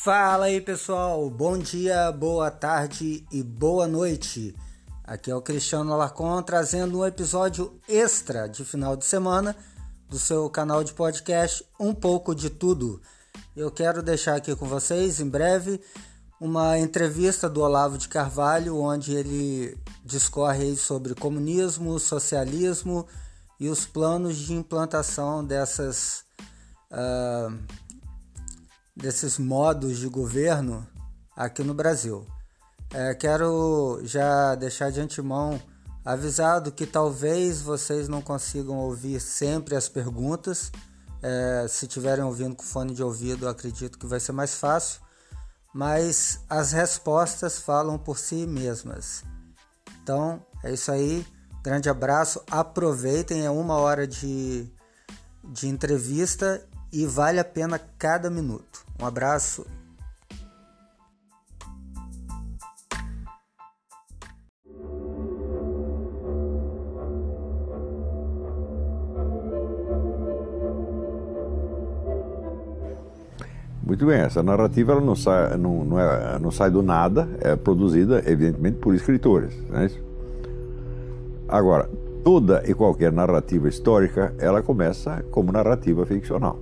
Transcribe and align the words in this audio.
Fala 0.00 0.44
aí 0.44 0.60
pessoal, 0.60 1.28
bom 1.28 1.58
dia, 1.58 2.12
boa 2.12 2.52
tarde 2.52 3.26
e 3.32 3.42
boa 3.42 3.88
noite. 3.88 4.54
Aqui 5.02 5.28
é 5.28 5.34
o 5.34 5.42
Cristiano 5.42 5.92
Alarcon 5.92 6.40
trazendo 6.40 7.00
um 7.00 7.04
episódio 7.04 7.76
extra 7.88 8.48
de 8.48 8.64
final 8.64 8.96
de 8.96 9.04
semana 9.04 9.56
do 10.08 10.16
seu 10.16 10.48
canal 10.50 10.84
de 10.84 10.92
podcast 10.92 11.66
Um 11.80 11.92
pouco 11.92 12.32
de 12.32 12.48
Tudo. 12.48 13.02
Eu 13.56 13.72
quero 13.72 14.00
deixar 14.00 14.36
aqui 14.36 14.54
com 14.54 14.66
vocês 14.66 15.18
em 15.18 15.28
breve 15.28 15.80
uma 16.40 16.78
entrevista 16.78 17.50
do 17.50 17.60
Olavo 17.60 17.98
de 17.98 18.08
Carvalho, 18.08 18.80
onde 18.80 19.16
ele 19.16 19.76
discorre 20.04 20.76
sobre 20.76 21.12
comunismo, 21.12 21.98
socialismo 21.98 23.04
e 23.58 23.68
os 23.68 23.84
planos 23.84 24.36
de 24.36 24.54
implantação 24.54 25.44
dessas. 25.44 26.22
Uh, 26.88 27.87
desses 28.98 29.38
modos 29.38 29.98
de 29.98 30.08
governo 30.08 30.86
aqui 31.36 31.62
no 31.62 31.72
Brasil. 31.72 32.26
É, 32.92 33.14
quero 33.14 34.00
já 34.02 34.54
deixar 34.54 34.90
de 34.90 35.00
antemão 35.00 35.60
avisado 36.04 36.72
que 36.72 36.86
talvez 36.86 37.60
vocês 37.60 38.08
não 38.08 38.20
consigam 38.20 38.76
ouvir 38.76 39.20
sempre 39.20 39.76
as 39.76 39.88
perguntas. 39.88 40.72
É, 41.22 41.66
se 41.68 41.86
estiverem 41.86 42.24
ouvindo 42.24 42.56
com 42.56 42.62
fone 42.62 42.94
de 42.94 43.02
ouvido, 43.02 43.48
acredito 43.48 43.98
que 43.98 44.06
vai 44.06 44.18
ser 44.18 44.32
mais 44.32 44.54
fácil, 44.54 45.00
mas 45.74 46.40
as 46.48 46.72
respostas 46.72 47.58
falam 47.58 47.98
por 47.98 48.18
si 48.18 48.46
mesmas. 48.46 49.22
Então 50.02 50.44
é 50.64 50.72
isso 50.72 50.90
aí. 50.90 51.26
Grande 51.62 51.88
abraço. 51.88 52.42
Aproveitem, 52.50 53.44
é 53.44 53.50
uma 53.50 53.74
hora 53.74 54.06
de, 54.06 54.66
de 55.44 55.68
entrevista 55.68 56.66
e 56.92 57.06
vale 57.06 57.38
a 57.38 57.44
pena 57.44 57.80
cada 57.98 58.30
minuto. 58.30 58.84
Um 59.00 59.06
abraço. 59.06 59.66
Muito 73.82 74.04
bem, 74.04 74.18
essa 74.20 74.42
narrativa 74.42 74.92
ela 74.92 75.00
não, 75.00 75.16
sai, 75.16 75.56
não, 75.56 75.82
não, 75.82 75.98
é, 75.98 76.38
não 76.38 76.50
sai 76.50 76.70
do 76.70 76.82
nada, 76.82 77.26
é 77.40 77.56
produzida, 77.56 78.22
evidentemente, 78.26 78.76
por 78.76 78.94
escritores. 78.94 79.54
Não 79.68 79.78
é 79.78 79.86
isso? 79.86 79.98
Agora, 81.48 81.88
toda 82.22 82.62
e 82.66 82.74
qualquer 82.74 83.10
narrativa 83.10 83.66
histórica, 83.66 84.34
ela 84.38 84.62
começa 84.62 85.24
como 85.30 85.50
narrativa 85.50 86.04
ficcional. 86.04 86.58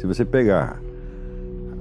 Se 0.00 0.06
você 0.06 0.24
pegar 0.24 0.80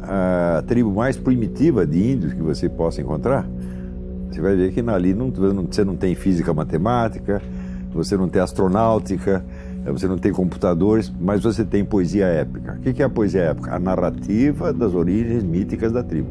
a 0.04 0.62
tribo 0.68 0.92
mais 0.92 1.16
primitiva 1.16 1.86
de 1.86 2.12
índios 2.12 2.34
que 2.34 2.42
você 2.42 2.68
possa 2.68 3.00
encontrar, 3.00 3.48
você 4.30 4.42
vai 4.42 4.58
ver 4.58 4.74
que 4.74 4.82
ali 4.90 5.14
não, 5.14 5.32
você 5.32 5.86
não 5.86 5.96
tem 5.96 6.14
física 6.16 6.54
matemática, 6.54 7.42
você 7.94 8.18
não 8.18 8.28
tem 8.28 8.42
astronáutica, 8.42 9.42
você 9.86 10.06
não 10.06 10.18
tem 10.18 10.34
computadores, 10.34 11.10
mas 11.18 11.42
você 11.42 11.64
tem 11.64 11.86
poesia 11.86 12.26
épica. 12.26 12.78
O 12.78 12.82
que 12.94 13.02
é 13.02 13.06
a 13.06 13.10
poesia 13.10 13.44
épica? 13.44 13.74
A 13.74 13.80
narrativa 13.80 14.74
das 14.74 14.94
origens 14.94 15.42
míticas 15.42 15.94
da 15.94 16.04
tribo. 16.04 16.28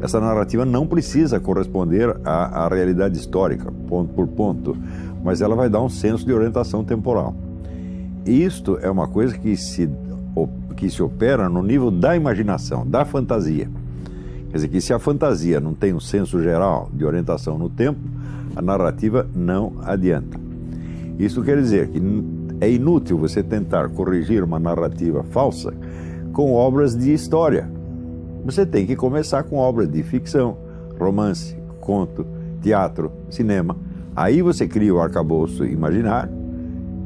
Essa 0.00 0.20
narrativa 0.20 0.64
não 0.64 0.86
precisa 0.86 1.38
corresponder 1.38 2.16
à, 2.24 2.64
à 2.64 2.68
realidade 2.68 3.18
histórica, 3.18 3.70
ponto 3.86 4.14
por 4.14 4.26
ponto, 4.26 4.74
mas 5.22 5.42
ela 5.42 5.54
vai 5.54 5.68
dar 5.68 5.82
um 5.82 5.90
senso 5.90 6.24
de 6.24 6.32
orientação 6.32 6.82
temporal. 6.82 7.34
Isto 8.24 8.78
é 8.80 8.90
uma 8.90 9.06
coisa 9.06 9.36
que 9.36 9.54
se 9.54 9.86
que 10.72 10.90
se 10.90 11.02
opera 11.02 11.48
no 11.48 11.62
nível 11.62 11.90
da 11.90 12.16
imaginação, 12.16 12.86
da 12.86 13.04
fantasia. 13.04 13.68
Quer 14.50 14.56
dizer 14.56 14.68
que 14.68 14.80
se 14.80 14.92
a 14.92 14.98
fantasia 14.98 15.60
não 15.60 15.74
tem 15.74 15.94
um 15.94 16.00
senso 16.00 16.42
geral 16.42 16.90
de 16.92 17.04
orientação 17.04 17.56
no 17.56 17.70
tempo, 17.70 18.00
a 18.54 18.60
narrativa 18.60 19.26
não 19.34 19.74
adianta. 19.82 20.38
Isso 21.18 21.42
quer 21.42 21.56
dizer 21.56 21.88
que 21.88 22.02
é 22.60 22.70
inútil 22.70 23.18
você 23.18 23.42
tentar 23.42 23.88
corrigir 23.88 24.44
uma 24.44 24.58
narrativa 24.58 25.22
falsa 25.24 25.72
com 26.32 26.52
obras 26.52 26.96
de 26.96 27.12
história. 27.12 27.70
Você 28.44 28.66
tem 28.66 28.86
que 28.86 28.96
começar 28.96 29.42
com 29.44 29.56
obras 29.56 29.88
de 29.88 30.02
ficção, 30.02 30.56
romance, 30.98 31.56
conto, 31.80 32.26
teatro, 32.60 33.10
cinema. 33.30 33.76
Aí 34.14 34.42
você 34.42 34.68
cria 34.68 34.94
o 34.94 35.00
arcabouço 35.00 35.64
imaginário 35.64 36.32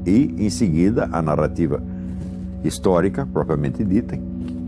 e, 0.05 0.35
em 0.39 0.51
seguida, 0.51 1.09
a 1.13 1.21
narrativa 1.21 1.83
histórica, 2.67 3.27
propriamente 3.27 3.85
dita, 3.85 4.19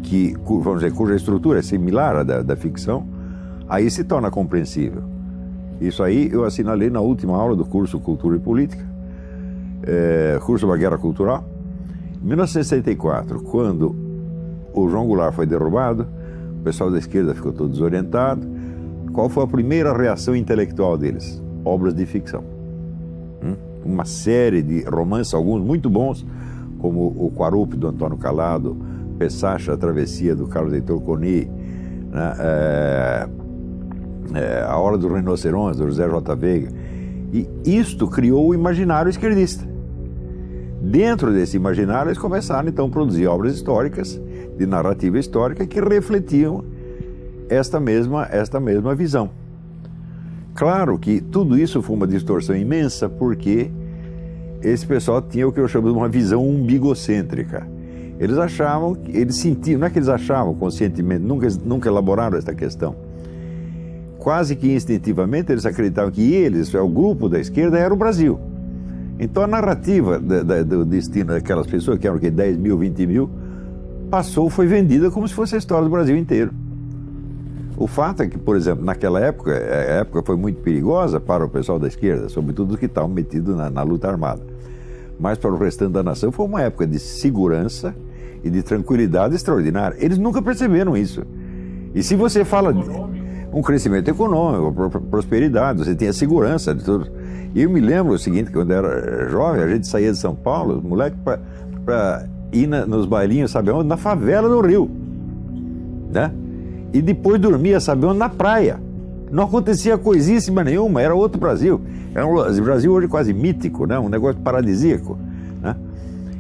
que, 0.03 0.35
vamos 0.45 0.81
dizer, 0.81 0.93
cuja 0.93 1.15
estrutura 1.15 1.59
é 1.59 1.63
similar 1.63 2.17
à 2.17 2.23
da, 2.23 2.43
da 2.43 2.57
ficção, 2.57 3.07
aí 3.69 3.91
se 3.91 4.05
torna 4.05 4.31
compreensível. 4.31 5.03
Isso 5.81 6.03
aí 6.03 6.29
eu 6.33 6.45
assinalei 6.45 6.91
na 6.91 7.01
última 7.01 7.37
aula 7.37 7.55
do 7.55 7.65
curso 7.65 8.01
Cultura 8.01 8.37
e 8.37 8.41
Política, 8.41 8.85
é, 9.83 10.39
curso 10.43 10.67
da 10.67 10.77
Guerra 10.77 10.99
Cultural. 10.99 11.45
Em 12.23 12.27
1964, 12.27 13.41
quando 13.43 13.95
o 14.73 14.89
João 14.89 15.07
Goulart 15.07 15.35
foi 15.35 15.47
derrubado, 15.47 16.07
o 16.61 16.65
pessoal 16.65 16.91
da 16.91 16.99
esquerda 16.99 17.35
ficou 17.35 17.53
todo 17.53 17.71
desorientado. 17.71 18.47
Qual 19.13 19.29
foi 19.29 19.45
a 19.45 19.47
primeira 19.47 19.97
reação 19.97 20.35
intelectual 20.35 20.99
deles? 20.99 21.43
Obras 21.65 21.95
de 21.95 22.05
ficção. 22.07 22.43
Hum? 23.43 23.55
Uma 23.85 24.05
série 24.05 24.63
de 24.63 24.83
romances, 24.83 25.33
alguns 25.33 25.63
muito 25.63 25.89
bons, 25.89 26.27
como 26.79 27.07
o 27.07 27.33
Quarup 27.35 27.77
do 27.77 27.89
Antônio 27.89 28.17
Calado, 28.17 28.77
Pessacha, 29.19 29.73
a 29.73 29.77
Travessia 29.77 30.35
do 30.35 30.47
Carlos 30.47 30.73
Heitor 30.73 31.01
Coni, 31.01 31.45
né? 32.11 32.33
é, 32.39 33.29
é, 34.35 34.63
A 34.63 34.77
Hora 34.77 34.97
dos 34.97 35.13
Rinocerontes, 35.13 35.79
do 35.79 35.87
José 35.87 36.09
J. 36.09 36.37
Veiga. 36.37 36.71
E 37.33 37.49
isto 37.65 38.07
criou 38.07 38.49
o 38.49 38.55
imaginário 38.55 39.11
esquerdista. 39.11 39.67
Dentro 40.81 41.33
desse 41.33 41.57
imaginário, 41.57 42.09
eles 42.09 42.19
começaram 42.19 42.69
então 42.69 42.87
a 42.87 42.89
produzir 42.89 43.27
obras 43.27 43.55
históricas, 43.55 44.21
de 44.57 44.67
narrativa 44.67 45.19
histórica, 45.19 45.67
que 45.67 45.81
refletiam 45.81 46.65
esta 47.49 47.79
mesma, 47.81 48.27
esta 48.31 48.59
mesma 48.61 48.95
visão. 48.95 49.31
Claro 50.55 50.99
que 50.99 51.21
tudo 51.21 51.59
isso 51.59 51.83
foi 51.83 51.97
uma 51.97 52.07
distorção 52.07 52.57
imensa, 52.57 53.09
porque 53.09 53.71
esse 54.63 54.87
pessoal 54.87 55.23
tinha 55.23 55.47
o 55.47 55.53
que 55.53 55.61
eu 55.61 55.69
chamo 55.69 55.89
de 55.91 55.97
uma 55.97 56.09
visão 56.09 56.47
umbigocêntrica. 56.47 57.67
Eles 58.19 58.37
achavam, 58.37 58.97
eles 59.09 59.37
sentiam, 59.37 59.79
não 59.79 59.87
é 59.87 59.91
que 59.91 59.99
eles 59.99 60.09
achavam 60.09 60.55
conscientemente, 60.55 61.23
nunca, 61.23 61.47
nunca 61.65 61.89
elaboraram 61.89 62.37
esta 62.37 62.53
questão. 62.53 62.97
Quase 64.19 64.57
que 64.57 64.73
instintivamente 64.73 65.53
eles 65.53 65.65
acreditavam 65.65 66.11
que 66.11 66.35
eles, 66.35 66.75
o 66.75 66.89
grupo 66.89 67.29
da 67.29 67.39
esquerda, 67.39 67.79
era 67.79 67.95
o 67.95 67.97
Brasil. 67.97 68.41
Então 69.21 69.43
a 69.43 69.47
narrativa 69.47 70.19
da, 70.19 70.43
da, 70.43 70.63
do 70.63 70.85
destino 70.85 71.33
daquelas 71.33 71.67
pessoas, 71.67 71.99
que 71.99 72.07
eram 72.07 72.19
que 72.19 72.31
10 72.31 72.57
mil, 72.57 72.77
20 72.77 73.07
mil, 73.07 73.31
passou, 74.11 74.51
foi 74.51 74.67
vendida 74.67 75.11
como 75.11 75.27
se 75.29 75.35
fosse 75.35 75.55
a 75.55 75.59
história 75.59 75.85
do 75.85 75.91
Brasil 75.91 76.17
inteiro. 76.17 76.53
O 77.79 77.87
fato 77.87 78.25
é 78.25 78.27
que, 78.27 78.37
por 78.37 78.57
exemplo, 78.57 78.85
naquela 78.85 79.21
época, 79.21 79.53
a 79.53 80.01
época 80.01 80.21
foi 80.25 80.37
muito 80.37 80.61
perigosa 80.63 81.21
para 81.21 81.45
o 81.45 81.49
pessoal 81.49 81.79
da 81.79 81.87
esquerda, 81.87 82.29
sobretudo 82.29 82.73
os 82.73 82.77
que 82.77 82.87
estavam 82.87 83.09
metidos 83.09 83.57
na, 83.57 83.71
na 83.71 83.83
luta 83.85 84.09
armada. 84.09 84.43
Mas 85.19 85.39
para 85.39 85.53
o 85.53 85.57
restante 85.57 85.93
da 85.93 86.03
nação 86.03 86.33
foi 86.33 86.45
uma 86.45 86.61
época 86.61 86.85
de 86.89 86.99
segurança 86.99 87.95
e 88.43 88.51
de 88.51 88.65
tranquilidade 88.65 89.37
extraordinária. 89.37 89.97
Eles 90.01 90.19
nunca 90.19 90.43
perceberam 90.43 90.97
isso. 90.97 91.23
E 91.95 92.03
se 92.03 92.17
você 92.17 92.45
fala 92.45 92.75
de 92.75 92.83
um 93.53 93.63
crescimento 93.63 94.09
econômico, 94.09 95.01
prosperidade, 95.03 95.79
você 95.79 95.95
tinha 95.95 96.13
segurança 96.13 96.75
de 96.75 96.83
tudo. 96.83 97.09
E 97.55 97.63
eu 97.63 97.71
me 97.71 97.81
lembro 97.81 98.13
o 98.13 98.19
seguinte, 98.19 98.51
quando 98.51 98.73
eu 98.73 98.79
era 98.79 99.29
jovem, 99.29 99.63
a 99.63 99.69
gente 99.69 99.87
saía 99.87 100.11
de 100.11 100.19
São 100.19 100.35
Paulo, 100.35 100.83
moleque, 100.83 101.17
para 101.85 102.27
ir 102.53 102.67
na, 102.67 102.85
nos 102.85 103.07
bailinhos, 103.07 103.53
sabe 103.53 103.71
onde? 103.71 103.89
Na 103.89 103.97
favela 103.97 104.49
do 104.49 104.61
Rio. 104.61 104.91
Né? 106.11 106.33
E 106.93 107.03
depois 107.03 107.41
dormia, 107.41 107.81
sabe 107.81 108.07
onde? 108.07 108.19
Na 108.19 108.29
praia. 108.29 108.81
Não 109.31 109.45
acontecia 109.45 109.99
coisíssima 109.99 110.65
nenhuma, 110.65 111.03
era 111.03 111.15
outro 111.15 111.39
Brasil. 111.39 111.81
Era 112.15 112.27
um 112.27 112.63
Brasil 112.63 112.93
hoje 112.93 113.09
quase 113.09 113.33
mítico, 113.33 113.87
né? 113.87 113.99
um 113.99 114.09
negócio 114.09 114.41
paradisíaco. 114.41 115.19
Né? 115.61 115.77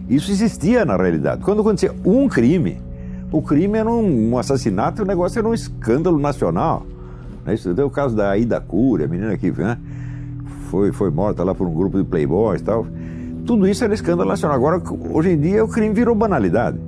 Isso 0.08 0.30
existia 0.30 0.84
na 0.84 0.96
realidade. 0.96 1.42
Quando 1.42 1.60
acontecia 1.60 1.94
um 2.04 2.28
crime, 2.28 2.80
o 3.30 3.42
crime 3.42 3.78
era 3.78 3.90
um, 3.90 4.30
um 4.30 4.38
assassinato, 4.38 5.02
o 5.02 5.04
negócio 5.04 5.38
era 5.38 5.46
um 5.46 5.52
escândalo 5.52 6.18
nacional. 6.18 6.86
Né? 7.44 7.54
Isso 7.54 7.74
deu 7.74 7.86
o 7.86 7.90
caso 7.90 8.16
da 8.16 8.30
Aida 8.30 8.58
Cury, 8.58 9.04
a 9.04 9.08
menina 9.08 9.36
que 9.36 9.50
né? 9.50 9.76
foi, 10.70 10.90
foi 10.92 11.10
morta 11.10 11.44
lá 11.44 11.54
por 11.54 11.66
um 11.66 11.74
grupo 11.74 11.98
de 11.98 12.04
playboys 12.04 12.62
e 12.62 12.64
tal. 12.64 12.86
Tudo 13.44 13.68
isso 13.68 13.84
era 13.84 13.92
escândalo 13.92 14.28
nacional. 14.28 14.56
Agora, 14.56 14.82
hoje 15.10 15.30
em 15.30 15.38
dia, 15.38 15.62
o 15.62 15.68
crime 15.68 15.94
virou 15.94 16.14
banalidade. 16.14 16.78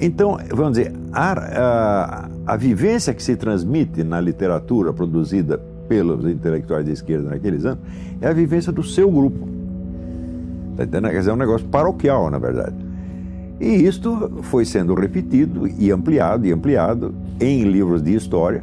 Então, 0.00 0.38
vamos 0.50 0.78
dizer, 0.78 0.92
a, 1.12 1.32
a, 1.32 2.28
a 2.46 2.56
vivência 2.56 3.14
que 3.14 3.22
se 3.22 3.36
transmite 3.36 4.02
na 4.02 4.20
literatura 4.20 4.92
produzida 4.92 5.58
pelos 5.88 6.24
intelectuais 6.24 6.84
de 6.84 6.92
esquerda 6.92 7.30
naqueles 7.30 7.64
anos 7.64 7.80
é 8.20 8.28
a 8.28 8.32
vivência 8.32 8.72
do 8.72 8.82
seu 8.82 9.10
grupo. 9.10 9.48
Tá 10.76 10.84
entendendo? 10.84 11.28
É 11.28 11.32
um 11.32 11.36
negócio 11.36 11.66
paroquial, 11.66 12.30
na 12.30 12.38
verdade. 12.38 12.76
E 13.60 13.84
isto 13.84 14.40
foi 14.42 14.64
sendo 14.64 14.94
repetido 14.94 15.66
e 15.66 15.90
ampliado 15.90 16.46
e 16.46 16.52
ampliado 16.52 17.14
em 17.38 17.64
livros 17.64 18.02
de 18.02 18.14
história 18.14 18.62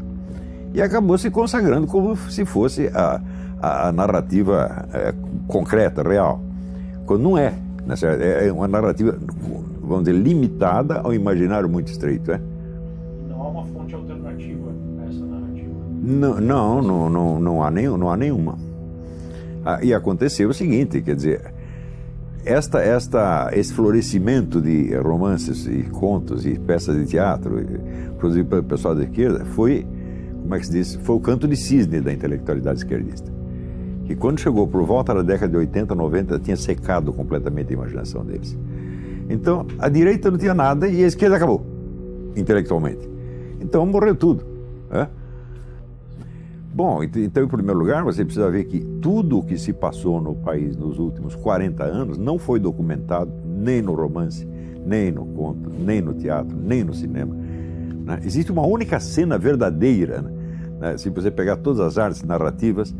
e 0.74 0.82
acabou 0.82 1.18
se 1.18 1.30
consagrando 1.30 1.88
como 1.88 2.16
se 2.16 2.46
fosse 2.46 2.88
a, 2.94 3.22
a, 3.62 3.88
a 3.90 3.92
narrativa 3.92 4.88
é, 4.94 5.14
concreta, 5.48 6.02
real. 6.02 6.42
Quando 7.06 7.22
não 7.22 7.38
é. 7.38 7.54
Né, 7.86 7.96
é 8.48 8.52
uma 8.52 8.68
narrativa, 8.68 9.18
vamos 9.88 10.06
dizer, 10.06 10.18
limitada 10.18 11.00
ao 11.00 11.14
imaginário 11.14 11.70
muito 11.70 11.92
estreito. 11.92 12.32
É? 12.32 12.42
Não 13.30 13.42
há 13.42 13.48
uma 13.50 13.66
fonte 13.66 13.96
alternativa 13.96 14.72
a 15.02 15.10
essa 15.10 15.26
narrativa? 15.26 15.74
Não, 16.02 16.42
não, 16.42 16.82
não, 16.82 17.10
não, 17.10 17.40
não, 17.40 17.64
há, 17.64 17.72
nenhum, 17.72 17.98
não 17.98 18.10
há 18.12 18.18
nenhuma. 18.18 18.58
Ah, 19.66 19.80
e 19.84 19.94
aconteceu 19.94 20.50
o 20.50 20.54
seguinte, 20.54 21.02
quer 21.02 21.16
dizer, 21.16 21.54
esta, 22.48 22.80
esta, 22.80 23.50
esse 23.54 23.74
florescimento 23.74 24.62
de 24.62 24.96
romances 24.96 25.68
e 25.68 25.84
contos 25.84 26.46
e 26.46 26.58
peças 26.58 26.96
de 26.96 27.06
teatro, 27.06 27.62
produzido 28.18 28.48
pelo 28.48 28.64
pessoal 28.64 28.96
da 28.96 29.04
esquerda, 29.04 29.44
foi, 29.44 29.86
como 30.42 30.56
é 30.56 30.60
que 30.60 30.66
se 30.66 30.72
diz, 30.72 30.96
foi 31.04 31.16
o 31.18 31.20
canto 31.20 31.48
de 31.48 31.58
cisne 31.58 32.00
da 32.00 32.14
intelectualidade 32.14 32.80
esquerdista. 32.80 33.30
Que 34.06 34.16
quando 34.16 34.40
chegou 34.40 34.66
por 34.66 34.86
volta 34.86 35.14
da 35.14 35.22
década 35.22 35.52
de 35.52 35.58
80, 35.58 35.94
90, 35.94 36.40
tinha 36.40 36.56
secado 36.56 37.12
completamente 37.12 37.72
a 37.72 37.74
imaginação 37.74 38.24
deles. 38.24 38.58
Então, 39.30 39.66
a 39.78 39.90
direita 39.90 40.32
não 40.32 40.38
tinha 40.38 40.54
nada 40.54 40.88
e 40.88 41.04
a 41.04 41.08
esquerda 41.08 41.36
acabou, 41.36 41.66
intelectualmente. 42.36 43.08
Então, 43.60 43.86
morreu 43.86 44.16
tudo. 44.16 44.46
Né? 44.90 45.08
Bom, 46.74 47.04
então, 47.04 47.44
em 47.44 47.48
primeiro 47.48 47.80
lugar, 47.80 48.04
você 48.04 48.24
precisa 48.24 48.50
ver 48.52 48.66
que 48.66 48.80
tudo 49.02 49.40
o 49.40 49.44
que 49.44 49.58
se 49.58 49.74
passou 49.74 50.22
no 50.22 50.36
país 50.36 50.78
nos 50.78 51.00
últimos 51.00 51.36
40 51.36 51.84
anos 51.84 52.18
não 52.18 52.38
foi 52.38 52.60
documentado 52.60 53.32
nem 53.44 53.82
no 53.82 53.94
romance, 53.96 54.48
nem 54.86 55.12
no 55.12 55.26
conto, 55.26 55.72
nem 55.78 56.02
no 56.02 56.14
teatro, 56.14 56.56
nem 56.56 56.84
no 56.84 56.94
cinema. 56.94 57.36
Né? 57.36 58.20
Existe 58.24 58.52
uma 58.52 58.66
única 58.66 59.00
cena 59.00 59.38
verdadeira. 59.38 60.22
Né? 60.80 60.98
Se 60.98 61.10
você 61.10 61.32
pegar 61.32 61.58
todas 61.58 61.80
as 61.80 61.98
artes 61.98 62.24
narrativas, 62.24 62.94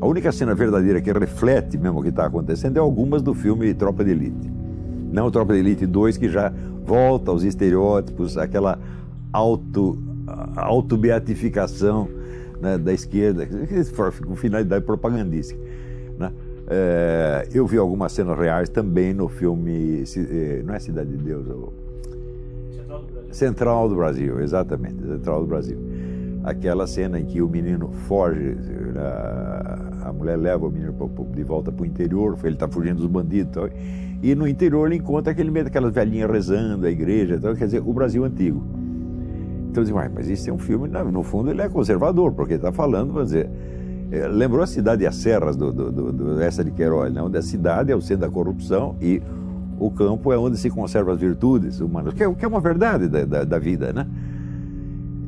a 0.00 0.06
única 0.06 0.32
cena 0.32 0.54
verdadeira 0.54 1.00
que 1.00 1.12
reflete 1.12 1.78
mesmo 1.78 2.00
o 2.00 2.02
que 2.02 2.08
está 2.08 2.26
acontecendo 2.26 2.78
é 2.78 2.80
algumas 2.80 3.22
do 3.22 3.34
filme 3.34 3.72
Tropa 3.74 4.02
de 4.02 4.10
Elite. 4.10 4.61
Não 5.12 5.30
Tropa 5.30 5.52
de 5.52 5.60
Elite 5.60 5.86
2, 5.86 6.16
que 6.16 6.28
já 6.28 6.52
volta 6.84 7.30
aos 7.30 7.44
estereótipos, 7.44 8.38
aquela 8.38 8.78
auto, 9.30 9.98
auto-beatificação 10.56 12.08
né, 12.60 12.78
da 12.78 12.92
esquerda, 12.92 13.46
com 14.26 14.34
finalidade 14.34 14.84
propagandística. 14.84 15.60
Né? 16.18 16.32
É, 16.68 17.48
eu 17.52 17.66
vi 17.66 17.76
algumas 17.76 18.12
cenas 18.12 18.38
reais 18.38 18.68
também 18.68 19.12
no 19.12 19.28
filme, 19.28 20.04
eh, 20.16 20.62
não 20.64 20.74
é 20.74 20.78
Cidade 20.78 21.10
de 21.10 21.18
Deus, 21.18 21.46
é 21.48 21.52
o... 21.52 21.72
Central 22.70 23.00
do 23.00 23.12
Brasil. 23.12 23.34
Central 23.34 23.88
do 23.88 23.94
Brasil, 23.96 24.40
exatamente, 24.40 25.02
Central 25.02 25.40
do 25.40 25.46
Brasil. 25.46 25.78
Aquela 26.44 26.86
cena 26.86 27.20
em 27.20 27.24
que 27.24 27.42
o 27.42 27.48
menino 27.48 27.90
foge, 28.08 28.56
a, 30.02 30.12
mulher 30.12 30.36
leva 30.36 30.66
o 30.66 30.70
menino 30.70 30.94
de 31.32 31.44
volta 31.44 31.70
para 31.70 31.82
o 31.82 31.86
interior, 31.86 32.36
ele 32.42 32.54
está 32.54 32.68
fugindo 32.68 32.96
dos 32.96 33.06
bandidos 33.06 33.70
e 34.22 34.34
no 34.34 34.46
interior 34.46 34.86
ele 34.86 34.96
encontra 34.96 35.32
aquele 35.32 35.50
meio 35.50 35.64
daquelas 35.64 35.92
velhinhas 35.92 36.30
rezando, 36.30 36.86
a 36.86 36.90
igreja, 36.90 37.38
quer 37.38 37.64
dizer, 37.64 37.82
o 37.84 37.92
Brasil 37.92 38.24
antigo. 38.24 38.62
Então 39.70 39.82
digo, 39.82 39.98
mas 40.14 40.28
isso 40.28 40.48
é 40.48 40.52
um 40.52 40.58
filme, 40.58 40.88
no 40.88 41.22
fundo 41.22 41.50
ele 41.50 41.60
é 41.60 41.68
conservador, 41.68 42.32
porque 42.32 42.54
está 42.54 42.70
falando, 42.70 43.12
vamos 43.12 43.30
dizer, 43.30 43.50
é, 44.12 44.28
lembrou 44.28 44.62
a 44.62 44.66
cidade 44.66 45.02
e 45.02 45.06
as 45.06 45.16
serras 45.16 45.56
do, 45.56 45.72
do, 45.72 45.90
do, 45.90 46.12
do 46.12 46.40
essa 46.42 46.62
de 46.62 46.70
Queiroz, 46.70 47.12
né? 47.12 47.22
onde 47.22 47.38
a 47.38 47.42
cidade 47.42 47.90
é 47.90 47.96
o 47.96 48.00
centro 48.00 48.28
da 48.28 48.30
corrupção 48.30 48.94
e 49.00 49.22
o 49.80 49.90
campo 49.90 50.30
é 50.32 50.38
onde 50.38 50.58
se 50.58 50.70
conservam 50.70 51.14
as 51.14 51.20
virtudes 51.20 51.80
humanas, 51.80 52.12
que 52.14 52.22
é, 52.22 52.32
que 52.34 52.44
é 52.44 52.48
uma 52.48 52.60
verdade 52.60 53.08
da, 53.08 53.24
da, 53.24 53.44
da, 53.44 53.58
vida, 53.58 53.92
né? 53.92 54.06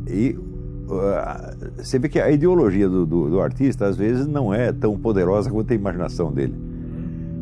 E 0.07 0.39
uh, 0.87 1.83
você 1.83 1.99
vê 1.99 2.09
que 2.09 2.21
a 2.21 2.31
ideologia 2.31 2.89
do, 2.89 3.07
do, 3.07 3.31
do, 3.31 3.41
artista 3.41 3.87
às 3.87 3.97
vezes 3.97 4.27
não 4.27 4.53
é 4.53 4.71
tão 4.71 4.99
poderosa 4.99 5.51
quanto 5.51 5.73
a 5.73 5.75
imaginação 5.75 6.31
dele. 6.31 6.55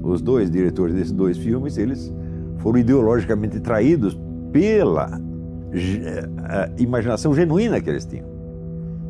Os 0.03 0.21
dois 0.21 0.51
diretores 0.51 0.95
desses 0.95 1.13
dois 1.13 1.39
filmes, 1.39 1.79
eles 1.79 2.13
foram 2.59 2.79
ideologicamente 2.79 3.61
traídos 3.61 4.19
pela 4.53 5.21
a 6.39 6.69
imaginação 6.79 7.35
genuína 7.35 7.81
que 7.81 7.89
eles 7.89 8.05
tinham. 8.05 8.27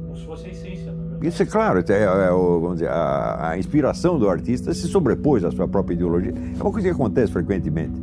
Como 0.04 0.16
se 0.16 0.24
fosse 0.24 0.46
a 0.46 0.50
essência. 0.50 0.94
Isso 1.22 1.42
é 1.42 1.46
claro, 1.46 1.80
é, 1.80 1.92
é, 1.92 2.02
é, 2.02 2.30
vamos 2.30 2.74
dizer, 2.74 2.88
a, 2.88 3.50
a, 3.50 3.58
inspiração 3.58 4.18
do 4.18 4.28
artista 4.28 4.74
se 4.74 4.88
sobrepôs 4.88 5.44
à 5.44 5.50
sua 5.50 5.68
própria 5.68 5.94
ideologia. 5.94 6.32
É 6.32 6.62
uma 6.62 6.72
coisa 6.72 6.88
que 6.88 6.94
acontece 6.94 7.32
frequentemente. 7.32 8.00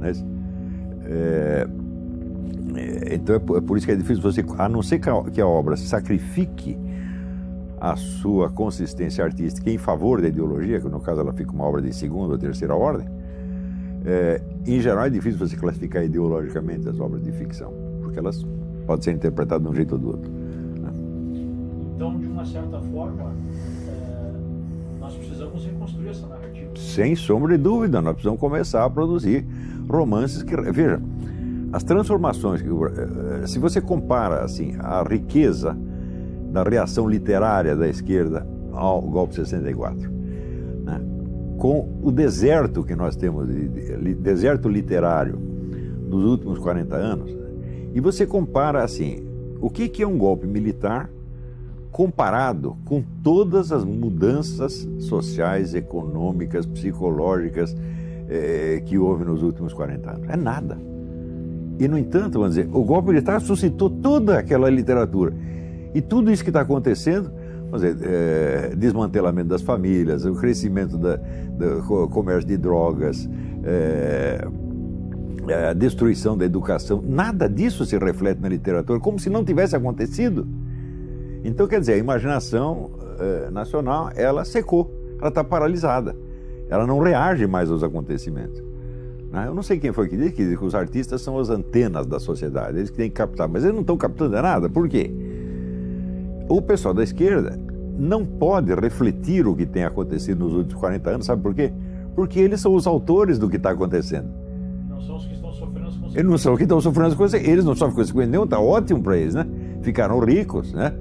Né? 0.00 0.12
Então 3.12 3.36
é 3.36 3.38
por, 3.38 3.76
isso 3.76 3.86
que 3.86 3.92
é 3.92 3.96
difícil 3.96 4.22
você, 4.22 4.44
a 4.58 4.68
não 4.68 4.82
ser 4.82 4.98
que 4.98 5.08
a, 5.08 5.22
que 5.24 5.40
a 5.40 5.46
obra 5.46 5.76
sacrifique 5.76 6.76
a 7.92 7.96
sua 7.96 8.50
consistência 8.50 9.24
artística 9.24 9.70
em 9.70 9.78
favor 9.78 10.20
da 10.20 10.28
ideologia, 10.28 10.80
que 10.80 10.88
no 10.88 11.00
caso 11.00 11.20
ela 11.20 11.32
fica 11.32 11.52
uma 11.52 11.64
obra 11.64 11.82
de 11.82 11.94
segunda 11.94 12.32
ou 12.32 12.38
terceira 12.38 12.74
ordem, 12.74 13.08
é, 14.04 14.40
em 14.66 14.80
geral 14.80 15.04
é 15.04 15.10
difícil 15.10 15.38
você 15.38 15.56
classificar 15.56 16.04
ideologicamente 16.04 16.88
as 16.88 16.98
obras 17.00 17.22
de 17.22 17.32
ficção 17.32 17.86
porque 18.16 18.18
elas 18.18 18.46
podem 18.86 19.02
ser 19.02 19.12
interpretadas 19.12 19.62
de 19.62 19.70
um 19.70 19.74
jeito 19.74 19.92
ou 19.92 19.98
do 19.98 20.06
outro. 20.08 20.30
Né? 20.30 20.90
Então, 21.94 22.18
de 22.18 22.26
uma 22.26 22.44
certa 22.46 22.80
forma, 22.80 23.34
é, 23.88 24.32
nós 24.98 25.14
precisamos 25.14 25.64
reconstruir 25.64 26.08
essa 26.08 26.26
narrativa. 26.26 26.70
Sem 26.76 27.14
sombra 27.14 27.56
de 27.56 27.62
dúvida, 27.62 28.00
nós 28.00 28.14
precisamos 28.14 28.40
começar 28.40 28.84
a 28.84 28.90
produzir 28.90 29.46
romances 29.88 30.42
que. 30.42 30.56
Veja, 30.56 31.00
as 31.72 31.82
transformações. 31.82 32.62
Eh, 32.62 33.46
se 33.46 33.58
você 33.58 33.80
compara 33.80 34.44
assim, 34.44 34.76
a 34.78 35.02
riqueza 35.02 35.76
da 36.56 36.62
reação 36.62 37.06
literária 37.06 37.76
da 37.76 37.86
esquerda 37.86 38.46
ao 38.72 39.02
golpe 39.02 39.34
de 39.34 39.46
64, 39.46 40.10
né, 40.84 41.00
com 41.58 42.00
o 42.02 42.10
deserto 42.10 42.82
que 42.82 42.94
nós 42.94 43.14
temos, 43.14 43.46
de, 43.46 43.68
de, 43.68 44.14
deserto 44.14 44.66
literário 44.66 45.36
dos 46.08 46.24
últimos 46.24 46.58
40 46.58 46.96
anos, 46.96 47.36
e 47.92 48.00
você 48.00 48.26
compara 48.26 48.82
assim, 48.82 49.22
o 49.60 49.68
que, 49.68 49.86
que 49.86 50.02
é 50.02 50.06
um 50.06 50.16
golpe 50.16 50.46
militar 50.46 51.10
comparado 51.92 52.76
com 52.86 53.02
todas 53.22 53.70
as 53.70 53.84
mudanças 53.84 54.88
sociais, 54.98 55.74
econômicas, 55.74 56.64
psicológicas 56.64 57.76
eh, 58.28 58.82
que 58.84 58.98
houve 58.98 59.24
nos 59.24 59.42
últimos 59.42 59.74
40 59.74 60.10
anos? 60.10 60.28
É 60.28 60.36
nada. 60.36 60.78
E, 61.78 61.86
no 61.88 61.98
entanto, 61.98 62.38
vamos 62.38 62.54
dizer, 62.54 62.68
o 62.72 62.82
golpe 62.84 63.08
militar 63.08 63.40
suscitou 63.40 63.88
toda 63.88 64.38
aquela 64.38 64.68
literatura. 64.70 65.34
E 65.96 66.02
tudo 66.02 66.30
isso 66.30 66.44
que 66.44 66.50
está 66.50 66.60
acontecendo, 66.60 67.32
vamos 67.70 67.80
dizer, 67.80 67.96
é, 68.06 68.76
desmantelamento 68.76 69.48
das 69.48 69.62
famílias, 69.62 70.26
o 70.26 70.34
crescimento 70.34 70.98
do 70.98 72.08
comércio 72.10 72.46
de 72.46 72.58
drogas, 72.58 73.26
é, 73.64 74.46
a 75.70 75.72
destruição 75.72 76.36
da 76.36 76.44
educação, 76.44 77.02
nada 77.02 77.48
disso 77.48 77.86
se 77.86 77.96
reflete 77.96 78.42
na 78.42 78.48
literatura, 78.50 79.00
como 79.00 79.18
se 79.18 79.30
não 79.30 79.42
tivesse 79.42 79.74
acontecido. 79.74 80.46
Então, 81.42 81.66
quer 81.66 81.80
dizer, 81.80 81.94
a 81.94 81.96
imaginação 81.96 82.90
eh, 83.18 83.48
nacional, 83.50 84.10
ela 84.14 84.44
secou, 84.44 84.90
ela 85.18 85.28
está 85.28 85.42
paralisada, 85.42 86.14
ela 86.68 86.86
não 86.86 86.98
reage 86.98 87.46
mais 87.46 87.70
aos 87.70 87.82
acontecimentos. 87.82 88.62
Né? 89.32 89.46
Eu 89.46 89.54
não 89.54 89.62
sei 89.62 89.78
quem 89.78 89.92
foi 89.94 90.08
que 90.08 90.16
disse 90.18 90.32
que 90.32 90.42
os 90.62 90.74
artistas 90.74 91.22
são 91.22 91.38
as 91.38 91.48
antenas 91.48 92.06
da 92.06 92.20
sociedade, 92.20 92.76
eles 92.76 92.90
que 92.90 92.96
têm 92.98 93.08
que 93.08 93.16
captar, 93.16 93.48
mas 93.48 93.62
eles 93.62 93.74
não 93.74 93.80
estão 93.80 93.96
captando 93.96 94.32
nada, 94.42 94.68
por 94.68 94.86
quê? 94.88 95.10
O 96.48 96.62
pessoal 96.62 96.94
da 96.94 97.02
esquerda 97.02 97.58
não 97.98 98.24
pode 98.24 98.72
refletir 98.74 99.46
o 99.46 99.56
que 99.56 99.66
tem 99.66 99.84
acontecido 99.84 100.44
nos 100.44 100.54
últimos 100.54 100.80
40 100.80 101.10
anos, 101.10 101.26
sabe 101.26 101.42
por 101.42 101.54
quê? 101.54 101.72
Porque 102.14 102.38
eles 102.38 102.60
são 102.60 102.74
os 102.74 102.86
autores 102.86 103.38
do 103.38 103.48
que 103.48 103.56
está 103.56 103.70
acontecendo. 103.70 104.28
Não 104.88 105.00
são 105.00 105.16
os 105.16 105.26
que 105.26 105.34
estão 105.34 105.52
sofrendo 105.52 105.88
as 105.88 105.94
consequências. 105.96 106.16
Eles 106.16 106.30
não 106.30 106.38
são 106.38 106.52
os 106.52 106.58
que 106.58 106.64
estão 106.64 106.80
sofrendo 106.80 107.08
as 107.08 107.14
consequências. 107.14 107.52
Eles 107.52 107.64
não 107.64 107.74
sofrem 107.74 107.96
consequências 107.96 108.30
nenhuma, 108.30 108.46
está 108.46 108.60
ótimo 108.60 109.02
para 109.02 109.16
eles, 109.16 109.34
né? 109.34 109.46
Ficaram 109.82 110.18
ricos, 110.20 110.72
né? 110.72 110.92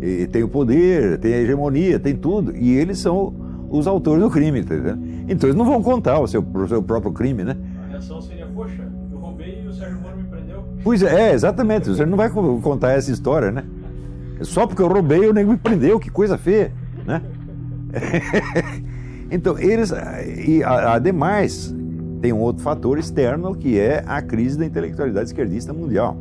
E 0.00 0.26
tem 0.26 0.42
o 0.42 0.48
poder, 0.48 1.18
tem 1.18 1.34
a 1.34 1.38
hegemonia, 1.38 1.98
tem 1.98 2.14
tudo. 2.14 2.54
E 2.56 2.74
eles 2.74 2.98
são 2.98 3.34
os 3.68 3.86
autores 3.86 4.22
do 4.22 4.30
crime, 4.30 4.62
tá 4.62 4.74
Então 5.28 5.48
eles 5.48 5.56
não 5.56 5.64
vão 5.64 5.82
contar 5.82 6.20
o 6.20 6.26
seu, 6.26 6.42
o 6.42 6.68
seu 6.68 6.82
próprio 6.82 7.12
crime, 7.12 7.44
né? 7.44 7.56
A 7.82 7.86
reação 7.88 8.20
seria, 8.20 8.46
poxa, 8.46 8.86
eu 9.10 9.18
roubei 9.18 9.62
e 9.64 9.66
o 9.66 9.72
Sérgio 9.72 10.00
Moro 10.00 10.16
me 10.16 10.24
prendeu. 10.24 10.62
Pois 10.84 11.02
é, 11.02 11.32
exatamente. 11.32 11.88
Você 11.88 12.06
não 12.06 12.16
vai 12.16 12.30
contar 12.30 12.92
essa 12.92 13.10
história, 13.10 13.50
né? 13.50 13.64
Só 14.42 14.66
porque 14.66 14.82
eu 14.82 14.88
roubei, 14.88 15.26
o 15.28 15.32
nego 15.32 15.52
me 15.52 15.56
prendeu, 15.56 15.98
que 15.98 16.10
coisa 16.10 16.36
feia, 16.36 16.72
né? 17.06 17.22
então, 19.30 19.58
eles, 19.58 19.92
e 20.46 20.62
ademais, 20.62 21.74
tem 22.20 22.32
um 22.32 22.40
outro 22.40 22.62
fator 22.62 22.98
externo 22.98 23.54
que 23.54 23.78
é 23.78 24.02
a 24.06 24.20
crise 24.20 24.58
da 24.58 24.66
intelectualidade 24.66 25.28
esquerdista 25.28 25.72
mundial. 25.72 26.16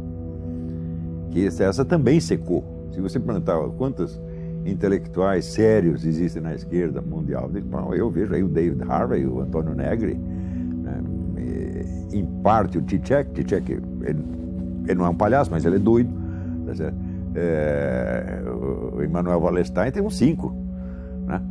Que 1.31 1.47
essa 1.47 1.83
também 1.83 2.19
secou. 2.19 2.89
Se 2.91 3.01
você 3.01 3.19
perguntar 3.19 3.59
quantos 3.77 4.21
intelectuais 4.65 5.45
sérios 5.45 6.05
existem 6.05 6.41
na 6.41 6.55
esquerda 6.55 7.01
mundial, 7.01 7.51
eu 7.93 8.09
vejo 8.09 8.33
aí 8.33 8.43
o 8.43 8.47
David 8.47 8.81
Harvey, 8.87 9.25
o 9.25 9.41
Antônio 9.41 9.75
Negri, 9.75 10.15
né? 10.15 11.03
em 12.13 12.25
parte 12.41 12.77
o 12.77 12.81
Tchek, 12.81 13.43
Tchek 13.43 13.71
ele, 13.71 13.81
ele, 14.85 14.95
não 14.95 15.05
é 15.05 15.09
um 15.09 15.15
palhaço, 15.15 15.51
mas 15.51 15.65
ele 15.65 15.75
é 15.75 15.79
doido. 15.79 16.09
Tá 16.65 16.73
é, 17.35 18.41
o 18.95 19.03
Emmanuel 19.03 19.39
Wallerstein 19.39 19.91
tem 19.91 20.01
uns 20.01 20.17
cinco. 20.17 20.55
Né? 21.25 21.41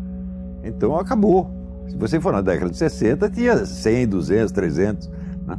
Então 0.65 0.97
acabou. 0.97 1.51
Se 1.89 1.97
você 1.97 2.19
for 2.19 2.33
na 2.33 2.41
década 2.41 2.71
de 2.71 2.77
60, 2.77 3.29
tinha 3.31 3.67
100, 3.67 4.09
200, 4.09 4.53
300. 4.53 5.09
Né? 5.47 5.59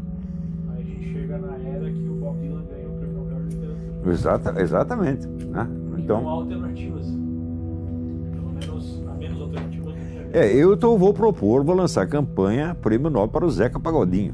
Aí 0.70 0.80
a 0.80 0.84
gente 0.84 1.14
chega 1.14 1.38
na 1.38 1.56
era 1.58 1.92
que 1.92 2.10
o 2.10 2.16
Bob 2.16 2.40
Dylan 2.40 2.64
ganhou 2.66 2.92
o 2.92 2.98
prêmio 2.98 3.18
Nobel 3.18 3.40
de 3.44 3.56
Literatura. 3.56 4.12
Exata, 4.12 4.62
exatamente. 4.62 5.28
Né? 5.28 5.68
Então, 6.00 6.22
não 6.22 6.30
há 6.30 6.34
alternativas. 6.34 7.06
Pelo 7.06 8.52
menos, 8.52 9.04
há 9.08 9.14
menos 9.14 9.42
alternativas 9.42 9.94
do 9.94 10.32
que 10.32 10.38
É, 10.38 10.54
eu 10.54 10.76
tô, 10.76 10.98
vou 10.98 11.14
propor, 11.14 11.64
vou 11.64 11.76
lançar 11.76 12.08
campanha 12.08 12.76
Prêmio 12.82 13.12
Nobel 13.12 13.28
para 13.28 13.46
o 13.46 13.52
Zeca 13.52 13.80
Pagodinho. 13.80 14.34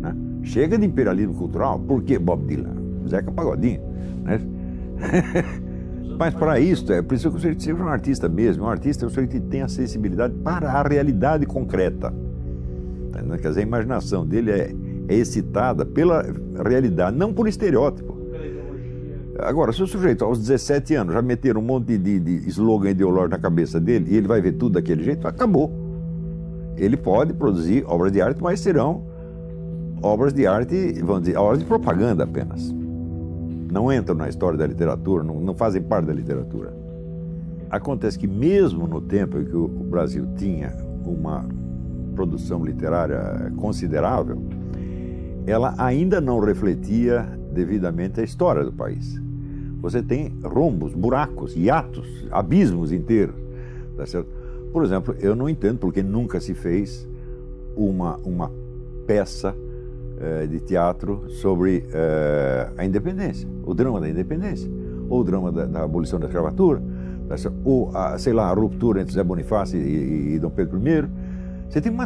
Né? 0.00 0.14
Chega 0.44 0.78
de 0.78 0.86
imperialismo 0.86 1.34
cultural, 1.34 1.80
por 1.80 2.02
que 2.02 2.16
Bob 2.18 2.46
Dylan? 2.46 2.76
Zeca 3.08 3.32
Pagodinho. 3.32 3.80
Né? 4.22 4.40
Mas 6.20 6.34
para 6.34 6.60
isso, 6.60 6.92
é 6.92 7.00
preciso 7.00 7.30
que 7.30 7.36
o 7.36 7.40
sujeito 7.40 7.62
seja 7.62 7.82
um 7.82 7.88
artista 7.88 8.28
mesmo. 8.28 8.64
Um 8.64 8.68
artista 8.68 9.04
é 9.04 9.06
um 9.06 9.08
sujeito 9.08 9.30
que 9.30 9.40
tem 9.40 9.62
a 9.62 9.68
sensibilidade 9.68 10.34
para 10.44 10.70
a 10.70 10.82
realidade 10.82 11.46
concreta. 11.46 12.12
Quer 13.40 13.48
dizer, 13.48 13.60
a 13.60 13.62
imaginação 13.62 14.26
dele 14.26 14.50
é, 14.50 14.74
é 15.08 15.14
excitada 15.14 15.86
pela 15.86 16.22
realidade, 16.62 17.16
não 17.16 17.32
por 17.32 17.48
estereótipo. 17.48 18.18
Agora, 19.38 19.72
se 19.72 19.82
o 19.82 19.86
sujeito 19.86 20.22
aos 20.22 20.38
17 20.38 20.94
anos 20.94 21.14
já 21.14 21.22
meter 21.22 21.56
um 21.56 21.62
monte 21.62 21.96
de, 21.96 22.20
de 22.20 22.48
slogan 22.50 22.90
ideológico 22.90 23.30
na 23.30 23.38
cabeça 23.38 23.80
dele 23.80 24.06
e 24.10 24.16
ele 24.16 24.28
vai 24.28 24.42
ver 24.42 24.52
tudo 24.52 24.74
daquele 24.74 25.02
jeito, 25.02 25.26
acabou. 25.26 25.72
Ele 26.76 26.98
pode 26.98 27.32
produzir 27.32 27.82
obras 27.86 28.12
de 28.12 28.20
arte, 28.20 28.42
mas 28.42 28.60
serão 28.60 29.06
obras 30.02 30.34
de 30.34 30.46
arte, 30.46 31.00
vamos 31.02 31.22
dizer, 31.22 31.38
obras 31.38 31.60
de 31.60 31.64
propaganda 31.64 32.24
apenas 32.24 32.79
não 33.70 33.92
entram 33.92 34.16
na 34.16 34.28
história 34.28 34.58
da 34.58 34.66
literatura, 34.66 35.22
não, 35.22 35.40
não 35.40 35.54
fazem 35.54 35.82
parte 35.82 36.06
da 36.06 36.12
literatura. 36.12 36.72
Acontece 37.70 38.18
que, 38.18 38.26
mesmo 38.26 38.86
no 38.86 39.00
tempo 39.00 39.38
em 39.38 39.44
que 39.44 39.56
o 39.56 39.68
Brasil 39.68 40.26
tinha 40.36 40.72
uma 41.04 41.44
produção 42.14 42.64
literária 42.64 43.52
considerável, 43.56 44.42
ela 45.46 45.74
ainda 45.78 46.20
não 46.20 46.40
refletia 46.40 47.26
devidamente 47.52 48.20
a 48.20 48.24
história 48.24 48.64
do 48.64 48.72
país. 48.72 49.20
Você 49.80 50.02
tem 50.02 50.34
rombos, 50.44 50.92
buracos, 50.92 51.56
hiatos, 51.56 52.26
abismos 52.30 52.92
inteiros. 52.92 53.34
Tá 53.96 54.04
certo? 54.04 54.28
Por 54.72 54.84
exemplo, 54.84 55.14
eu 55.20 55.34
não 55.34 55.48
entendo 55.48 55.78
porque 55.78 56.02
nunca 56.02 56.40
se 56.40 56.54
fez 56.54 57.08
uma, 57.76 58.16
uma 58.18 58.50
peça 59.06 59.54
eh, 60.20 60.46
de 60.46 60.60
teatro 60.60 61.24
sobre 61.30 61.86
eh, 61.92 62.68
a 62.76 62.84
independência, 62.84 63.48
o 63.64 63.72
drama 63.72 64.00
da 64.00 64.08
independência, 64.08 64.70
ou 65.08 65.20
o 65.20 65.24
drama 65.24 65.50
da, 65.50 65.64
da 65.64 65.82
abolição 65.82 66.20
da 66.20 66.26
escravatura, 66.26 66.82
ou, 67.64 67.90
a, 67.96 68.18
sei 68.18 68.32
lá, 68.32 68.50
a 68.50 68.52
ruptura 68.52 69.00
entre 69.00 69.14
Zé 69.14 69.22
Bonifácio 69.22 69.78
e, 69.78 69.82
e, 69.82 70.34
e 70.34 70.38
Dom 70.38 70.50
Pedro 70.50 70.78
I. 70.78 71.08
Você 71.68 71.80
tem 71.80 71.90
uma, 71.90 72.04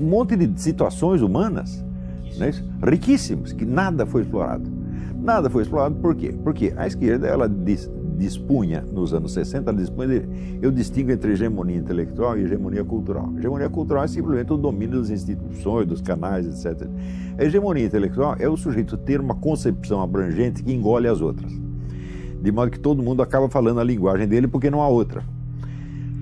um 0.00 0.04
monte 0.04 0.36
de 0.36 0.60
situações 0.60 1.22
humanas 1.22 1.84
né, 2.38 2.50
riquíssimas, 2.82 3.52
que 3.52 3.64
nada 3.64 4.06
foi 4.06 4.22
explorado. 4.22 4.68
Nada 5.22 5.50
foi 5.50 5.62
explorado 5.62 5.94
por 5.96 6.14
quê? 6.14 6.34
Porque 6.42 6.72
a 6.76 6.86
esquerda 6.86 7.26
ela 7.26 7.48
diz, 7.48 7.90
dispunha, 8.16 8.82
nos 8.90 9.12
anos 9.12 9.32
60, 9.32 9.72
dispunha 9.72 10.08
de, 10.08 10.28
eu 10.62 10.70
distingo 10.70 11.12
entre 11.12 11.32
hegemonia 11.32 11.76
intelectual 11.76 12.38
e 12.38 12.42
hegemonia 12.42 12.84
cultural. 12.84 13.32
Hegemonia 13.36 13.68
cultural 13.68 14.04
é 14.04 14.08
simplesmente 14.08 14.52
o 14.52 14.56
domínio 14.56 15.00
das 15.00 15.10
instituições, 15.10 15.86
dos 15.86 16.00
canais, 16.00 16.46
etc. 16.46 16.88
A 17.38 17.44
hegemonia 17.44 17.84
intelectual 17.84 18.36
é 18.38 18.48
o 18.48 18.56
sujeito 18.56 18.96
ter 18.96 19.20
uma 19.20 19.34
concepção 19.34 20.02
abrangente 20.02 20.62
que 20.62 20.72
engole 20.72 21.06
as 21.06 21.20
outras. 21.20 21.52
De 22.42 22.50
modo 22.50 22.70
que 22.70 22.80
todo 22.80 23.02
mundo 23.02 23.22
acaba 23.22 23.48
falando 23.48 23.80
a 23.80 23.84
linguagem 23.84 24.26
dele 24.26 24.48
porque 24.48 24.70
não 24.70 24.80
há 24.80 24.88
outra. 24.88 25.22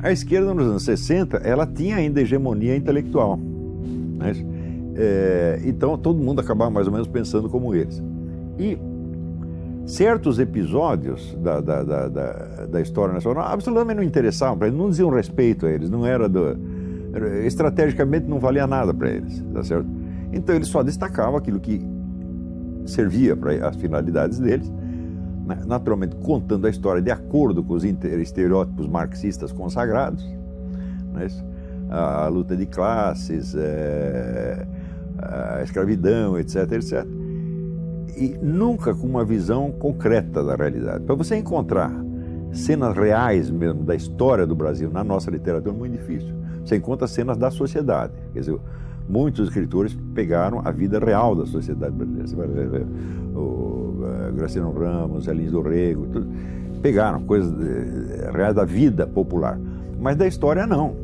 A 0.02 0.12
esquerda, 0.12 0.52
nos 0.52 0.66
anos 0.66 0.82
60, 0.82 1.38
ela 1.38 1.66
tinha 1.66 1.96
ainda 1.96 2.20
hegemonia 2.20 2.76
intelectual. 2.76 3.38
Né? 3.38 4.32
É, 4.96 5.62
então, 5.64 5.96
todo 5.96 6.22
mundo 6.22 6.40
acabava 6.40 6.70
mais 6.70 6.86
ou 6.86 6.92
menos 6.92 7.08
pensando 7.08 7.48
como 7.48 7.74
eles. 7.74 8.02
E 8.58 8.78
certos 9.86 10.38
episódios 10.38 11.36
da, 11.40 11.60
da, 11.60 11.82
da, 11.82 12.08
da, 12.66 12.80
história 12.80 13.12
nacional 13.12 13.44
absolutamente 13.44 13.96
não 13.96 14.02
interessavam 14.02 14.56
para 14.56 14.68
eles, 14.68 14.78
não 14.78 14.88
diziam 14.88 15.10
respeito 15.10 15.66
a 15.66 15.70
eles, 15.70 15.90
não 15.90 16.06
era 16.06 16.28
do, 16.28 16.56
estrategicamente 17.44 18.26
não 18.26 18.38
valia 18.38 18.66
nada 18.66 18.94
para 18.94 19.10
eles, 19.10 19.44
tá 19.52 19.62
certo? 19.62 19.86
Então 20.32 20.54
eles 20.54 20.68
só 20.68 20.82
destacavam 20.82 21.36
aquilo 21.36 21.60
que 21.60 21.80
servia 22.86 23.36
para 23.36 23.68
as 23.68 23.76
finalidades 23.76 24.38
deles, 24.38 24.70
né? 25.46 25.58
naturalmente 25.66 26.16
contando 26.16 26.66
a 26.66 26.70
história 26.70 27.02
de 27.02 27.10
acordo 27.10 27.62
com 27.62 27.74
os 27.74 27.84
estereótipos 27.84 28.88
marxistas 28.88 29.52
consagrados, 29.52 30.24
né? 31.12 31.26
a, 31.90 32.24
a, 32.24 32.28
luta 32.28 32.56
de 32.56 32.64
classes, 32.64 33.54
é, 33.54 34.66
a 35.18 35.62
escravidão, 35.62 36.38
etc, 36.38 36.72
etc 36.72 37.23
e 38.16 38.38
nunca 38.40 38.94
com 38.94 39.06
uma 39.06 39.24
visão 39.24 39.72
concreta 39.72 40.42
da 40.42 40.54
realidade. 40.54 41.04
Para 41.04 41.14
você 41.14 41.36
encontrar 41.36 41.92
cenas 42.52 42.96
reais 42.96 43.50
mesmo 43.50 43.82
da 43.82 43.94
história 43.94 44.46
do 44.46 44.54
Brasil 44.54 44.90
na 44.90 45.02
nossa 45.02 45.30
literatura 45.30 45.74
é 45.74 45.78
muito 45.78 45.92
difícil. 45.92 46.34
Você 46.64 46.76
encontra 46.76 47.06
cenas 47.06 47.36
da 47.36 47.50
sociedade. 47.50 48.12
Quer 48.32 48.40
dizer, 48.40 48.58
muitos 49.08 49.48
escritores 49.48 49.96
pegaram 50.14 50.62
a 50.64 50.70
vida 50.70 50.98
real 50.98 51.34
da 51.34 51.44
sociedade 51.44 51.94
brasileira. 51.94 52.26
Você 52.26 52.36
vai 52.36 52.46
ver 52.46 52.86
o 53.34 53.38
uh, 53.38 54.32
Graciano 54.34 54.72
Ramos, 54.72 55.26
Elins 55.26 55.50
do 55.50 55.60
Rego, 55.60 56.06
tudo. 56.06 56.28
pegaram 56.80 57.22
coisas 57.24 57.50
uh, 57.52 58.32
reais 58.32 58.54
da 58.54 58.64
vida 58.64 59.06
popular. 59.06 59.58
Mas 59.98 60.16
da 60.16 60.26
história 60.26 60.66
não. 60.66 60.96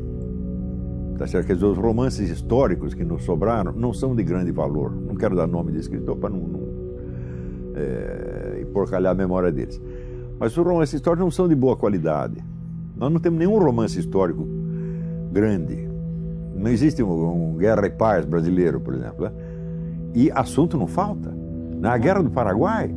Tá 1.17 1.27
certo? 1.27 1.45
Quer 1.45 1.53
dizer, 1.53 1.67
os 1.67 1.77
romances 1.77 2.29
históricos 2.29 2.95
que 2.95 3.03
nos 3.03 3.23
sobraram 3.23 3.71
não 3.71 3.93
são 3.93 4.15
de 4.15 4.23
grande 4.23 4.51
valor. 4.51 4.91
Não 4.91 5.15
quero 5.15 5.35
dar 5.35 5.45
nome 5.45 5.71
de 5.71 5.79
escritor 5.79 6.17
para 6.17 6.29
não, 6.31 6.39
não 6.39 6.80
é, 7.75 8.65
porcalhar 8.73 9.11
a 9.11 9.15
memória 9.15 9.51
deles. 9.51 9.79
Mas 10.39 10.57
os 10.57 10.65
romances 10.65 10.95
históricos 10.95 11.23
não 11.23 11.31
são 11.31 11.47
de 11.47 11.55
boa 11.55 11.75
qualidade. 11.75 12.43
Nós 12.95 13.11
não 13.11 13.19
temos 13.19 13.39
nenhum 13.39 13.57
romance 13.57 13.99
histórico 13.99 14.47
grande. 15.31 15.87
Não 16.55 16.69
existe 16.69 17.01
um, 17.01 17.53
um 17.53 17.57
Guerra 17.57 17.87
e 17.87 17.91
Paz 17.91 18.25
brasileiro, 18.25 18.79
por 18.79 18.93
exemplo. 18.93 19.25
Né? 19.25 19.31
E 20.13 20.31
assunto 20.31 20.77
não 20.77 20.87
falta. 20.87 21.33
Na 21.79 21.97
Guerra 21.97 22.21
do 22.21 22.29
Paraguai, 22.29 22.93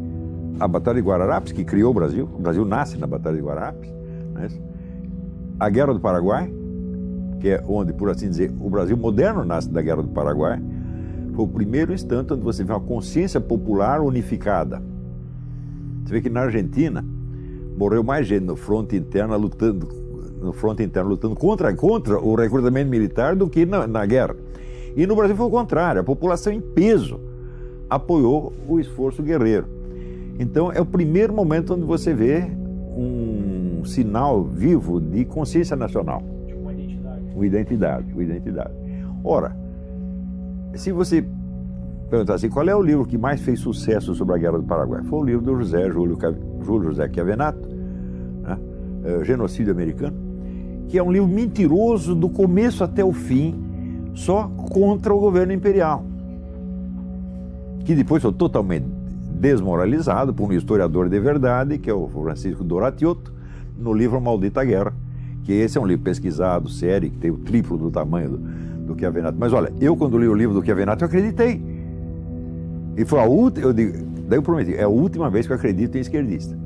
a 0.59 0.69
Batalha 0.69 1.00
de 1.00 1.07
Guararapes, 1.07 1.52
que 1.52 1.64
criou 1.64 1.90
o 1.90 1.95
Brasil, 1.95 2.28
o 2.35 2.40
Brasil 2.40 2.64
nasce 2.64 2.99
na 2.99 3.07
Batalha 3.07 3.37
de 3.37 3.43
Guararapes. 3.43 3.90
Né? 4.33 4.49
A 5.59 5.71
Guerra 5.71 5.95
do 5.95 6.00
Paraguai, 6.00 6.52
que 7.40 7.50
é 7.50 7.64
onde, 7.69 7.93
por 7.93 8.11
assim 8.11 8.28
dizer, 8.28 8.52
o 8.61 8.69
Brasil 8.69 8.97
moderno 8.97 9.45
nasce 9.45 9.71
da 9.71 9.81
Guerra 9.81 10.02
do 10.02 10.09
Paraguai, 10.09 10.61
foi 11.35 11.45
o 11.45 11.49
primeiro 11.49 11.93
instante 11.93 12.33
onde 12.33 12.43
você 12.43 12.62
vê 12.62 12.73
uma 12.73 12.81
consciência 12.81 13.41
popular 13.41 14.00
unificada. 14.00 14.81
Você 16.05 16.14
vê 16.14 16.21
que 16.21 16.31
na 16.31 16.43
Argentina 16.43 17.05
morreu 17.76 18.05
mais 18.05 18.26
gente 18.26 18.45
no 18.45 18.57
fronte 18.57 18.95
interno 18.95 19.37
lutando 19.37 20.05
no 20.41 20.53
fronte 20.53 20.83
interno 20.83 21.11
lutando 21.11 21.35
contra 21.35 21.75
contra 21.75 22.21
o 22.21 22.35
recrutamento 22.35 22.91
militar 22.91 23.35
do 23.35 23.49
que 23.49 23.67
na, 23.67 23.87
na 23.87 24.07
guerra. 24.07 24.37
E 24.95 25.07
no 25.07 25.17
Brasil 25.17 25.35
foi 25.35 25.47
o 25.47 25.50
contrário, 25.50 26.00
a 26.00 26.05
população 26.05 26.53
em 26.53 26.61
peso 26.61 27.19
apoiou 27.91 28.53
o 28.69 28.79
esforço 28.79 29.23
guerreiro. 29.23 29.67
Então 30.38 30.71
é 30.71 30.81
o 30.81 30.87
primeiro 30.87 31.33
momento 31.33 31.75
onde 31.75 31.85
você 31.85 32.14
vê 32.14 32.45
um 32.97 33.83
sinal 33.85 34.45
vivo 34.45 35.00
de 35.00 35.25
consciência 35.25 35.75
nacional. 35.75 36.23
Uma 36.57 36.73
identidade. 36.73 37.25
Uma 37.35 37.47
identidade, 37.47 38.12
uma 38.12 38.23
identidade. 38.23 38.75
Ora, 39.25 39.63
se 40.76 40.93
você 40.93 41.25
perguntar 42.11 42.35
assim, 42.35 42.49
qual 42.49 42.69
é 42.69 42.75
o 42.75 42.83
livro 42.83 43.04
que 43.04 43.16
mais 43.16 43.40
fez 43.40 43.61
sucesso 43.61 44.14
sobre 44.14 44.35
a 44.35 44.38
Guerra 44.38 44.59
do 44.59 44.64
Paraguai? 44.64 45.02
Foi 45.04 45.21
o 45.21 45.25
livro 45.25 45.45
do 45.45 45.57
José 45.57 45.90
Júlio, 45.90 46.19
Júlio 46.64 46.90
José 46.90 47.09
Chiavenato, 47.12 47.69
né? 48.43 48.59
é, 49.04 49.25
Genocídio 49.25 49.73
Americano, 49.73 50.16
que 50.88 50.99
é 50.99 51.02
um 51.02 51.11
livro 51.11 51.28
mentiroso 51.28 52.14
do 52.14 52.28
começo 52.28 52.85
até 52.85 53.04
o 53.04 53.12
fim, 53.12 53.54
só 54.14 54.49
contra 54.71 55.12
o 55.12 55.19
governo 55.19 55.52
imperial, 55.52 56.04
que 57.85 57.95
depois 57.95 58.23
foi 58.23 58.33
totalmente 58.33 58.87
desmoralizado 59.40 60.33
por 60.33 60.50
um 60.50 60.52
historiador 60.52 61.09
de 61.09 61.19
verdade, 61.19 61.78
que 61.78 61.90
é 61.90 61.95
o 61.95 62.09
Francisco 62.09 62.62
Doratiotto, 62.62 63.33
no 63.76 63.93
livro 63.93 64.21
Maldita 64.21 64.64
Guerra, 64.64 64.95
que 65.43 65.52
esse 65.52 65.76
é 65.76 65.81
um 65.81 65.87
livro 65.87 66.04
pesquisado, 66.04 66.69
sério, 66.69 67.11
que 67.11 67.19
tem 67.19 67.31
o 67.31 67.38
triplo 67.38 67.76
do 67.76 67.90
tamanho 67.90 68.31
do, 68.31 68.63
do 68.94 68.98
Chiavenato. 69.00 69.36
Mas 69.38 69.52
olha, 69.52 69.72
eu 69.80 69.96
quando 69.96 70.18
li 70.18 70.26
o 70.26 70.34
livro 70.34 70.54
do 70.54 70.64
Chiavenato, 70.64 71.04
eu 71.04 71.08
acreditei. 71.08 71.60
E 72.96 73.04
foi 73.04 73.20
a 73.20 73.24
última, 73.24 73.66
eu 73.66 73.72
digo, 73.72 73.92
daí 74.28 74.38
eu 74.38 74.42
prometi, 74.42 74.74
é 74.74 74.84
a 74.84 74.88
última 74.88 75.28
vez 75.28 75.46
que 75.46 75.52
eu 75.52 75.56
acredito 75.56 75.96
em 75.96 76.00
esquerdista. 76.00 76.56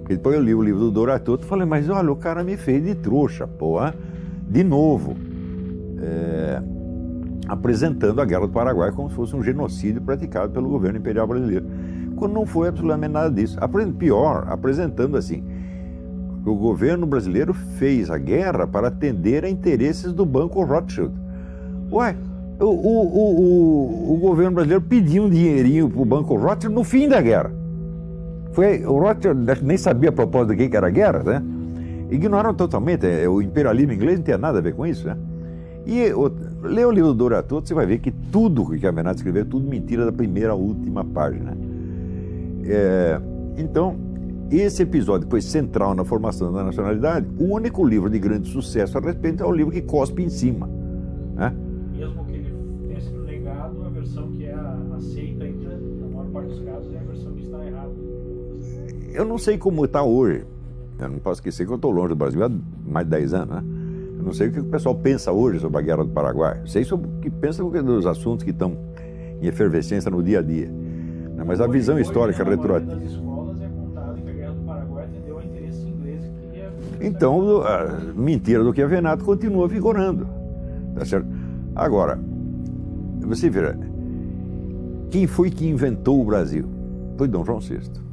Porque 0.00 0.16
depois 0.16 0.36
eu 0.36 0.42
li 0.42 0.54
o 0.54 0.62
livro 0.62 0.80
do 0.80 0.90
Doratoto 0.90 1.44
e 1.44 1.48
falei, 1.48 1.66
mas 1.66 1.88
olha, 1.88 2.10
o 2.10 2.16
cara 2.16 2.42
me 2.42 2.56
fez 2.56 2.82
de 2.84 2.94
trouxa, 2.94 3.46
pô, 3.46 3.78
de 4.48 4.64
novo. 4.64 5.16
É... 6.00 6.62
apresentando 7.48 8.20
a 8.20 8.24
Guerra 8.24 8.46
do 8.46 8.52
Paraguai 8.52 8.92
como 8.92 9.10
se 9.10 9.16
fosse 9.16 9.34
um 9.34 9.42
genocídio 9.42 10.00
praticado 10.00 10.52
pelo 10.52 10.68
governo 10.68 10.98
imperial 10.98 11.26
brasileiro, 11.26 11.66
quando 12.16 12.32
não 12.32 12.46
foi 12.46 12.68
absolutamente 12.68 13.12
nada 13.12 13.30
disso. 13.30 13.58
Pior, 13.98 14.46
apresentando 14.48 15.16
assim, 15.16 15.44
o 16.44 16.54
governo 16.54 17.06
brasileiro 17.06 17.52
fez 17.52 18.10
a 18.10 18.16
guerra 18.16 18.66
para 18.66 18.88
atender 18.88 19.44
a 19.44 19.50
interesses 19.50 20.12
do 20.12 20.24
Banco 20.24 20.64
Rothschild. 20.64 21.12
Ué, 21.90 22.16
o, 22.60 22.64
o, 22.64 23.06
o, 23.06 24.14
o 24.14 24.16
governo 24.18 24.52
brasileiro 24.52 24.84
pediu 24.84 25.24
um 25.24 25.30
dinheirinho 25.30 25.88
para 25.88 26.00
o 26.00 26.04
Banco 26.04 26.36
Rothschild 26.36 26.74
no 26.74 26.84
fim 26.84 27.08
da 27.08 27.20
guerra. 27.20 27.52
Foi, 28.52 28.84
o 28.84 28.98
Rothschild 28.98 29.62
nem 29.62 29.76
sabia 29.76 30.10
a 30.10 30.12
propósito 30.12 30.56
de 30.56 30.68
que 30.68 30.76
era 30.76 30.88
a 30.88 30.90
guerra, 30.90 31.22
né? 31.22 31.42
Ignoraram 32.10 32.54
totalmente. 32.54 33.06
É, 33.06 33.28
o 33.28 33.40
imperialismo 33.40 33.92
inglês 33.92 34.18
não 34.18 34.24
tinha 34.24 34.38
nada 34.38 34.58
a 34.58 34.60
ver 34.60 34.74
com 34.74 34.86
isso, 34.86 35.06
né? 35.06 35.16
E 35.86 36.12
o, 36.12 36.30
lê 36.62 36.84
o 36.84 36.90
livro 36.90 37.08
do 37.08 37.14
Dorato, 37.14 37.60
você 37.60 37.72
vai 37.72 37.86
ver 37.86 37.98
que 37.98 38.10
tudo 38.10 38.70
que 38.70 38.86
a 38.86 38.92
Menato 38.92 39.16
escreveu 39.18 39.42
é 39.42 39.44
tudo 39.44 39.66
mentira 39.66 40.04
da 40.04 40.12
primeira 40.12 40.52
à 40.52 40.54
última 40.54 41.04
página. 41.04 41.56
É, 42.64 43.20
então, 43.56 43.96
esse 44.50 44.82
episódio 44.82 45.28
foi 45.30 45.40
central 45.40 45.94
na 45.94 46.04
formação 46.04 46.52
da 46.52 46.64
nacionalidade. 46.64 47.26
O 47.38 47.54
único 47.54 47.86
livro 47.86 48.10
de 48.10 48.18
grande 48.18 48.48
sucesso 48.48 48.98
a 48.98 49.00
respeito 49.00 49.42
é 49.42 49.46
o 49.46 49.52
livro 49.52 49.72
que 49.72 49.82
cospe 49.82 50.22
em 50.22 50.28
cima. 50.28 50.68
Né? 51.34 51.54
Eu 59.18 59.24
não 59.24 59.36
sei 59.36 59.58
como 59.58 59.84
está 59.84 60.00
hoje. 60.00 60.44
Eu 60.96 61.08
não 61.08 61.18
posso 61.18 61.40
esquecer 61.40 61.66
que 61.66 61.72
eu 61.72 61.74
estou 61.74 61.90
longe 61.90 62.10
do 62.10 62.14
Brasil 62.14 62.40
há 62.44 62.48
mais 62.86 63.04
de 63.04 63.10
10 63.10 63.34
anos. 63.34 63.56
Né? 63.56 63.64
Eu 64.16 64.22
não 64.22 64.32
sei 64.32 64.46
o 64.46 64.52
que 64.52 64.60
o 64.60 64.64
pessoal 64.66 64.94
pensa 64.94 65.32
hoje 65.32 65.58
sobre 65.58 65.76
a 65.76 65.80
Guerra 65.80 66.04
do 66.04 66.10
Paraguai. 66.10 66.60
Eu 66.60 66.68
sei 66.68 66.84
sobre 66.84 67.08
o 67.08 67.20
que 67.20 67.28
pensa 67.28 67.64
dos 67.64 68.06
assuntos 68.06 68.44
que 68.44 68.50
estão 68.50 68.78
em 69.42 69.46
efervescência 69.48 70.08
no 70.08 70.22
dia 70.22 70.38
a 70.38 70.42
dia. 70.42 70.68
Né? 70.68 71.42
Mas 71.44 71.60
a 71.60 71.66
visão 71.66 71.98
histórica 71.98 72.44
retroativa. 72.44 72.96
Então, 77.00 77.62
a 77.62 77.86
mentira 78.14 78.62
do 78.62 78.72
que 78.72 78.80
é 78.80 78.86
Venato 78.86 79.24
continua 79.24 79.66
vigorando. 79.66 80.28
Tá 80.94 81.04
certo? 81.04 81.26
Agora, 81.74 82.20
você 83.22 83.50
vê, 83.50 83.74
quem 85.10 85.26
foi 85.26 85.50
que 85.50 85.66
inventou 85.66 86.22
o 86.22 86.24
Brasil? 86.24 86.68
Foi 87.16 87.26
Dom 87.26 87.44
João 87.44 87.58
VI. 87.58 88.07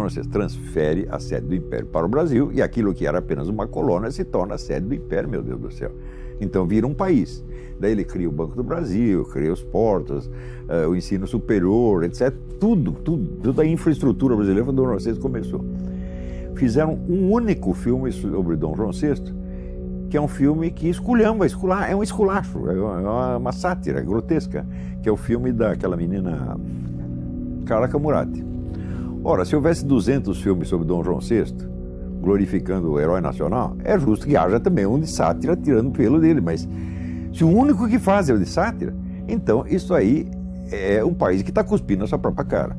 Dom 0.00 0.08
VI 0.08 0.28
transfere 0.28 1.08
a 1.10 1.18
sede 1.18 1.46
do 1.46 1.54
Império 1.54 1.86
para 1.86 2.06
o 2.06 2.08
Brasil 2.08 2.50
e 2.52 2.62
aquilo 2.62 2.94
que 2.94 3.06
era 3.06 3.18
apenas 3.18 3.48
uma 3.48 3.66
colônia 3.66 4.10
se 4.10 4.24
torna 4.24 4.54
a 4.54 4.58
sede 4.58 4.86
do 4.86 4.94
Império, 4.94 5.28
meu 5.28 5.42
Deus 5.42 5.60
do 5.60 5.70
céu. 5.70 5.90
Então 6.40 6.66
vira 6.66 6.86
um 6.86 6.94
país. 6.94 7.44
Daí 7.80 7.92
ele 7.92 8.04
cria 8.04 8.28
o 8.28 8.32
Banco 8.32 8.54
do 8.54 8.62
Brasil, 8.62 9.24
cria 9.24 9.52
os 9.52 9.62
portos, 9.62 10.26
uh, 10.26 10.88
o 10.88 10.96
ensino 10.96 11.26
superior, 11.26 12.04
etc. 12.04 12.32
Tudo, 12.60 12.92
tudo, 12.92 13.40
toda 13.42 13.62
a 13.62 13.66
infraestrutura 13.66 14.34
brasileira, 14.34 14.64
quando 14.64 14.76
Dom 14.76 14.98
João 14.98 15.16
começou 15.16 15.64
fizeram 16.58 16.98
um 17.08 17.30
único 17.30 17.72
filme 17.72 18.10
sobre 18.12 18.56
Dom 18.56 18.74
João 18.74 18.90
VI, 18.90 19.14
que 20.10 20.16
é 20.16 20.20
um 20.20 20.28
filme 20.28 20.70
que 20.70 20.88
esculhamba, 20.88 21.46
escula, 21.46 21.86
é 21.86 21.94
um 21.94 22.02
esculacho, 22.02 22.68
é 22.68 23.36
uma 23.36 23.52
sátira 23.52 24.00
grotesca, 24.00 24.66
que 25.02 25.08
é 25.08 25.12
o 25.12 25.16
filme 25.16 25.52
daquela 25.52 25.96
menina 25.96 26.56
Carla 27.64 27.88
Camurati. 27.88 28.47
Ora, 29.24 29.44
se 29.44 29.54
houvesse 29.54 29.84
200 29.84 30.40
filmes 30.40 30.68
sobre 30.68 30.86
Dom 30.86 31.02
João 31.02 31.20
VI, 31.20 31.44
glorificando 32.20 32.92
o 32.92 33.00
herói 33.00 33.20
nacional, 33.20 33.76
é 33.84 33.98
justo 33.98 34.26
que 34.26 34.36
haja 34.36 34.60
também 34.60 34.86
um 34.86 34.98
de 34.98 35.06
sátira 35.06 35.56
tirando 35.56 35.90
pelo 35.90 36.20
dele, 36.20 36.40
mas 36.40 36.68
se 37.32 37.44
o 37.44 37.48
único 37.48 37.88
que 37.88 37.98
faz 37.98 38.28
é 38.28 38.34
o 38.34 38.38
de 38.38 38.46
sátira, 38.46 38.94
então 39.26 39.64
isso 39.66 39.92
aí 39.92 40.30
é 40.70 41.04
um 41.04 41.14
país 41.14 41.42
que 41.42 41.50
está 41.50 41.62
cuspindo 41.64 42.04
a 42.04 42.06
sua 42.06 42.18
própria 42.18 42.44
cara. 42.44 42.76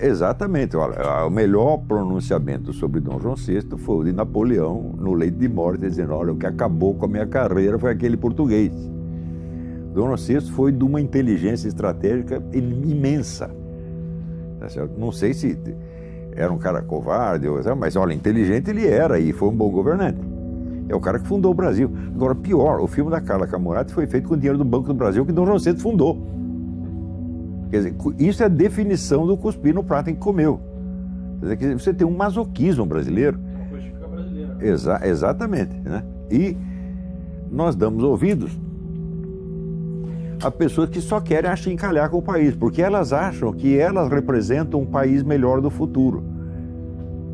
Exatamente. 0.00 0.76
Olha, 0.76 1.24
o 1.26 1.30
melhor 1.30 1.78
pronunciamento 1.78 2.72
sobre 2.72 3.00
Dom 3.00 3.18
João 3.18 3.34
VI 3.34 3.62
foi 3.78 3.96
o 3.96 4.04
de 4.04 4.12
Napoleão 4.12 4.94
no 4.98 5.14
leito 5.14 5.38
de 5.38 5.48
morte, 5.48 5.80
dizendo: 5.80 6.12
Olha, 6.12 6.32
o 6.32 6.36
que 6.36 6.46
acabou 6.46 6.94
com 6.94 7.06
a 7.06 7.08
minha 7.08 7.26
carreira 7.26 7.78
foi 7.78 7.90
aquele 7.90 8.16
português. 8.16 8.72
Dom 9.96 10.14
João 10.14 10.16
VI 10.18 10.50
foi 10.50 10.70
de 10.72 10.84
uma 10.84 11.00
inteligência 11.00 11.68
estratégica 11.68 12.42
imensa. 12.52 13.50
Tá 14.60 14.66
Não 14.98 15.10
sei 15.10 15.32
se 15.32 15.58
era 16.32 16.52
um 16.52 16.58
cara 16.58 16.82
covarde, 16.82 17.46
mas 17.78 17.96
olha, 17.96 18.12
inteligente 18.12 18.68
ele 18.68 18.86
era 18.86 19.18
e 19.18 19.32
foi 19.32 19.48
um 19.48 19.56
bom 19.56 19.70
governante. 19.70 20.18
É 20.86 20.94
o 20.94 21.00
cara 21.00 21.18
que 21.18 21.26
fundou 21.26 21.50
o 21.50 21.54
Brasil. 21.54 21.90
Agora, 22.14 22.34
pior, 22.34 22.78
o 22.80 22.86
filme 22.86 23.10
da 23.10 23.22
Carla 23.22 23.46
Camurati 23.46 23.90
foi 23.90 24.06
feito 24.06 24.28
com 24.28 24.36
dinheiro 24.36 24.58
do 24.58 24.66
Banco 24.66 24.88
do 24.88 24.94
Brasil 24.94 25.24
que 25.24 25.32
Dom 25.32 25.46
João 25.46 25.58
VI 25.58 25.78
fundou. 25.78 26.18
Quer 27.70 27.78
dizer, 27.78 27.94
isso 28.18 28.42
é 28.42 28.46
a 28.46 28.50
definição 28.50 29.26
do 29.26 29.34
cuspir 29.34 29.74
no 29.74 29.82
prato 29.82 30.10
em 30.10 30.14
que 30.14 30.20
comeu. 30.20 30.60
Quer 31.40 31.56
dizer, 31.56 31.72
você 31.72 31.94
tem 31.94 32.06
um 32.06 32.14
masoquismo 32.14 32.84
brasileiro. 32.84 33.38
Uma 33.38 33.68
coisa 33.70 33.86
típica 33.86 34.06
brasileira. 34.06 34.56
Exa 34.60 35.00
exatamente. 35.04 35.74
Né? 35.74 36.04
E 36.30 36.54
nós 37.50 37.74
damos 37.74 38.04
ouvidos 38.04 38.65
a 40.42 40.50
pessoas 40.50 40.90
que 40.90 41.00
só 41.00 41.20
querem 41.20 41.50
achincalhar 41.50 42.10
com 42.10 42.18
o 42.18 42.22
país, 42.22 42.54
porque 42.54 42.82
elas 42.82 43.12
acham 43.12 43.52
que 43.52 43.78
elas 43.78 44.10
representam 44.10 44.80
um 44.80 44.86
país 44.86 45.22
melhor 45.22 45.60
do 45.60 45.70
futuro, 45.70 46.22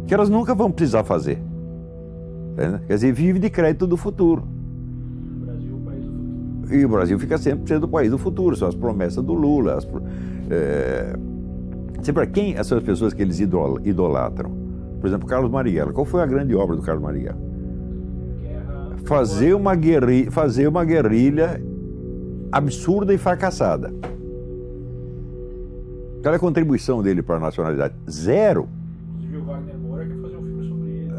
que 0.07 0.15
elas 0.15 0.29
nunca 0.29 0.55
vão 0.55 0.71
precisar 0.71 1.05
fazer. 1.05 1.43
Né? 2.57 2.81
Quer 2.87 2.95
dizer, 2.95 3.13
vive 3.13 3.39
de 3.39 3.51
crédito 3.51 3.87
do 3.87 3.97
futuro. 3.97 4.45
E 6.71 6.85
o 6.85 6.89
Brasil 6.89 7.19
fica 7.19 7.37
sempre 7.37 7.69
sendo 7.69 7.85
o 7.85 7.89
país 7.89 8.11
do 8.11 8.19
futuro, 8.19 8.57
são 8.57 8.67
as 8.67 8.75
promessas 8.75 9.23
do 9.23 9.35
Lula. 9.35 9.77
As, 9.77 9.87
é, 10.51 11.15
sempre 12.03 12.27
quem 12.29 12.55
essas 12.55 12.83
pessoas 12.83 13.13
que 13.13 13.21
eles 13.21 13.41
idolatram? 13.41 14.51
Por 14.99 15.07
exemplo, 15.07 15.27
Carlos 15.27 15.51
Marighella. 15.51 15.93
Qual 15.93 16.07
foi 16.07 16.23
a 16.23 16.27
grande 16.27 16.55
obra 16.55 16.77
do 16.77 16.83
Carlos 16.83 17.03
Marighella? 17.03 17.39
Fazer 19.05 19.53
uma, 19.53 19.75
guerrilha, 19.75 20.31
fazer 20.31 20.67
uma 20.67 20.85
guerrilha 20.85 21.61
absurda 22.53 23.15
e 23.15 23.19
fracassada. 23.19 23.91
Qual 26.23 26.33
é 26.33 26.37
a 26.37 26.39
contribuição 26.39 27.03
dele 27.03 27.23
para 27.23 27.37
a 27.37 27.41
nacionalidade? 27.41 27.95
Zero. 28.09 28.69
Inclusive 29.17 29.37
o 29.39 29.45
Wagner 29.45 29.79
Moura 29.79 30.07
quer 30.07 30.17
fazer 30.21 30.37
um 30.37 30.43
filme 30.43 30.69
sobre 30.69 30.91
ele. 30.91 31.11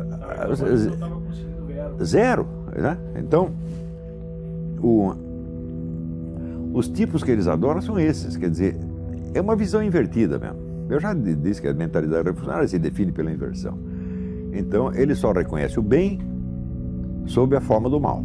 Ah, 1.99 2.03
Zero. 2.03 2.47
Né? 2.75 2.97
Então, 3.17 3.51
o, 4.81 5.13
os 6.73 6.87
tipos 6.87 7.23
que 7.23 7.31
eles 7.31 7.47
adoram 7.47 7.81
são 7.81 7.99
esses, 7.99 8.37
quer 8.37 8.49
dizer, 8.49 8.77
é 9.33 9.41
uma 9.41 9.55
visão 9.55 9.83
invertida 9.83 10.39
mesmo. 10.39 10.63
Eu 10.89 10.99
já 10.99 11.13
disse 11.13 11.61
que 11.61 11.67
a 11.67 11.73
mentalidade 11.73 12.23
revolucionária 12.23 12.67
se 12.67 12.77
define 12.77 13.11
pela 13.11 13.31
inversão. 13.31 13.77
Então, 14.53 14.93
ele 14.93 15.15
só 15.15 15.31
reconhece 15.31 15.79
o 15.79 15.81
bem 15.81 16.19
sob 17.25 17.55
a 17.55 17.61
forma 17.61 17.89
do 17.89 17.99
mal. 17.99 18.23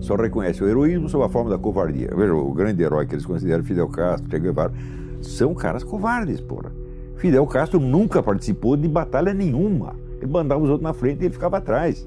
Só 0.00 0.14
reconhece 0.14 0.62
o 0.62 0.68
heroísmo 0.68 1.08
sob 1.08 1.24
a 1.24 1.28
forma 1.28 1.50
da 1.50 1.58
covardia. 1.58 2.10
Veja, 2.14 2.34
o 2.34 2.52
grande 2.52 2.82
herói 2.82 3.06
que 3.06 3.14
eles 3.14 3.26
consideram 3.26 3.64
Fidel 3.64 3.88
Castro, 3.88 4.30
Che 4.30 4.38
Guevara, 4.38 4.72
são 5.20 5.54
caras 5.54 5.82
covardes, 5.82 6.40
porra. 6.40 6.72
Fidel 7.16 7.46
Castro 7.46 7.80
nunca 7.80 8.22
participou 8.22 8.76
de 8.76 8.86
batalha 8.86 9.32
nenhuma. 9.32 9.94
Ele 10.20 10.30
mandava 10.30 10.62
os 10.62 10.68
outros 10.68 10.84
na 10.84 10.92
frente 10.92 11.22
e 11.22 11.24
ele 11.26 11.34
ficava 11.34 11.56
atrás. 11.56 12.06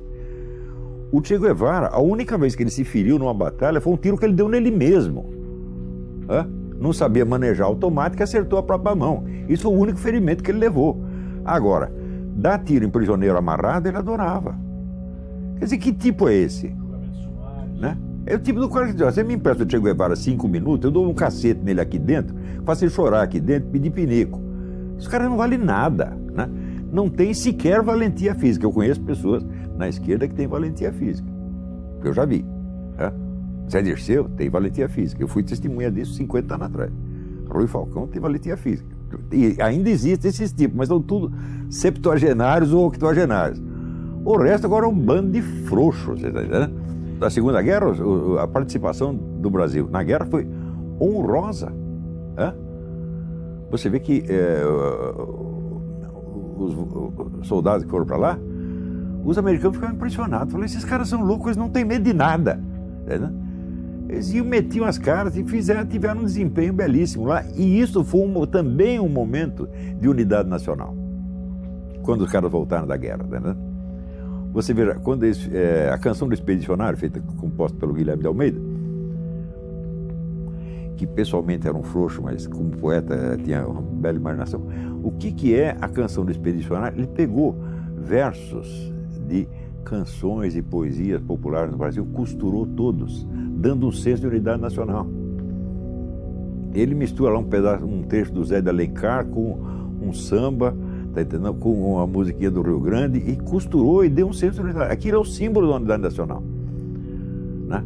O 1.12 1.24
Che 1.24 1.38
Guevara, 1.38 1.88
a 1.88 2.00
única 2.00 2.38
vez 2.38 2.56
que 2.56 2.64
ele 2.64 2.70
se 2.70 2.84
feriu 2.84 3.18
numa 3.18 3.34
batalha 3.34 3.82
foi 3.82 3.94
um 3.94 3.98
tiro 3.98 4.18
que 4.18 4.26
ele 4.26 4.34
deu 4.34 4.48
nele 4.48 4.70
mesmo. 4.70 5.34
Hã? 6.30 6.48
Não 6.80 6.94
sabia 6.94 7.26
manejar 7.26 7.66
automático 7.66 8.22
e 8.22 8.24
acertou 8.24 8.60
a 8.60 8.64
própria 8.64 8.96
mão. 8.96 9.26
Isso 9.50 9.64
foi 9.64 9.72
o 9.72 9.76
único 9.76 9.98
ferimento 9.98 10.44
que 10.44 10.52
ele 10.52 10.60
levou. 10.60 11.04
Agora, 11.44 11.92
dar 12.36 12.60
tiro 12.60 12.86
em 12.86 12.90
prisioneiro 12.90 13.38
amarrado, 13.38 13.90
ele 13.90 13.98
adorava. 13.98 14.56
Quer 15.58 15.66
dizer, 15.66 15.78
que 15.78 15.92
tipo 15.92 16.30
é 16.30 16.36
esse? 16.36 16.74
É 18.30 18.36
o 18.36 18.40
tipo 18.40 18.60
do 18.60 18.70
cara 18.70 18.86
que 18.86 18.94
diz, 18.94 19.02
você 19.02 19.24
me 19.24 19.34
empresta 19.34 19.64
o 19.64 19.70
Che 19.70 19.80
Guevara 19.80 20.16
cinco 20.16 20.48
minutos, 20.48 20.86
eu 20.86 20.92
dou 20.92 21.10
um 21.10 21.16
cacete 21.16 21.62
nele 21.64 21.82
aqui 21.82 21.98
dentro, 21.98 22.36
faço 22.64 22.84
ele 22.84 22.92
chorar 22.92 23.24
aqui 23.24 23.40
dentro, 23.40 23.70
pedir 23.70 23.90
pinico. 23.90 24.40
Esse 25.00 25.10
cara 25.10 25.28
não 25.28 25.36
vale 25.36 25.58
nada, 25.58 26.16
né? 26.32 26.48
Não 26.92 27.10
tem 27.10 27.34
sequer 27.34 27.82
valentia 27.82 28.36
física. 28.36 28.64
Eu 28.64 28.72
conheço 28.72 29.02
pessoas 29.02 29.44
na 29.76 29.90
esquerda 29.90 30.28
que 30.28 30.36
tem 30.36 30.46
valentia 30.46 30.94
física. 30.94 31.28
Eu 32.04 32.14
já 32.14 32.24
vi. 32.24 32.46
Né? 32.96 33.12
Zé 33.68 33.82
Dirceu 33.82 34.30
tem 34.30 34.48
valentia 34.48 34.88
física. 34.88 35.24
Eu 35.24 35.28
fui 35.28 35.42
testemunha 35.42 35.90
disso 35.90 36.14
50 36.14 36.54
anos 36.54 36.68
atrás. 36.68 36.92
Rui 37.50 37.66
Falcão 37.66 38.06
tem 38.06 38.22
valentia 38.22 38.56
física. 38.56 38.90
E 39.32 39.60
ainda 39.60 39.90
existem 39.90 40.30
esses 40.30 40.52
tipos, 40.52 40.78
mas 40.78 40.88
são 40.88 41.02
tudo 41.02 41.32
septuagenários 41.68 42.74
ou 42.74 42.86
octogenários. 42.86 43.60
O 44.24 44.38
resto 44.38 44.66
agora 44.66 44.86
é 44.86 44.90
um 44.90 44.96
bando 44.96 45.32
de 45.32 45.42
frouxos. 45.42 46.22
Tá 46.22 46.70
da 47.20 47.30
Segunda 47.30 47.62
Guerra, 47.62 47.88
a 48.42 48.48
participação 48.48 49.14
do 49.14 49.50
Brasil 49.50 49.88
na 49.92 50.02
guerra 50.02 50.26
foi 50.26 50.48
honrosa. 51.00 51.72
Você 53.70 53.90
vê 53.90 54.00
que 54.00 54.24
é, 54.28 54.64
os 56.58 57.48
soldados 57.48 57.84
que 57.84 57.92
foram 57.92 58.06
para 58.06 58.18
lá 58.18 58.40
os 59.24 59.38
americanos 59.38 59.76
ficavam 59.76 59.96
impressionados. 59.96 60.52
Falaram, 60.52 60.66
esses 60.66 60.86
caras 60.86 61.08
são 61.10 61.24
loucos, 61.24 61.48
eles 61.48 61.58
não 61.58 61.70
têm 61.70 61.86
medo 61.86 62.04
de 62.04 62.14
nada. 62.14 62.60
Né? 63.06 63.32
Eles 64.10 64.32
iam, 64.34 64.46
metiam 64.46 64.86
as 64.86 64.98
caras 64.98 65.38
e 65.38 65.44
fizeram, 65.44 65.86
tiveram 65.86 66.22
um 66.22 66.26
desempenho 66.26 66.74
belíssimo 66.74 67.26
lá. 67.26 67.44
E 67.56 67.80
isso 67.80 68.04
foi 68.04 68.22
um, 68.22 68.46
também 68.46 69.00
um 69.00 69.10
momento 69.10 69.70
de 70.00 70.08
unidade 70.08 70.50
nacional. 70.50 70.96
Quando 72.02 72.22
os 72.22 72.32
caras 72.32 72.52
voltaram 72.52 72.88
da 72.88 72.98
guerra. 72.98 73.24
Né? 73.24 73.56
Você 74.52 74.74
veja, 74.74 74.96
quando 74.96 75.26
é, 75.26 75.90
a 75.90 75.98
canção 75.98 76.28
do 76.28 76.34
Expedicionário, 76.34 76.98
feita, 76.98 77.22
composta 77.38 77.78
pelo 77.78 77.94
Guilherme 77.94 78.22
de 78.22 78.28
Almeida, 78.28 78.60
que 80.98 81.06
pessoalmente 81.08 81.68
era 81.68 81.78
um 81.78 81.84
frouxo, 81.84 82.22
mas 82.22 82.46
como 82.46 82.72
poeta 82.72 83.38
tinha 83.44 83.66
uma 83.66 83.82
bela 83.82 84.18
imaginação. 84.18 84.62
O 85.04 85.12
que, 85.12 85.32
que 85.32 85.56
é 85.56 85.78
a 85.80 85.88
canção 85.88 86.26
do 86.26 86.32
Expedicionário? 86.32 86.98
Ele 86.98 87.08
pegou 87.08 87.56
versos 87.96 88.94
de 89.28 89.48
canções 89.86 90.56
e 90.56 90.62
poesias 90.62 91.22
populares 91.22 91.72
no 91.72 91.78
Brasil, 91.78 92.06
costurou 92.14 92.66
todos, 92.66 93.26
dando 93.52 93.88
um 93.88 93.92
senso 93.92 94.22
de 94.22 94.28
unidade 94.28 94.62
nacional. 94.62 95.08
Ele 96.74 96.94
mistura 96.94 97.32
lá 97.32 97.40
um 97.40 97.46
pedaço, 97.46 97.86
um 97.86 98.04
trecho 98.04 98.34
do 98.34 98.44
Zé 98.44 98.62
de 98.62 98.70
Alencar 98.70 99.26
com 99.26 99.58
um 100.02 100.14
samba, 100.14 100.76
tá 101.14 101.22
entendendo? 101.22 101.54
com 101.54 102.00
a 102.00 102.08
musiquinha 102.08 102.52
do 102.52 102.62
Rio 102.62 102.80
Grande 102.80 103.20
e 103.20 103.36
costurou 103.36 104.04
e 104.04 104.10
deu 104.10 104.28
um 104.28 104.34
senso 104.34 104.56
de 104.56 104.62
unidade. 104.62 104.92
Aquilo 104.92 105.18
é 105.18 105.20
o 105.20 105.26
símbolo 105.26 105.68
da 105.68 105.76
unidade 105.76 106.04
nacional. 106.04 106.44
Né? 107.68 107.84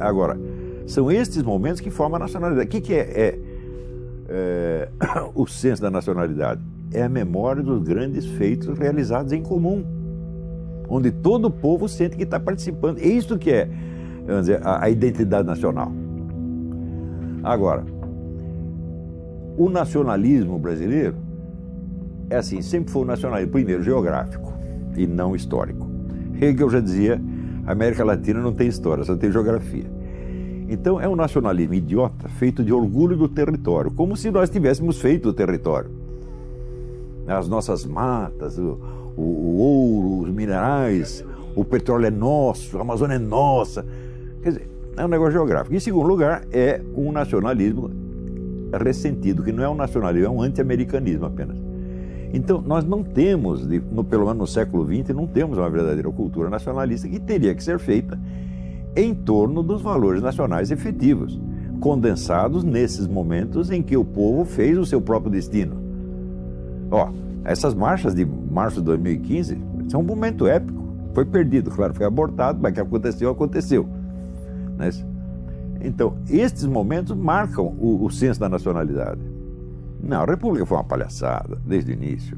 Agora, 0.00 0.38
são 0.86 1.10
estes 1.10 1.42
momentos 1.42 1.80
que 1.80 1.90
formam 1.90 2.16
a 2.16 2.20
nacionalidade. 2.20 2.66
O 2.66 2.70
que, 2.70 2.80
que 2.80 2.94
é, 2.94 2.98
é, 2.98 3.38
é 4.28 4.88
o 5.34 5.46
senso 5.46 5.80
da 5.80 5.90
nacionalidade? 5.90 6.60
É 6.92 7.02
a 7.02 7.08
memória 7.08 7.62
dos 7.62 7.82
grandes 7.82 8.26
feitos 8.26 8.78
realizados 8.78 9.32
em 9.32 9.42
comum 9.42 9.84
onde 10.90 11.12
todo 11.12 11.44
o 11.46 11.50
povo 11.50 11.88
sente 11.88 12.16
que 12.16 12.24
está 12.24 12.40
participando. 12.40 12.98
É 12.98 13.06
isso 13.06 13.38
que 13.38 13.50
é 13.50 13.70
vamos 14.26 14.46
dizer, 14.46 14.60
a, 14.66 14.84
a 14.84 14.90
identidade 14.90 15.46
nacional. 15.46 15.92
Agora, 17.42 17.84
o 19.56 19.70
nacionalismo 19.70 20.58
brasileiro 20.58 21.14
é 22.30 22.36
assim, 22.36 22.62
sempre 22.62 22.92
foi 22.92 23.02
um 23.02 23.06
nacionalismo, 23.06 23.50
primeiro, 23.50 23.82
geográfico 23.82 24.52
e 24.96 25.06
não 25.06 25.34
histórico. 25.34 25.90
Hegel 26.40 26.70
já 26.70 26.80
dizia, 26.80 27.20
a 27.66 27.72
América 27.72 28.04
Latina 28.04 28.40
não 28.40 28.52
tem 28.52 28.68
história, 28.68 29.02
só 29.02 29.16
tem 29.16 29.32
geografia. 29.32 29.84
Então 30.68 31.00
é 31.00 31.08
um 31.08 31.16
nacionalismo 31.16 31.74
idiota, 31.74 32.28
feito 32.28 32.62
de 32.62 32.72
orgulho 32.72 33.16
do 33.16 33.28
território, 33.28 33.90
como 33.90 34.16
se 34.16 34.30
nós 34.30 34.48
tivéssemos 34.48 35.00
feito 35.00 35.28
o 35.28 35.32
território. 35.32 35.90
As 37.26 37.48
nossas 37.48 37.84
matas, 37.84 38.56
o, 38.56 38.78
o, 39.16 39.22
o 39.22 39.56
ouro, 39.58 40.22
os 40.22 40.30
minerais, 40.30 41.24
o 41.56 41.64
petróleo 41.64 42.06
é 42.06 42.10
nosso, 42.10 42.78
a 42.78 42.82
Amazônia 42.82 43.16
é 43.16 43.18
nossa. 43.18 43.84
Quer 44.40 44.50
dizer, 44.50 44.70
é 44.96 45.04
um 45.04 45.08
negócio 45.08 45.32
geográfico. 45.32 45.74
Em 45.74 45.80
segundo 45.80 46.06
lugar, 46.06 46.44
é 46.52 46.80
um 46.96 47.10
nacionalismo 47.10 47.90
ressentido, 48.72 49.42
que 49.42 49.50
não 49.50 49.64
é 49.64 49.68
um 49.68 49.74
nacionalismo, 49.74 50.26
é 50.26 50.30
um 50.30 50.42
anti-americanismo 50.42 51.26
apenas. 51.26 51.69
Então, 52.32 52.62
nós 52.62 52.84
não 52.84 53.02
temos, 53.02 53.66
no, 53.66 54.04
pelo 54.04 54.24
menos 54.26 54.38
no 54.38 54.46
século 54.46 54.86
XX, 54.86 55.14
não 55.14 55.26
temos 55.26 55.58
uma 55.58 55.68
verdadeira 55.68 56.10
cultura 56.10 56.48
nacionalista 56.48 57.08
que 57.08 57.18
teria 57.18 57.54
que 57.54 57.62
ser 57.62 57.78
feita 57.78 58.18
em 58.94 59.14
torno 59.14 59.62
dos 59.62 59.82
valores 59.82 60.22
nacionais 60.22 60.70
efetivos, 60.70 61.40
condensados 61.80 62.62
nesses 62.62 63.06
momentos 63.06 63.70
em 63.70 63.82
que 63.82 63.96
o 63.96 64.04
povo 64.04 64.44
fez 64.44 64.78
o 64.78 64.86
seu 64.86 65.00
próprio 65.00 65.30
destino. 65.30 65.76
Ó, 66.90 67.10
essas 67.44 67.74
marchas 67.74 68.14
de 68.14 68.24
março 68.24 68.80
de 68.80 68.86
2015 68.86 69.58
são 69.88 70.00
um 70.00 70.04
momento 70.04 70.46
épico. 70.46 70.80
Foi 71.14 71.24
perdido, 71.24 71.70
claro, 71.70 71.94
foi 71.94 72.06
abortado, 72.06 72.60
mas 72.60 72.72
que 72.72 72.80
aconteceu, 72.80 73.30
aconteceu. 73.30 73.88
Né? 74.76 74.90
Então, 75.82 76.16
estes 76.28 76.66
momentos 76.66 77.16
marcam 77.16 77.74
o, 77.78 78.04
o 78.04 78.10
senso 78.10 78.38
da 78.38 78.48
nacionalidade. 78.48 79.20
Não, 80.02 80.22
a 80.22 80.24
República 80.24 80.66
foi 80.66 80.76
uma 80.76 80.84
palhaçada, 80.84 81.58
desde 81.64 81.92
o 81.92 81.94
início. 81.94 82.36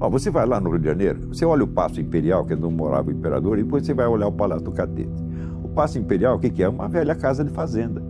Ó, 0.00 0.10
você 0.10 0.30
vai 0.30 0.44
lá 0.46 0.60
no 0.60 0.70
Rio 0.70 0.80
de 0.80 0.86
Janeiro, 0.86 1.28
você 1.28 1.44
olha 1.44 1.64
o 1.64 1.66
Paço 1.66 2.00
Imperial, 2.00 2.44
que 2.44 2.52
é 2.52 2.56
onde 2.56 2.74
morava 2.74 3.08
o 3.08 3.12
imperador, 3.12 3.58
e 3.58 3.62
depois 3.62 3.86
você 3.86 3.94
vai 3.94 4.06
olhar 4.06 4.26
o 4.26 4.32
Palácio 4.32 4.64
do 4.64 4.72
Catete. 4.72 5.22
O 5.62 5.68
Paço 5.68 5.98
Imperial, 5.98 6.36
o 6.36 6.38
que, 6.38 6.50
que 6.50 6.62
é? 6.62 6.68
Uma 6.68 6.88
velha 6.88 7.14
casa 7.14 7.44
de 7.44 7.50
fazenda, 7.50 8.02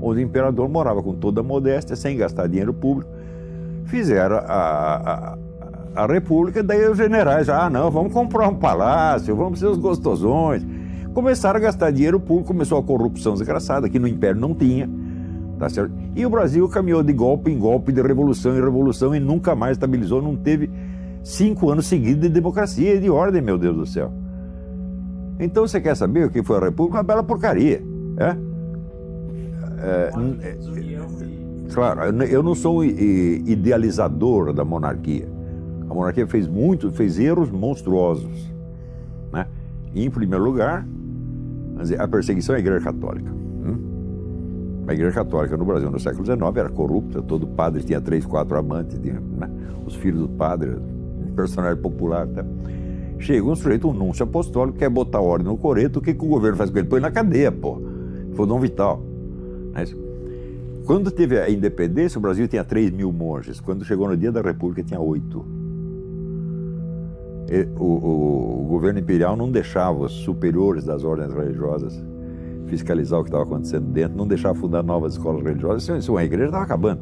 onde 0.00 0.20
o 0.20 0.22
imperador 0.22 0.68
morava 0.68 1.02
com 1.02 1.14
toda 1.14 1.40
a 1.40 1.44
modéstia, 1.44 1.96
sem 1.96 2.16
gastar 2.16 2.46
dinheiro 2.46 2.74
público, 2.74 3.10
fizeram 3.86 4.36
a, 4.36 5.36
a, 5.94 6.02
a 6.04 6.06
República, 6.06 6.62
daí 6.62 6.88
os 6.88 6.96
generais, 6.96 7.48
ah, 7.48 7.68
não, 7.70 7.90
vamos 7.90 8.12
comprar 8.12 8.46
um 8.48 8.54
palácio, 8.54 9.34
vamos 9.34 9.58
ser 9.58 9.66
os 9.66 9.78
gostosões. 9.78 10.64
Começaram 11.14 11.58
a 11.58 11.60
gastar 11.62 11.90
dinheiro 11.90 12.20
público, 12.20 12.48
começou 12.48 12.78
a 12.78 12.82
corrupção 12.82 13.32
desgraçada, 13.32 13.88
que 13.88 13.98
no 13.98 14.06
Império 14.06 14.40
não 14.40 14.54
tinha. 14.54 14.88
Tá 15.58 15.68
certo? 15.68 15.92
E 16.14 16.24
o 16.24 16.30
Brasil 16.30 16.68
caminhou 16.68 17.02
de 17.02 17.12
golpe 17.12 17.50
em 17.50 17.58
golpe, 17.58 17.92
de 17.92 18.00
revolução 18.00 18.56
em 18.56 18.60
revolução 18.60 19.14
e 19.14 19.18
nunca 19.18 19.56
mais 19.56 19.72
estabilizou, 19.72 20.22
não 20.22 20.36
teve 20.36 20.70
cinco 21.24 21.70
anos 21.70 21.86
seguidos 21.86 22.22
de 22.22 22.28
democracia 22.28 22.94
e 22.94 23.00
de 23.00 23.10
ordem, 23.10 23.42
meu 23.42 23.58
Deus 23.58 23.76
do 23.76 23.86
céu. 23.86 24.12
Então 25.38 25.66
você 25.66 25.80
quer 25.80 25.96
saber 25.96 26.26
o 26.26 26.30
que 26.30 26.42
foi 26.42 26.56
a 26.56 26.60
República? 26.60 26.98
Uma 26.98 27.02
bela 27.02 27.22
porcaria. 27.22 27.82
É? 28.16 28.36
é, 29.80 30.10
é 30.42 30.56
Claro, 31.72 32.00
eu 32.24 32.42
não 32.42 32.54
sou 32.54 32.84
idealizador 32.84 34.52
da 34.52 34.64
monarquia. 34.64 35.28
A 35.88 35.94
monarquia 35.94 36.26
fez 36.26 36.46
muito, 36.46 36.90
fez 36.90 37.18
erros 37.18 37.50
monstruosos. 37.50 38.52
Né? 39.32 39.46
E, 39.94 40.04
em 40.04 40.10
primeiro 40.10 40.44
lugar, 40.44 40.86
a 41.98 42.08
perseguição 42.08 42.54
à 42.54 42.58
Igreja 42.58 42.84
Católica. 42.84 43.30
A 44.88 44.94
Igreja 44.94 45.12
Católica 45.12 45.54
no 45.54 45.66
Brasil 45.66 45.90
no 45.90 46.00
século 46.00 46.24
XIX 46.24 46.40
era 46.56 46.70
corrupta, 46.70 47.20
todo 47.20 47.46
padre 47.46 47.82
tinha 47.82 48.00
três, 48.00 48.24
quatro 48.24 48.56
amantes, 48.56 48.98
tinha, 48.98 49.20
né? 49.20 49.50
os 49.84 49.94
filhos 49.94 50.22
do 50.22 50.28
padre, 50.30 50.76
personagem 51.36 51.80
popular. 51.82 52.26
Tá? 52.26 52.42
Chega 53.18 53.46
um 53.46 53.54
sujeito, 53.54 53.86
um 53.86 53.92
núncio 53.92 54.24
apostólico, 54.24 54.78
quer 54.78 54.88
botar 54.88 55.20
ordem 55.20 55.46
no 55.46 55.58
coreto, 55.58 55.98
o 55.98 56.02
que, 56.02 56.14
que 56.14 56.24
o 56.24 56.28
governo 56.28 56.56
faz 56.56 56.70
com 56.70 56.78
ele? 56.78 56.88
Põe 56.88 57.00
na 57.00 57.10
cadeia, 57.10 57.52
pô. 57.52 57.82
Foi 58.32 58.46
Dom 58.46 58.58
Vital. 58.58 59.02
Né? 59.74 59.84
Quando 60.86 61.10
teve 61.10 61.38
a 61.38 61.50
independência, 61.50 62.18
o 62.18 62.22
Brasil 62.22 62.48
tinha 62.48 62.64
3 62.64 62.90
mil 62.90 63.12
monges. 63.12 63.60
Quando 63.60 63.84
chegou 63.84 64.08
no 64.08 64.16
dia 64.16 64.32
da 64.32 64.40
República, 64.40 64.82
tinha 64.82 64.98
8. 64.98 65.58
O, 67.78 67.84
o, 67.84 68.62
o, 68.62 68.66
governo 68.68 68.98
imperial 68.98 69.36
não 69.36 69.50
deixava 69.50 70.04
os 70.04 70.12
superiores 70.12 70.84
das 70.84 71.04
ordens 71.04 71.32
religiosas 71.34 72.02
fiscalizar 72.68 73.18
o 73.18 73.24
que 73.24 73.30
estava 73.30 73.44
acontecendo 73.44 73.86
dentro, 73.86 74.16
não 74.16 74.26
deixava 74.26 74.54
fundar 74.54 74.82
novas 74.82 75.14
escolas 75.14 75.42
religiosas. 75.42 75.82
Isso, 75.82 75.96
isso 75.96 76.16
a 76.16 76.24
igreja 76.24 76.46
estava 76.46 76.64
acabando. 76.64 77.00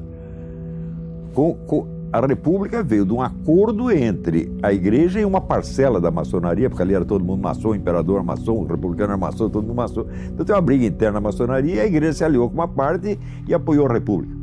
Com, 1.34 1.54
com, 1.66 1.96
a 2.12 2.26
República 2.26 2.82
veio 2.82 3.04
de 3.04 3.12
um 3.12 3.20
acordo 3.20 3.90
entre 3.90 4.50
a 4.62 4.72
igreja 4.72 5.20
e 5.20 5.24
uma 5.24 5.40
parcela 5.40 6.00
da 6.00 6.10
maçonaria, 6.10 6.70
porque 6.70 6.82
ali 6.82 6.94
era 6.94 7.04
todo 7.04 7.24
mundo 7.24 7.42
maçom, 7.42 7.74
imperador 7.74 8.22
maçom, 8.22 8.54
o 8.54 8.64
republicano 8.64 9.10
era 9.12 9.16
maçom, 9.18 9.50
todo 9.50 9.66
mundo 9.66 9.76
maçom. 9.76 10.06
Então 10.32 10.46
tem 10.46 10.54
uma 10.54 10.62
briga 10.62 10.86
interna 10.86 11.14
na 11.14 11.20
maçonaria 11.20 11.74
e 11.74 11.80
a 11.80 11.86
igreja 11.86 12.12
se 12.12 12.24
aliou 12.24 12.48
com 12.48 12.54
uma 12.54 12.68
parte 12.68 13.18
e 13.46 13.52
apoiou 13.52 13.86
a 13.86 13.92
República. 13.92 14.34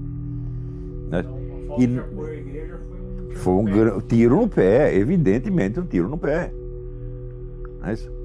Né? 1.10 1.20
Então, 1.20 1.40
e, 1.80 3.34
foi, 3.36 3.54
um 3.54 4.02
tiro 4.02 4.36
no 4.36 4.48
pé, 4.48 4.96
evidentemente 4.96 5.80
um 5.80 5.86
tiro 5.86 6.08
no 6.08 6.18
pé. 6.18 6.54
Não 7.82 8.23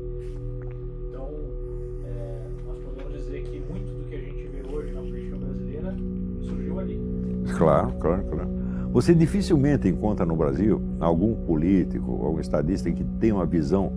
Claro, 7.58 7.92
claro, 7.98 8.22
claro. 8.22 8.48
Você 8.92 9.12
dificilmente 9.14 9.88
encontra 9.88 10.24
no 10.24 10.36
Brasil 10.36 10.80
algum 11.00 11.34
político, 11.34 12.24
algum 12.24 12.40
estadista 12.40 12.90
que 12.90 13.04
tenha 13.04 13.34
uma 13.34 13.44
visão 13.44 13.92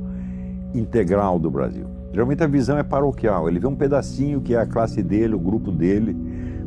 integral 0.73 1.37
do 1.37 1.49
Brasil. 1.49 1.85
Geralmente 2.11 2.43
a 2.43 2.47
visão 2.47 2.77
é 2.77 2.83
paroquial, 2.83 3.47
ele 3.47 3.59
vê 3.59 3.67
um 3.67 3.75
pedacinho 3.75 4.41
que 4.41 4.53
é 4.53 4.57
a 4.57 4.65
classe 4.65 5.01
dele, 5.01 5.35
o 5.35 5.39
grupo 5.39 5.71
dele. 5.71 6.17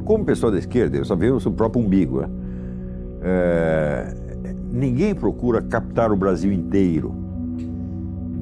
Como 0.05 0.25
pessoa 0.25 0.53
da 0.53 0.59
esquerda, 0.59 0.97
ele 0.97 1.05
só 1.05 1.17
vê 1.17 1.31
o 1.31 1.41
seu 1.41 1.53
próprio 1.53 1.85
umbigo. 1.85 2.21
Né? 2.21 2.29
É... 3.23 4.15
Ninguém 4.71 5.15
procura 5.15 5.61
captar 5.63 6.13
o 6.13 6.17
Brasil 6.17 6.53
inteiro. 6.53 7.13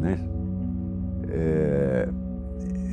Né? 0.01 0.19
É... 1.29 1.82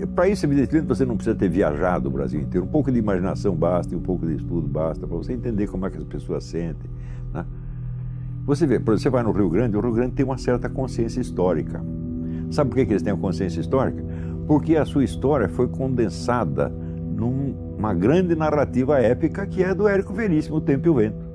Para 0.07 0.27
isso, 0.27 0.45
evidentemente, 0.45 0.87
você 0.87 1.05
não 1.05 1.15
precisa 1.15 1.35
ter 1.35 1.49
viajado 1.49 2.09
o 2.09 2.11
Brasil 2.11 2.39
inteiro. 2.39 2.65
Um 2.65 2.69
pouco 2.69 2.91
de 2.91 2.99
imaginação 2.99 3.55
basta 3.55 3.93
e 3.93 3.97
um 3.97 4.01
pouco 4.01 4.25
de 4.25 4.35
estudo 4.35 4.67
basta 4.67 5.05
para 5.05 5.17
você 5.17 5.33
entender 5.33 5.67
como 5.67 5.85
é 5.85 5.89
que 5.89 5.97
as 5.97 6.03
pessoas 6.03 6.43
sentem. 6.43 6.89
Né? 7.33 7.45
Você 8.45 8.65
vê, 8.65 8.79
por 8.79 8.93
exemplo, 8.93 8.99
você 8.99 9.09
vai 9.09 9.23
no 9.23 9.31
Rio 9.31 9.49
Grande, 9.49 9.77
o 9.77 9.81
Rio 9.81 9.91
Grande 9.91 10.13
tem 10.13 10.25
uma 10.25 10.37
certa 10.37 10.69
consciência 10.69 11.19
histórica. 11.19 11.83
Sabe 12.51 12.69
por 12.69 12.77
que, 12.77 12.85
que 12.85 12.93
eles 12.93 13.03
têm 13.03 13.13
a 13.13 13.17
consciência 13.17 13.59
histórica? 13.59 14.03
Porque 14.47 14.75
a 14.75 14.85
sua 14.85 15.03
história 15.03 15.47
foi 15.47 15.67
condensada 15.67 16.69
numa 16.69 17.93
grande 17.93 18.35
narrativa 18.35 18.99
épica 18.99 19.45
que 19.45 19.63
é 19.63 19.73
do 19.75 19.87
Érico 19.87 20.13
Veríssimo, 20.13 20.55
O 20.55 20.61
Tempo 20.61 20.87
e 20.87 20.89
o 20.89 20.95
Vento. 20.95 21.29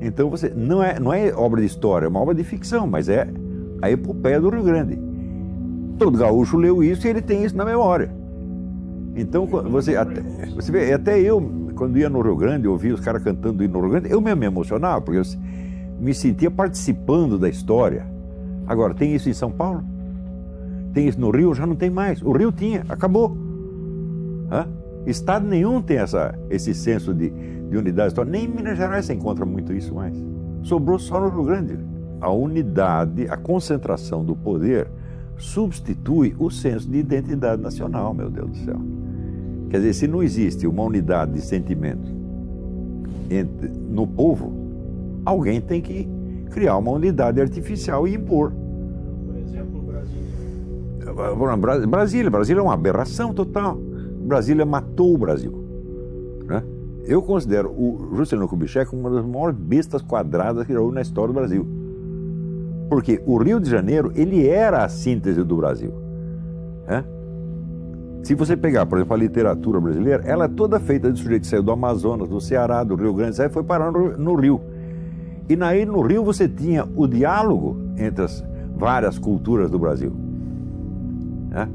Então 0.00 0.28
você 0.28 0.50
não 0.50 0.82
é, 0.82 0.98
não 0.98 1.12
é 1.12 1.32
obra 1.32 1.60
de 1.60 1.66
história, 1.66 2.06
é 2.06 2.08
uma 2.08 2.20
obra 2.20 2.34
de 2.34 2.42
ficção, 2.42 2.86
mas 2.86 3.08
é 3.08 3.28
a 3.80 3.90
epopeia 3.90 4.40
do 4.40 4.50
Rio 4.50 4.64
Grande. 4.64 5.11
Todo 6.02 6.18
gaúcho 6.18 6.56
leu 6.56 6.82
isso 6.82 7.06
e 7.06 7.10
ele 7.10 7.22
tem 7.22 7.44
isso 7.44 7.56
na 7.56 7.64
memória. 7.64 8.12
Então, 9.14 9.46
você 9.46 9.94
até, 9.94 10.20
você 10.54 10.72
vê, 10.72 10.92
até 10.92 11.20
eu, 11.20 11.70
quando 11.76 11.96
ia 11.98 12.08
no 12.08 12.20
Rio 12.20 12.34
Grande, 12.34 12.66
ouvia 12.66 12.92
os 12.92 13.00
caras 13.00 13.22
cantando 13.22 13.62
no 13.68 13.80
Rio 13.80 13.90
Grande, 13.90 14.10
eu 14.10 14.20
mesmo 14.20 14.40
me 14.40 14.46
emocionava, 14.46 15.00
porque 15.00 15.20
eu 15.20 15.24
me 16.00 16.12
sentia 16.12 16.50
participando 16.50 17.38
da 17.38 17.48
história. 17.48 18.04
Agora, 18.66 18.94
tem 18.94 19.14
isso 19.14 19.28
em 19.28 19.32
São 19.32 19.52
Paulo? 19.52 19.84
Tem 20.92 21.06
isso 21.06 21.20
no 21.20 21.30
Rio? 21.30 21.54
Já 21.54 21.66
não 21.66 21.76
tem 21.76 21.90
mais. 21.90 22.20
O 22.20 22.32
Rio 22.32 22.50
tinha, 22.50 22.84
acabou. 22.88 23.36
Hã? 24.50 24.66
Estado 25.06 25.46
nenhum 25.46 25.80
tem 25.80 25.98
essa, 25.98 26.36
esse 26.50 26.74
senso 26.74 27.14
de, 27.14 27.30
de 27.30 27.76
unidade 27.76 28.08
histórica. 28.08 28.36
Nem 28.36 28.46
em 28.46 28.48
Minas 28.48 28.76
Gerais 28.76 29.04
se 29.04 29.12
encontra 29.12 29.44
muito 29.44 29.72
isso 29.72 29.94
mais. 29.94 30.16
Sobrou 30.62 30.98
só 30.98 31.20
no 31.20 31.28
Rio 31.28 31.44
Grande. 31.44 31.78
A 32.20 32.30
unidade, 32.30 33.28
a 33.28 33.36
concentração 33.36 34.24
do 34.24 34.34
poder 34.34 34.88
substitui 35.42 36.34
o 36.38 36.50
senso 36.50 36.88
de 36.88 36.98
identidade 36.98 37.60
nacional, 37.60 38.14
meu 38.14 38.30
Deus 38.30 38.50
do 38.50 38.56
céu. 38.58 38.80
Quer 39.68 39.78
dizer, 39.78 39.94
se 39.94 40.06
não 40.06 40.22
existe 40.22 40.66
uma 40.66 40.84
unidade 40.84 41.32
de 41.32 41.40
sentimento 41.40 42.08
entre, 43.28 43.68
no 43.68 44.06
povo, 44.06 44.52
alguém 45.24 45.60
tem 45.60 45.80
que 45.80 46.08
criar 46.50 46.76
uma 46.76 46.92
unidade 46.92 47.40
artificial 47.40 48.06
e 48.06 48.14
impor. 48.14 48.52
Por 49.26 49.36
exemplo, 49.36 49.82
Brasília. 49.82 51.86
Brasília, 51.88 52.30
Brasília 52.30 52.60
é 52.60 52.62
uma 52.62 52.74
aberração 52.74 53.34
total. 53.34 53.76
Brasília 54.20 54.64
matou 54.64 55.14
o 55.14 55.18
Brasil. 55.18 55.52
Né? 56.46 56.62
Eu 57.04 57.20
considero 57.20 57.70
o 57.70 58.14
Juscelino 58.16 58.46
Kubitschek 58.46 58.94
uma 58.94 59.10
das 59.10 59.26
maiores 59.26 59.56
bestas 59.56 60.02
quadradas 60.02 60.66
que 60.66 60.72
já 60.72 60.80
houve 60.80 60.94
na 60.94 61.02
história 61.02 61.32
do 61.32 61.34
Brasil. 61.34 61.81
Porque 62.92 63.22
o 63.24 63.38
Rio 63.38 63.58
de 63.58 63.70
Janeiro, 63.70 64.12
ele 64.14 64.46
era 64.46 64.84
a 64.84 64.88
síntese 64.90 65.42
do 65.42 65.56
Brasil. 65.56 65.94
Né? 66.86 67.02
Se 68.22 68.34
você 68.34 68.54
pegar, 68.54 68.84
por 68.84 68.98
exemplo, 68.98 69.14
a 69.14 69.16
literatura 69.16 69.80
brasileira, 69.80 70.22
ela 70.26 70.44
é 70.44 70.48
toda 70.48 70.78
feita 70.78 71.10
de 71.10 71.18
sujeito 71.18 71.40
que 71.40 71.48
saiu 71.48 71.62
do 71.62 71.72
Amazonas, 71.72 72.28
do 72.28 72.38
Ceará, 72.38 72.84
do 72.84 72.94
Rio 72.94 73.14
Grande, 73.14 73.40
e 73.40 73.48
foi 73.48 73.62
parar 73.62 73.90
no, 73.90 74.34
Rio. 74.34 74.60
E 75.48 75.56
naí 75.56 75.86
no 75.86 76.02
Rio 76.02 76.22
você 76.22 76.46
tinha 76.46 76.86
o 76.94 77.06
diálogo 77.06 77.78
entre 77.96 78.26
as 78.26 78.44
várias 78.76 79.18
culturas 79.18 79.70
do 79.70 79.78
Brasil. 79.78 80.12
Né? 81.48 81.70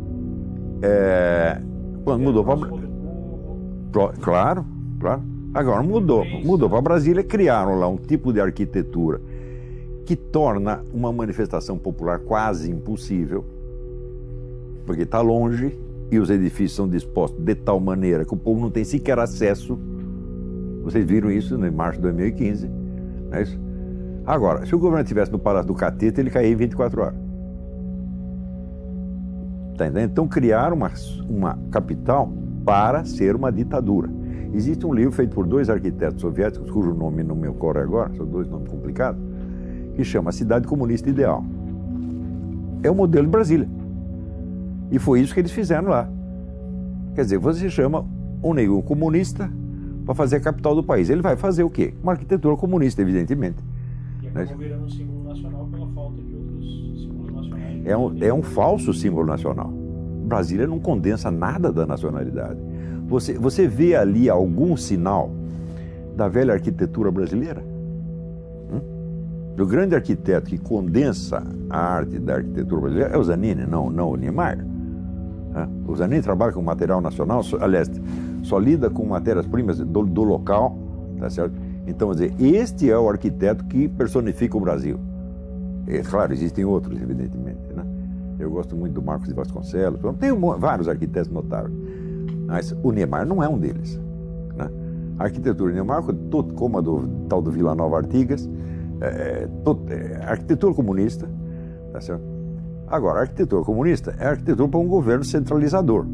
É, 0.83 1.59
quando 2.03 2.21
mudou 2.21 2.45
para. 2.45 2.59
Claro, 4.21 4.63
claro. 4.99 5.23
Agora 5.51 5.81
mudou, 5.81 6.23
mudou 6.45 6.69
para 6.69 6.79
Brasília, 6.79 7.23
criaram 7.23 7.79
lá 7.79 7.87
um 7.87 7.97
tipo 7.97 8.31
de 8.31 8.39
arquitetura 8.39 9.19
que 10.07 10.15
torna 10.15 10.81
uma 10.93 11.11
manifestação 11.11 11.77
popular 11.77 12.19
quase 12.19 12.71
impossível, 12.71 13.43
porque 14.85 15.01
está 15.01 15.19
longe 15.19 15.77
e 16.09 16.17
os 16.17 16.29
edifícios 16.29 16.75
são 16.77 16.87
dispostos 16.87 17.43
de 17.43 17.53
tal 17.53 17.77
maneira 17.77 18.23
que 18.23 18.33
o 18.33 18.37
povo 18.37 18.61
não 18.61 18.71
tem 18.71 18.85
sequer 18.85 19.19
acesso. 19.19 19.77
Vocês 20.81 21.03
viram 21.03 21.29
isso 21.29 21.53
em 21.55 21.69
março 21.69 21.97
de 21.97 22.03
2015, 22.03 22.69
não 23.29 23.37
é 23.37 23.41
isso? 23.41 23.59
Agora, 24.25 24.65
se 24.65 24.73
o 24.73 24.79
governo 24.79 25.03
estivesse 25.03 25.29
no 25.29 25.39
Palácio 25.39 25.67
do 25.67 25.73
Catete, 25.73 26.21
ele 26.21 26.29
caía 26.29 26.53
em 26.53 26.55
24 26.55 27.01
horas. 27.01 27.19
Tá 29.77 29.87
então 30.01 30.25
criaram 30.25 30.77
uma, 30.77 30.91
uma 31.27 31.59
capital 31.69 32.31
para 32.63 33.03
ser 33.03 33.35
uma 33.35 33.51
ditadura. 33.51 34.09
Existe 34.53 34.85
um 34.85 34.93
livro 34.93 35.11
feito 35.11 35.35
por 35.35 35.45
dois 35.45 35.69
arquitetos 35.69 36.21
soviéticos, 36.21 36.71
cujo 36.71 36.93
nome 36.93 37.23
não 37.23 37.35
me 37.35 37.49
ocorre 37.49 37.81
agora, 37.81 38.13
são 38.15 38.25
dois 38.25 38.47
nomes 38.47 38.69
complicados, 38.69 39.26
que 39.97 40.03
chama 40.03 40.31
Cidade 40.31 40.67
Comunista 40.67 41.09
Ideal. 41.09 41.43
É 42.83 42.91
o 42.91 42.93
modelo 42.93 43.25
de 43.25 43.31
Brasília. 43.31 43.67
E 44.91 44.99
foi 44.99 45.21
isso 45.21 45.33
que 45.33 45.39
eles 45.39 45.51
fizeram 45.51 45.89
lá. 45.89 46.07
Quer 47.15 47.23
dizer, 47.23 47.39
você 47.39 47.67
chama 47.67 48.05
um 48.43 48.53
negro 48.53 48.79
comunista 48.83 49.51
para 50.05 50.13
fazer 50.13 50.35
a 50.35 50.39
capital 50.39 50.75
do 50.75 50.83
país. 50.83 51.09
Ele 51.09 51.23
vai 51.23 51.35
fazer 51.35 51.63
o 51.63 51.69
quê? 51.69 51.95
Uma 52.01 52.11
arquitetura 52.11 52.55
comunista, 52.55 53.01
evidentemente. 53.01 53.57
E 54.21 54.27
acabou 54.27 54.57
virando 54.57 54.85
um 54.85 54.89
símbolo 54.89 55.23
nacional 55.23 55.65
pela 55.65 55.87
falta 55.87 56.21
de 56.21 56.35
outros 56.35 57.01
símbolos 57.01 57.33
nacionais. 57.33 57.85
É 57.87 57.97
um, 57.97 58.23
é 58.23 58.33
um 58.33 58.43
falso 58.43 58.93
símbolo 58.93 59.25
nacional. 59.25 59.73
Brasília 60.27 60.67
não 60.67 60.79
condensa 60.79 61.31
nada 61.31 61.71
da 61.73 61.87
nacionalidade. 61.87 62.59
Você, 63.07 63.33
você 63.33 63.67
vê 63.67 63.95
ali 63.95 64.29
algum 64.29 64.77
sinal 64.77 65.31
da 66.15 66.27
velha 66.27 66.53
arquitetura 66.53 67.09
brasileira? 67.09 67.76
O 69.59 69.65
grande 69.65 69.95
arquiteto 69.95 70.49
que 70.49 70.57
condensa 70.57 71.41
a 71.69 71.95
arte 71.95 72.19
da 72.19 72.35
arquitetura 72.35 72.81
brasileira 72.81 73.15
é 73.15 73.17
o 73.17 73.23
Zanini, 73.23 73.65
não, 73.65 73.89
não 73.89 74.11
o 74.11 74.15
Niemeyer. 74.15 74.63
O 75.87 75.95
Zanini 75.95 76.21
trabalha 76.21 76.53
com 76.53 76.61
material 76.61 77.01
nacional, 77.01 77.41
aliás, 77.59 77.89
só 78.43 78.59
lida 78.59 78.89
com 78.89 79.03
matérias-primas 79.05 79.79
do, 79.79 80.03
do, 80.03 80.23
local, 80.23 80.77
tá 81.19 81.29
certo? 81.29 81.55
Então, 81.87 82.11
dizer, 82.11 82.33
este 82.39 82.91
é 82.91 82.97
o 82.97 83.09
arquiteto 83.09 83.65
que 83.65 83.87
personifica 83.87 84.55
o 84.55 84.59
Brasil. 84.59 84.99
É, 85.87 85.99
claro, 85.99 86.33
existem 86.33 86.63
outros, 86.63 87.01
evidentemente, 87.01 87.73
né? 87.73 87.83
Eu 88.37 88.51
gosto 88.51 88.75
muito 88.75 88.93
do 88.93 89.01
Marcos 89.01 89.27
de 89.27 89.33
Vasconcelos, 89.33 89.99
tem 90.19 90.31
vários 90.59 90.87
arquitetos 90.87 91.31
notáveis, 91.31 91.73
mas 92.45 92.75
o 92.83 92.91
Niemeyer 92.91 93.25
não 93.25 93.41
é 93.41 93.49
um 93.49 93.57
deles. 93.57 93.99
Né? 94.55 94.69
A 95.17 95.23
arquitetura 95.23 95.71
de 95.73 95.81
Niemeyer, 95.81 96.03
como 96.53 96.77
a 96.77 96.81
do 96.81 97.07
tal 97.27 97.41
do 97.41 97.49
Vila 97.49 97.73
Nova 97.73 97.97
Artigas, 97.97 98.47
é, 99.01 99.47
é, 99.89 100.25
arquitetura 100.25 100.73
comunista, 100.73 101.29
tá 101.91 102.01
certo? 102.01 102.23
Agora, 102.87 103.21
arquitetura 103.21 103.63
comunista 103.63 104.15
é 104.17 104.27
arquitetura 104.27 104.67
para 104.67 104.79
um 104.79 104.87
governo 104.87 105.23
centralizador. 105.23 106.05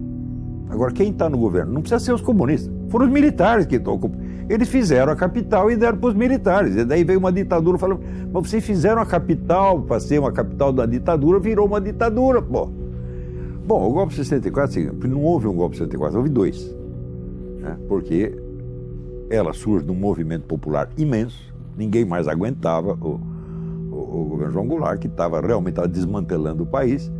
Agora, 0.70 0.92
quem 0.92 1.12
está 1.12 1.30
no 1.30 1.38
governo? 1.38 1.72
Não 1.72 1.82
precisa 1.82 2.00
ser 2.00 2.14
os 2.14 2.22
comunistas. 2.22 2.74
Foram 2.90 3.06
os 3.06 3.12
militares 3.12 3.68
que 3.68 3.76
estão. 3.76 4.00
Eles 4.50 4.68
fizeram 4.70 5.14
a 5.14 5.16
capital 5.16 5.70
e 5.70 5.76
deram 5.76 6.00
para 6.00 6.10
os 6.10 6.16
militares. 6.16 6.76
E 6.76 6.84
daí 6.84 7.04
veio 7.04 7.20
uma 7.20 7.32
ditadura 7.32 7.78
falando: 7.78 8.02
mas 8.32 8.50
vocês 8.50 8.66
fizeram 8.66 9.00
a 9.00 9.06
capital 9.06 9.84
para 9.84 10.00
ser 10.00 10.20
uma 10.20 10.32
capital 10.32 10.74
da 10.74 10.88
ditadura, 10.88 11.40
virou 11.40 11.68
uma 11.68 11.80
ditadura, 11.80 12.42
pô. 12.42 12.70
Bom, 13.66 13.88
o 13.88 13.94
golpe 13.94 14.10
de 14.10 14.18
64, 14.18 14.72
assim, 14.72 15.08
não 15.08 15.22
houve 15.22 15.48
um 15.48 15.54
golpe 15.54 15.74
de 15.74 15.84
64, 15.84 16.18
houve 16.18 16.30
dois. 16.30 16.76
Né? 17.60 17.78
Porque 17.88 18.36
ela 19.30 19.54
surge 19.54 19.86
de 19.86 19.92
um 19.92 19.96
movimento 19.96 20.46
popular 20.46 20.90
imenso, 20.98 21.53
ninguém 21.78 22.06
mais 22.06 22.28
aguentava 22.28 22.98
o, 23.02 23.20
o, 23.92 24.22
o 24.22 24.26
governo 24.30 24.54
João 24.54 24.68
Goulart, 24.68 25.00
que 25.00 25.08
estava 25.08 25.42
realmente 25.42 25.86
desmantelando 25.88 26.64
o 26.64 26.66
país. 26.66 27.12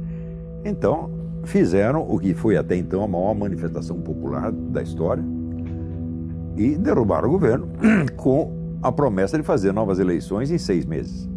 Então, 0.66 1.10
fizeram 1.44 2.06
o 2.08 2.20
que 2.20 2.34
foi 2.34 2.58
até 2.58 2.76
então 2.76 3.04
a 3.04 3.08
maior 3.08 3.34
manifestação 3.34 4.00
popular 4.02 4.52
da 4.52 4.82
história 4.82 5.24
e 6.56 6.76
derrubaram 6.78 7.30
o 7.30 7.32
governo 7.32 7.68
com 8.16 8.78
a 8.82 8.92
promessa 8.92 9.38
de 9.38 9.44
fazer 9.44 9.72
novas 9.72 10.00
eleições 10.00 10.52
em 10.52 10.58
seis 10.58 10.86
meses. 10.86 11.30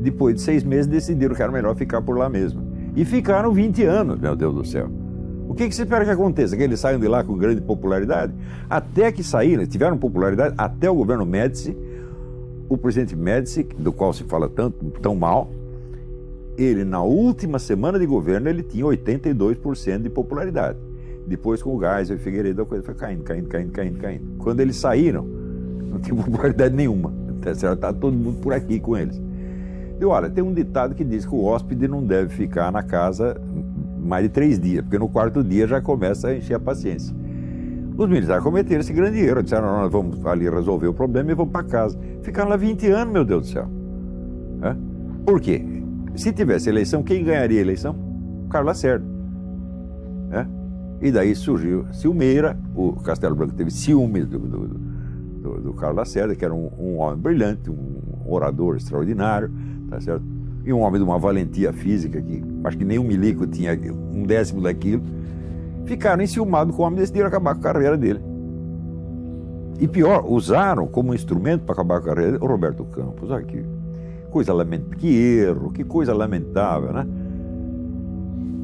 Depois 0.00 0.34
de 0.34 0.40
seis 0.40 0.64
meses, 0.64 0.86
decidiram 0.86 1.34
que 1.34 1.42
era 1.42 1.52
melhor 1.52 1.76
ficar 1.76 2.02
por 2.02 2.18
lá 2.18 2.28
mesmo. 2.28 2.62
E 2.96 3.04
ficaram 3.04 3.52
20 3.52 3.84
anos, 3.84 4.18
meu 4.18 4.34
Deus 4.34 4.54
do 4.54 4.64
céu. 4.64 4.90
O 5.48 5.54
que, 5.54 5.68
que 5.68 5.74
se 5.74 5.82
espera 5.82 6.04
que 6.04 6.10
aconteça? 6.10 6.56
Que 6.56 6.62
eles 6.62 6.80
saiam 6.80 6.98
de 6.98 7.06
lá 7.06 7.22
com 7.22 7.36
grande 7.36 7.60
popularidade? 7.60 8.32
Até 8.68 9.12
que 9.12 9.22
saíram, 9.22 9.66
tiveram 9.66 9.98
popularidade 9.98 10.54
até 10.56 10.90
o 10.90 10.94
governo 10.94 11.26
Médici, 11.26 11.76
o 12.68 12.76
presidente 12.76 13.14
Médici, 13.16 13.62
do 13.62 13.92
qual 13.92 14.12
se 14.12 14.24
fala 14.24 14.48
tanto, 14.48 14.84
tão 15.00 15.14
mal, 15.14 15.50
ele 16.56 16.84
na 16.84 17.02
última 17.02 17.58
semana 17.58 17.98
de 17.98 18.06
governo 18.06 18.48
ele 18.48 18.62
tinha 18.62 18.84
82% 18.84 20.02
de 20.02 20.10
popularidade. 20.10 20.78
Depois 21.26 21.62
com 21.62 21.76
o 21.76 21.80
Geisel 21.80 22.16
e 22.16 22.18
Figueiredo 22.18 22.62
a 22.62 22.66
coisa 22.66 22.84
foi 22.84 22.94
caindo, 22.94 23.22
caindo, 23.22 23.48
caindo, 23.48 23.72
caindo, 23.72 23.98
caindo. 23.98 24.24
Quando 24.38 24.60
eles 24.60 24.76
saíram, 24.76 25.24
não 25.24 25.98
tinha 25.98 26.14
popularidade 26.22 26.74
nenhuma. 26.74 27.12
Está 27.44 27.76
tá 27.76 27.92
todo 27.92 28.14
mundo 28.14 28.38
por 28.40 28.52
aqui 28.52 28.78
com 28.78 28.96
eles. 28.96 29.20
E 30.00 30.04
olha, 30.04 30.28
tem 30.28 30.42
um 30.42 30.52
ditado 30.52 30.94
que 30.94 31.04
diz 31.04 31.24
que 31.24 31.34
o 31.34 31.44
hóspede 31.44 31.86
não 31.86 32.04
deve 32.04 32.30
ficar 32.30 32.72
na 32.72 32.82
casa 32.82 33.40
mais 34.00 34.24
de 34.24 34.30
três 34.30 34.58
dias, 34.58 34.82
porque 34.82 34.98
no 34.98 35.08
quarto 35.08 35.44
dia 35.44 35.66
já 35.66 35.80
começa 35.80 36.28
a 36.28 36.36
encher 36.36 36.54
a 36.54 36.60
paciência. 36.60 37.14
Os 37.96 38.08
militares 38.08 38.42
cometeram 38.42 38.80
esse 38.80 38.92
grande 38.92 39.18
erro. 39.20 39.42
Disseram, 39.42 39.66
nós 39.66 39.90
vamos 39.90 40.24
ali 40.26 40.48
resolver 40.48 40.86
o 40.86 40.94
problema 40.94 41.32
e 41.32 41.34
vamos 41.34 41.52
para 41.52 41.64
casa. 41.64 41.98
Ficaram 42.22 42.50
lá 42.50 42.56
20 42.56 42.86
anos, 42.88 43.12
meu 43.12 43.24
Deus 43.24 43.46
do 43.46 43.52
céu. 43.52 43.68
É? 44.62 44.76
Por 45.24 45.40
quê? 45.40 45.64
Se 46.16 46.32
tivesse 46.32 46.68
eleição, 46.68 47.02
quem 47.02 47.24
ganharia 47.24 47.58
a 47.58 47.62
eleição? 47.62 47.96
Carlos 48.50 48.68
Lacerda. 48.68 49.12
E 51.02 51.10
daí 51.10 51.34
surgiu 51.34 51.84
Silmeira, 51.90 52.56
o 52.76 52.92
Castelo 52.92 53.34
Branco 53.34 53.54
teve 53.54 53.72
ciúmes 53.72 54.24
do, 54.24 54.38
do, 54.38 54.68
do, 54.68 55.60
do 55.60 55.74
Carlos 55.74 55.96
Lacerda, 55.96 56.36
que 56.36 56.44
era 56.44 56.54
um, 56.54 56.70
um, 56.78 56.98
homem 56.98 57.18
brilhante, 57.18 57.68
um 57.68 58.22
orador 58.24 58.76
extraordinário, 58.76 59.50
tá 59.90 60.00
certo? 60.00 60.22
E 60.64 60.72
um 60.72 60.78
homem 60.78 61.00
de 61.00 61.04
uma 61.04 61.18
valentia 61.18 61.72
física 61.72 62.22
que 62.22 62.40
acho 62.62 62.78
que 62.78 62.84
nem 62.84 63.00
um 63.00 63.04
milico 63.04 63.44
tinha 63.48 63.76
um 64.14 64.22
décimo 64.22 64.62
daquilo 64.62 65.02
ficaram 65.84 66.22
enciumados 66.22 66.74
com 66.74 66.82
o 66.82 66.86
homem 66.86 66.98
e 66.98 67.00
decidiram 67.00 67.26
acabar 67.28 67.54
com 67.54 67.60
a 67.60 67.72
carreira 67.72 67.96
dele. 67.96 68.20
E 69.80 69.88
pior, 69.88 70.24
usaram 70.26 70.86
como 70.86 71.14
instrumento 71.14 71.64
para 71.64 71.72
acabar 71.74 72.00
com 72.00 72.06
a 72.06 72.08
carreira 72.14 72.32
dele 72.32 72.44
o 72.44 72.48
Roberto 72.48 72.84
Campos. 72.84 73.30
Olha 73.30 73.44
que 73.44 73.64
Coisa 74.30 74.52
lamentável, 74.54 74.98
que 74.98 75.14
erro, 75.14 75.70
que 75.72 75.84
coisa 75.84 76.14
lamentável, 76.14 76.90
né? 76.92 77.06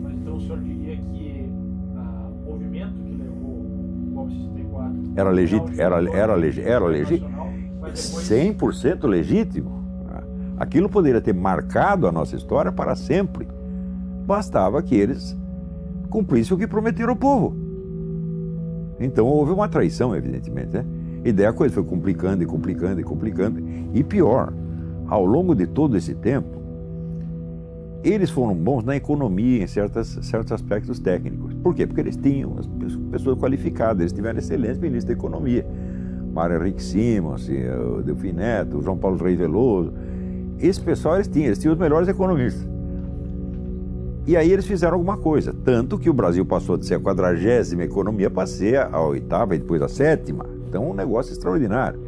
Mas 0.02 0.14
então 0.14 0.36
o 0.36 0.40
senhor 0.40 0.58
diria 0.60 0.96
que 0.96 1.52
ah, 1.94 2.28
o 2.30 2.50
movimento 2.52 2.94
que 3.04 3.14
levou 3.16 3.50
o 3.50 4.10
golpe 4.14 4.32
de 4.32 4.38
64 4.46 4.92
Era 5.16 5.30
legítimo, 5.30 5.80
era, 5.80 6.10
era, 6.16 6.34
legi- 6.34 6.62
era 6.62 6.86
legítimo, 6.86 7.28
nacional, 7.28 7.52
mas 7.82 8.08
depois 8.08 8.30
100% 8.30 9.06
legítimo. 9.06 9.78
Aquilo 10.56 10.88
poderia 10.88 11.20
ter 11.20 11.34
marcado 11.34 12.08
a 12.08 12.12
nossa 12.12 12.34
história 12.34 12.72
para 12.72 12.96
sempre. 12.96 13.46
Bastava 14.26 14.82
que 14.82 14.96
eles 14.96 15.37
cumprissem 16.08 16.54
o 16.54 16.58
que 16.58 16.66
prometeram 16.66 17.10
ao 17.10 17.16
povo. 17.16 17.54
Então 19.00 19.26
houve 19.26 19.52
uma 19.52 19.68
traição, 19.68 20.14
evidentemente. 20.14 20.72
Né? 20.72 20.84
E 21.24 21.32
daí 21.32 21.46
a 21.46 21.52
coisa 21.52 21.74
foi 21.74 21.84
complicando 21.84 22.42
e 22.42 22.46
complicando 22.46 23.00
e 23.00 23.04
complicando. 23.04 23.62
E 23.94 24.02
pior, 24.02 24.52
ao 25.06 25.24
longo 25.24 25.54
de 25.54 25.66
todo 25.66 25.96
esse 25.96 26.14
tempo, 26.14 26.58
eles 28.02 28.30
foram 28.30 28.54
bons 28.54 28.84
na 28.84 28.96
economia, 28.96 29.62
em 29.62 29.66
certas, 29.66 30.18
certos 30.22 30.52
aspectos 30.52 30.98
técnicos. 30.98 31.54
Por 31.54 31.74
quê? 31.74 31.86
Porque 31.86 32.00
eles 32.00 32.16
tinham 32.16 32.56
as 32.58 32.66
pessoas 33.10 33.38
qualificadas, 33.38 34.00
eles 34.00 34.12
tiveram 34.12 34.38
excelentes 34.38 34.78
ministros 34.78 35.04
da 35.04 35.12
economia. 35.12 35.66
Mário 36.32 36.56
Henrique 36.56 36.82
Simons, 36.82 37.48
e, 37.48 37.68
o 37.68 38.02
Delfim 38.02 38.32
Neto, 38.32 38.78
o 38.78 38.82
João 38.82 38.96
Paulo 38.96 39.16
Reis 39.22 39.38
Veloso. 39.38 39.92
Esse 40.60 40.80
pessoal 40.80 41.16
eles 41.16 41.26
tinham, 41.26 41.46
eles 41.46 41.58
tinham 41.58 41.72
os 41.72 41.78
melhores 41.78 42.08
economistas. 42.08 42.77
E 44.28 44.36
aí 44.36 44.52
eles 44.52 44.66
fizeram 44.66 44.92
alguma 44.92 45.16
coisa. 45.16 45.54
Tanto 45.64 45.98
que 45.98 46.10
o 46.10 46.12
Brasil 46.12 46.44
passou 46.44 46.76
de 46.76 46.84
ser 46.84 46.96
a 46.96 47.00
quadragésima 47.00 47.84
economia 47.84 48.28
para 48.28 48.46
ser 48.46 48.76
a 48.78 49.00
oitava 49.00 49.54
e 49.54 49.58
depois 49.58 49.80
a 49.80 49.88
sétima. 49.88 50.44
Então, 50.68 50.90
um 50.90 50.92
negócio 50.92 51.32
extraordinário. 51.32 51.98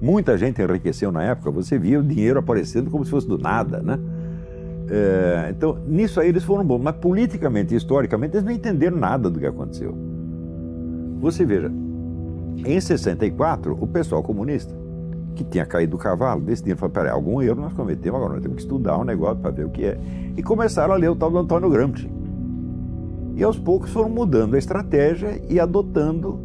Muita 0.00 0.38
gente 0.38 0.62
enriqueceu 0.62 1.12
na 1.12 1.22
época, 1.22 1.50
você 1.50 1.78
via 1.78 2.00
o 2.00 2.02
dinheiro 2.02 2.38
aparecendo 2.38 2.90
como 2.90 3.04
se 3.04 3.10
fosse 3.10 3.28
do 3.28 3.36
nada, 3.36 3.80
né? 3.82 3.98
É, 4.88 5.48
então, 5.50 5.78
nisso 5.86 6.20
aí 6.20 6.30
eles 6.30 6.42
foram 6.42 6.64
bons, 6.64 6.80
mas 6.80 6.96
politicamente 6.96 7.74
e 7.74 7.76
historicamente 7.76 8.34
eles 8.34 8.46
não 8.46 8.52
entenderam 8.52 8.96
nada 8.96 9.28
do 9.28 9.38
que 9.38 9.44
aconteceu. 9.44 9.94
Você 11.20 11.44
veja, 11.44 11.70
em 12.64 12.80
64, 12.80 13.76
o 13.78 13.86
pessoal 13.86 14.22
comunista, 14.22 14.74
que 15.34 15.44
tinha 15.44 15.64
caído 15.64 15.92
do 15.92 15.98
cavalo, 15.98 16.40
decidiram, 16.40 16.76
falar, 16.76 16.92
peraí, 16.92 17.10
algum 17.10 17.40
erro 17.40 17.60
nós 17.60 17.72
cometemos, 17.72 18.16
agora 18.18 18.34
nós 18.34 18.42
temos 18.42 18.56
que 18.56 18.62
estudar 18.62 18.96
o 18.96 19.04
negócio 19.04 19.36
para 19.36 19.50
ver 19.50 19.66
o 19.66 19.70
que 19.70 19.84
é. 19.84 19.98
E 20.36 20.42
começaram 20.42 20.94
a 20.94 20.96
ler 20.96 21.10
o 21.10 21.16
tal 21.16 21.30
do 21.30 21.38
Antônio 21.38 21.70
Gramsci. 21.70 22.10
E 23.36 23.42
aos 23.42 23.58
poucos 23.58 23.90
foram 23.90 24.08
mudando 24.08 24.54
a 24.54 24.58
estratégia 24.58 25.40
e 25.48 25.58
adotando 25.58 26.38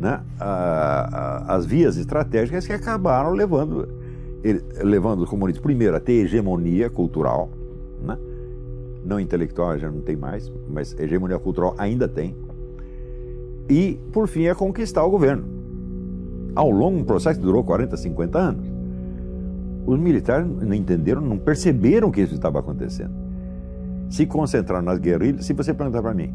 né, 0.00 0.20
a, 0.40 1.46
a, 1.46 1.54
as 1.56 1.66
vias 1.66 1.96
estratégicas 1.96 2.66
que 2.66 2.72
acabaram 2.72 3.32
levando, 3.32 3.88
ele, 4.42 4.62
levando 4.82 5.22
os 5.22 5.30
comunistas, 5.30 5.62
primeiro, 5.62 5.96
a 5.96 6.00
ter 6.00 6.24
hegemonia 6.24 6.88
cultural, 6.88 7.50
né? 8.02 8.18
não 9.04 9.20
intelectual 9.20 9.78
já 9.78 9.90
não 9.90 10.00
tem 10.00 10.16
mais, 10.16 10.50
mas 10.68 10.98
hegemonia 10.98 11.38
cultural 11.38 11.74
ainda 11.76 12.08
tem, 12.08 12.34
e, 13.68 13.98
por 14.12 14.28
fim, 14.28 14.46
a 14.48 14.54
conquistar 14.54 15.04
o 15.04 15.10
governo. 15.10 15.53
Ao 16.54 16.70
longo 16.70 16.98
um 16.98 17.04
processo 17.04 17.38
que 17.38 17.44
durou 17.44 17.64
40, 17.64 17.96
50 17.96 18.38
anos, 18.38 18.66
os 19.86 19.98
militares 19.98 20.46
não 20.46 20.74
entenderam, 20.74 21.20
não 21.20 21.36
perceberam 21.36 22.10
que 22.10 22.20
isso 22.20 22.34
estava 22.34 22.60
acontecendo. 22.60 23.12
Se 24.08 24.24
concentraram 24.26 24.84
nas 24.84 24.98
guerrilhas. 24.98 25.44
Se 25.44 25.52
você 25.52 25.74
perguntar 25.74 26.00
para 26.00 26.14
mim, 26.14 26.32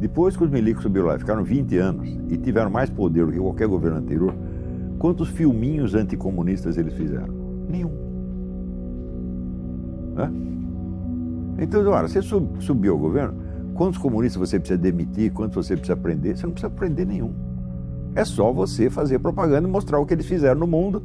depois 0.00 0.36
que 0.36 0.44
os 0.44 0.50
milicos 0.50 0.82
subiram 0.82 1.06
lá 1.06 1.18
ficaram 1.18 1.44
20 1.44 1.76
anos 1.76 2.08
e 2.28 2.36
tiveram 2.36 2.70
mais 2.70 2.88
poder 2.88 3.26
do 3.26 3.32
que 3.32 3.38
qualquer 3.38 3.68
governo 3.68 3.98
anterior, 3.98 4.34
quantos 4.98 5.28
filminhos 5.28 5.94
anticomunistas 5.94 6.76
eles 6.78 6.94
fizeram? 6.94 7.34
Nenhum. 7.68 8.08
Então, 11.58 11.84
olha, 11.88 12.08
você 12.08 12.22
sub, 12.22 12.62
subiu 12.62 12.92
ao 12.92 12.98
governo, 12.98 13.34
quantos 13.74 13.98
comunistas 13.98 14.38
você 14.38 14.58
precisa 14.58 14.78
demitir, 14.78 15.32
quantos 15.32 15.66
você 15.66 15.76
precisa 15.76 15.96
prender? 15.96 16.36
Você 16.36 16.46
não 16.46 16.52
precisa 16.52 16.70
prender 16.70 17.06
nenhum. 17.06 17.47
É 18.18 18.24
só 18.24 18.52
você 18.52 18.90
fazer 18.90 19.20
propaganda 19.20 19.68
e 19.68 19.70
mostrar 19.70 20.00
o 20.00 20.04
que 20.04 20.12
eles 20.12 20.26
fizeram 20.26 20.58
no 20.58 20.66
mundo. 20.66 21.04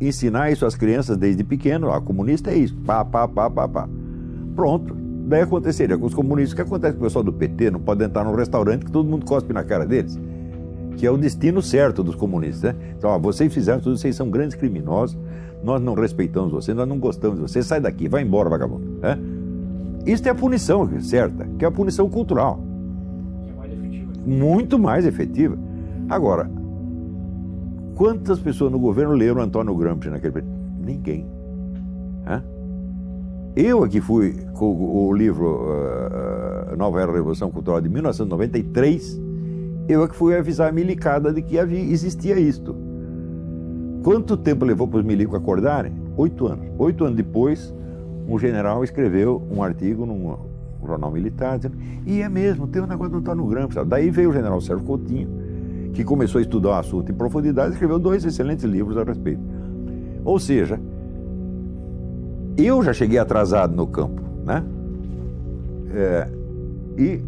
Ensinar 0.00 0.50
isso 0.50 0.64
às 0.64 0.74
crianças 0.74 1.18
desde 1.18 1.44
pequeno. 1.44 1.92
Ah, 1.92 2.00
comunista 2.00 2.50
é 2.50 2.56
isso. 2.56 2.74
Pá, 2.76 3.04
pá, 3.04 3.28
pá, 3.28 3.50
pá, 3.50 3.68
pá. 3.68 3.88
Pronto. 4.56 4.96
Daí 5.26 5.42
aconteceria 5.42 5.98
com 5.98 6.06
os 6.06 6.14
comunistas. 6.14 6.54
O 6.54 6.56
que 6.56 6.62
acontece 6.62 6.94
com 6.94 7.00
o 7.00 7.02
pessoal 7.02 7.22
do 7.22 7.30
PT? 7.30 7.72
Não 7.72 7.80
pode 7.80 8.02
entrar 8.02 8.24
num 8.24 8.34
restaurante 8.34 8.86
que 8.86 8.90
todo 8.90 9.06
mundo 9.06 9.26
cospe 9.26 9.52
na 9.52 9.62
cara 9.62 9.84
deles. 9.84 10.18
Que 10.96 11.06
é 11.06 11.10
o 11.10 11.18
destino 11.18 11.60
certo 11.60 12.02
dos 12.02 12.14
comunistas. 12.14 12.74
Né? 12.74 12.94
Então, 12.96 13.10
ó, 13.10 13.18
vocês 13.18 13.52
fizeram 13.52 13.78
tudo, 13.78 13.98
vocês 13.98 14.16
são 14.16 14.30
grandes 14.30 14.56
criminosos. 14.56 15.14
Nós 15.62 15.78
não 15.78 15.92
respeitamos 15.92 16.52
vocês, 16.52 16.74
nós 16.74 16.88
não 16.88 16.98
gostamos 16.98 17.36
de 17.36 17.42
vocês. 17.42 17.66
Sai 17.66 17.82
daqui, 17.82 18.08
vai 18.08 18.22
embora, 18.22 18.48
vagabundo. 18.48 18.98
Né? 19.02 19.18
Isso 20.06 20.26
é 20.26 20.30
a 20.30 20.34
punição 20.34 20.88
certa, 21.02 21.46
que 21.58 21.66
é 21.66 21.68
a 21.68 21.70
punição 21.70 22.08
cultural. 22.08 22.58
que 23.44 23.50
é 23.50 23.54
mais 23.54 23.72
efetivo. 23.74 24.12
Muito 24.26 24.78
mais 24.78 25.04
efetiva. 25.04 25.67
Agora, 26.08 26.50
quantas 27.94 28.38
pessoas 28.40 28.72
no 28.72 28.78
governo 28.78 29.12
leram 29.14 29.42
Antônio 29.42 29.74
Gramsci 29.74 30.08
naquele 30.08 30.32
período? 30.32 30.54
Ninguém. 30.78 31.26
Hã? 32.26 32.42
Eu 33.54 33.84
aqui 33.84 34.00
fui 34.00 34.34
com 34.54 35.08
o 35.08 35.12
livro 35.12 35.64
uh, 35.64 36.76
Nova 36.76 37.02
Era 37.02 37.12
Revolução 37.12 37.50
Cultural 37.50 37.80
de 37.80 37.88
1993, 37.88 39.20
eu 39.88 40.02
é 40.02 40.08
que 40.08 40.14
fui 40.14 40.36
avisar 40.36 40.68
a 40.68 40.72
milicada 40.72 41.32
de 41.32 41.42
que 41.42 41.58
havia, 41.58 41.80
existia 41.80 42.38
isto. 42.38 42.74
Quanto 44.02 44.36
tempo 44.36 44.64
levou 44.64 44.86
para 44.86 45.00
os 45.00 45.04
milicos 45.04 45.34
acordarem? 45.34 45.92
Oito 46.16 46.46
anos. 46.46 46.66
Oito 46.78 47.04
anos 47.04 47.16
depois, 47.16 47.74
um 48.28 48.38
general 48.38 48.84
escreveu 48.84 49.42
um 49.50 49.62
artigo 49.62 50.06
num 50.06 50.36
jornal 50.86 51.10
militar 51.10 51.58
dizendo, 51.58 51.76
e 52.06 52.22
é 52.22 52.28
mesmo, 52.28 52.66
tem 52.66 52.80
um 52.80 52.86
negócio 52.86 53.12
do 53.12 53.18
Antônio 53.18 53.46
Gramsci. 53.46 53.82
Daí 53.84 54.10
veio 54.10 54.30
o 54.30 54.32
general 54.32 54.60
Sérgio 54.60 54.84
Coutinho, 54.84 55.28
que 55.92 56.04
começou 56.04 56.38
a 56.38 56.42
estudar 56.42 56.70
o 56.70 56.74
assunto 56.74 57.10
em 57.10 57.14
profundidade 57.14 57.72
escreveu 57.72 57.98
dois 57.98 58.24
excelentes 58.24 58.64
livros 58.64 58.96
a 58.96 59.04
respeito. 59.04 59.42
Ou 60.24 60.38
seja, 60.38 60.80
eu 62.56 62.82
já 62.82 62.92
cheguei 62.92 63.18
atrasado 63.18 63.74
no 63.74 63.86
campo, 63.86 64.22
né? 64.44 64.64
É, 65.94 66.28
e 66.96 67.22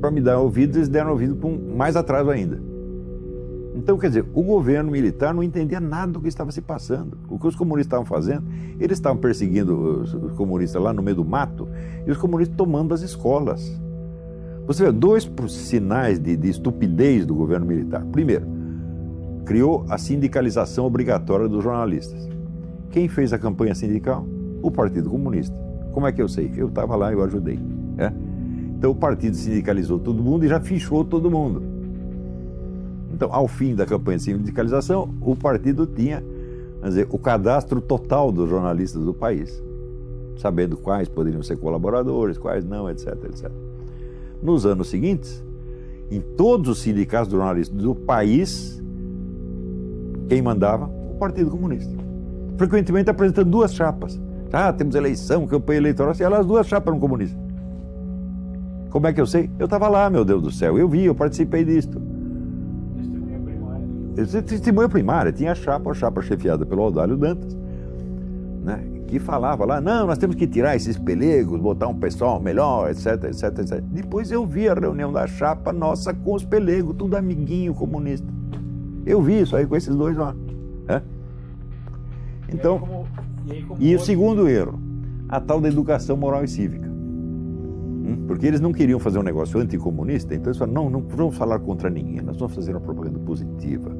para 0.00 0.10
me 0.10 0.20
dar 0.20 0.38
ouvidos, 0.38 0.76
eles 0.76 0.88
deram 0.88 1.12
ouvido 1.12 1.36
com 1.36 1.56
mais 1.76 1.96
atraso 1.96 2.30
ainda. 2.30 2.60
Então, 3.74 3.98
quer 3.98 4.08
dizer, 4.08 4.24
o 4.32 4.42
governo 4.42 4.92
militar 4.92 5.34
não 5.34 5.42
entendia 5.42 5.80
nada 5.80 6.12
do 6.12 6.20
que 6.20 6.28
estava 6.28 6.52
se 6.52 6.60
passando. 6.60 7.18
O 7.28 7.38
que 7.38 7.46
os 7.46 7.56
comunistas 7.56 7.86
estavam 7.86 8.04
fazendo, 8.04 8.44
eles 8.78 8.98
estavam 8.98 9.18
perseguindo 9.18 10.02
os 10.02 10.32
comunistas 10.34 10.80
lá 10.80 10.92
no 10.92 11.02
meio 11.02 11.16
do 11.16 11.24
mato 11.24 11.68
e 12.06 12.10
os 12.10 12.16
comunistas 12.16 12.56
tomando 12.56 12.94
as 12.94 13.02
escolas. 13.02 13.80
Você 14.66 14.84
vê 14.84 14.92
dois 14.92 15.30
sinais 15.48 16.18
de, 16.18 16.36
de 16.36 16.48
estupidez 16.48 17.26
do 17.26 17.34
governo 17.34 17.66
militar. 17.66 18.04
Primeiro, 18.06 18.46
criou 19.44 19.84
a 19.88 19.98
sindicalização 19.98 20.86
obrigatória 20.86 21.48
dos 21.48 21.62
jornalistas. 21.62 22.28
Quem 22.90 23.08
fez 23.08 23.32
a 23.32 23.38
campanha 23.38 23.74
sindical? 23.74 24.26
O 24.62 24.70
Partido 24.70 25.10
Comunista. 25.10 25.54
Como 25.92 26.06
é 26.06 26.12
que 26.12 26.22
eu 26.22 26.28
sei? 26.28 26.50
Eu 26.56 26.68
estava 26.68 26.96
lá 26.96 27.12
eu 27.12 27.22
ajudei. 27.22 27.60
É? 27.98 28.12
Então 28.78 28.90
o 28.90 28.94
partido 28.94 29.36
sindicalizou 29.36 29.98
todo 29.98 30.22
mundo 30.22 30.44
e 30.44 30.48
já 30.48 30.60
fichou 30.60 31.04
todo 31.04 31.30
mundo. 31.30 31.62
Então, 33.12 33.32
ao 33.32 33.46
fim 33.46 33.74
da 33.74 33.86
campanha 33.86 34.18
de 34.18 34.24
sindicalização, 34.24 35.14
o 35.20 35.36
partido 35.36 35.86
tinha 35.86 36.22
dizer, 36.82 37.06
o 37.10 37.18
cadastro 37.18 37.80
total 37.80 38.32
dos 38.32 38.48
jornalistas 38.48 39.02
do 39.02 39.14
país, 39.14 39.62
sabendo 40.36 40.76
quais 40.76 41.08
poderiam 41.08 41.42
ser 41.42 41.56
colaboradores, 41.56 42.36
quais 42.36 42.64
não, 42.64 42.90
etc, 42.90 43.14
etc. 43.24 43.50
Nos 44.42 44.66
anos 44.66 44.88
seguintes, 44.88 45.42
em 46.10 46.20
todos 46.20 46.68
os 46.68 46.78
sindicatos 46.80 47.30
jornalistas 47.30 47.76
do 47.76 47.94
país, 47.94 48.82
quem 50.28 50.42
mandava? 50.42 50.86
O 50.86 51.16
Partido 51.18 51.50
Comunista. 51.50 51.92
Frequentemente 52.56 53.10
apresentando 53.10 53.50
duas 53.50 53.74
chapas. 53.74 54.20
Ah, 54.52 54.72
temos 54.72 54.94
eleição, 54.94 55.46
campanha 55.46 55.78
eleitoral, 55.78 56.14
e 56.18 56.22
elas 56.22 56.46
duas 56.46 56.66
chapas 56.66 56.88
eram 56.92 57.00
comunistas. 57.00 57.42
Como 58.90 59.08
é 59.08 59.12
que 59.12 59.20
eu 59.20 59.26
sei? 59.26 59.50
Eu 59.58 59.64
estava 59.64 59.88
lá, 59.88 60.08
meu 60.08 60.24
Deus 60.24 60.40
do 60.40 60.52
céu, 60.52 60.78
eu 60.78 60.88
vi, 60.88 61.06
eu 61.06 61.14
participei 61.14 61.64
disto. 61.64 62.00
Testemunha 62.96 63.40
primária. 63.40 64.42
Testemunha 64.42 64.88
primária, 64.88 65.32
tinha 65.32 65.50
a 65.50 65.54
chapa, 65.56 65.90
a 65.90 65.94
chapa 65.94 66.22
chefiada 66.22 66.64
pelo 66.64 66.82
Audálio 66.82 67.16
Dantas, 67.16 67.56
né, 68.62 68.84
que 69.14 69.20
falava 69.20 69.64
lá, 69.64 69.80
não, 69.80 70.08
nós 70.08 70.18
temos 70.18 70.34
que 70.34 70.44
tirar 70.44 70.74
esses 70.74 70.98
pelegos, 70.98 71.60
botar 71.60 71.86
um 71.86 71.94
pessoal 71.94 72.40
melhor, 72.40 72.90
etc, 72.90 73.24
etc, 73.24 73.58
etc. 73.60 73.80
Depois 73.80 74.32
eu 74.32 74.44
vi 74.44 74.68
a 74.68 74.74
reunião 74.74 75.12
da 75.12 75.24
chapa 75.24 75.72
nossa 75.72 76.12
com 76.12 76.34
os 76.34 76.44
pelegos, 76.44 76.96
tudo 76.96 77.16
amiguinho 77.16 77.72
comunista. 77.74 78.26
Eu 79.06 79.22
vi 79.22 79.40
isso 79.40 79.54
aí 79.54 79.66
com 79.66 79.76
esses 79.76 79.94
dois 79.94 80.16
lá. 80.16 80.34
Né? 80.88 81.00
Então, 82.52 82.76
e, 82.76 82.80
como, 82.80 83.06
e, 83.46 83.52
aí, 83.52 83.60
e 83.78 83.88
o 83.90 83.92
outro- 83.92 84.06
segundo 84.06 84.48
erro, 84.48 84.80
a 85.28 85.40
tal 85.40 85.60
da 85.60 85.68
educação 85.68 86.16
moral 86.16 86.42
e 86.42 86.48
cívica. 86.48 86.88
Hum? 86.88 88.24
Porque 88.26 88.46
eles 88.46 88.60
não 88.60 88.72
queriam 88.72 88.98
fazer 88.98 89.20
um 89.20 89.22
negócio 89.22 89.60
anticomunista, 89.60 90.34
então 90.34 90.48
eles 90.48 90.58
falaram, 90.58 90.74
não, 90.84 90.90
não 90.90 91.00
vamos 91.08 91.36
falar 91.36 91.60
contra 91.60 91.88
ninguém, 91.88 92.20
nós 92.20 92.36
vamos 92.36 92.54
fazer 92.54 92.72
uma 92.72 92.80
propaganda 92.80 93.18
positiva, 93.20 93.96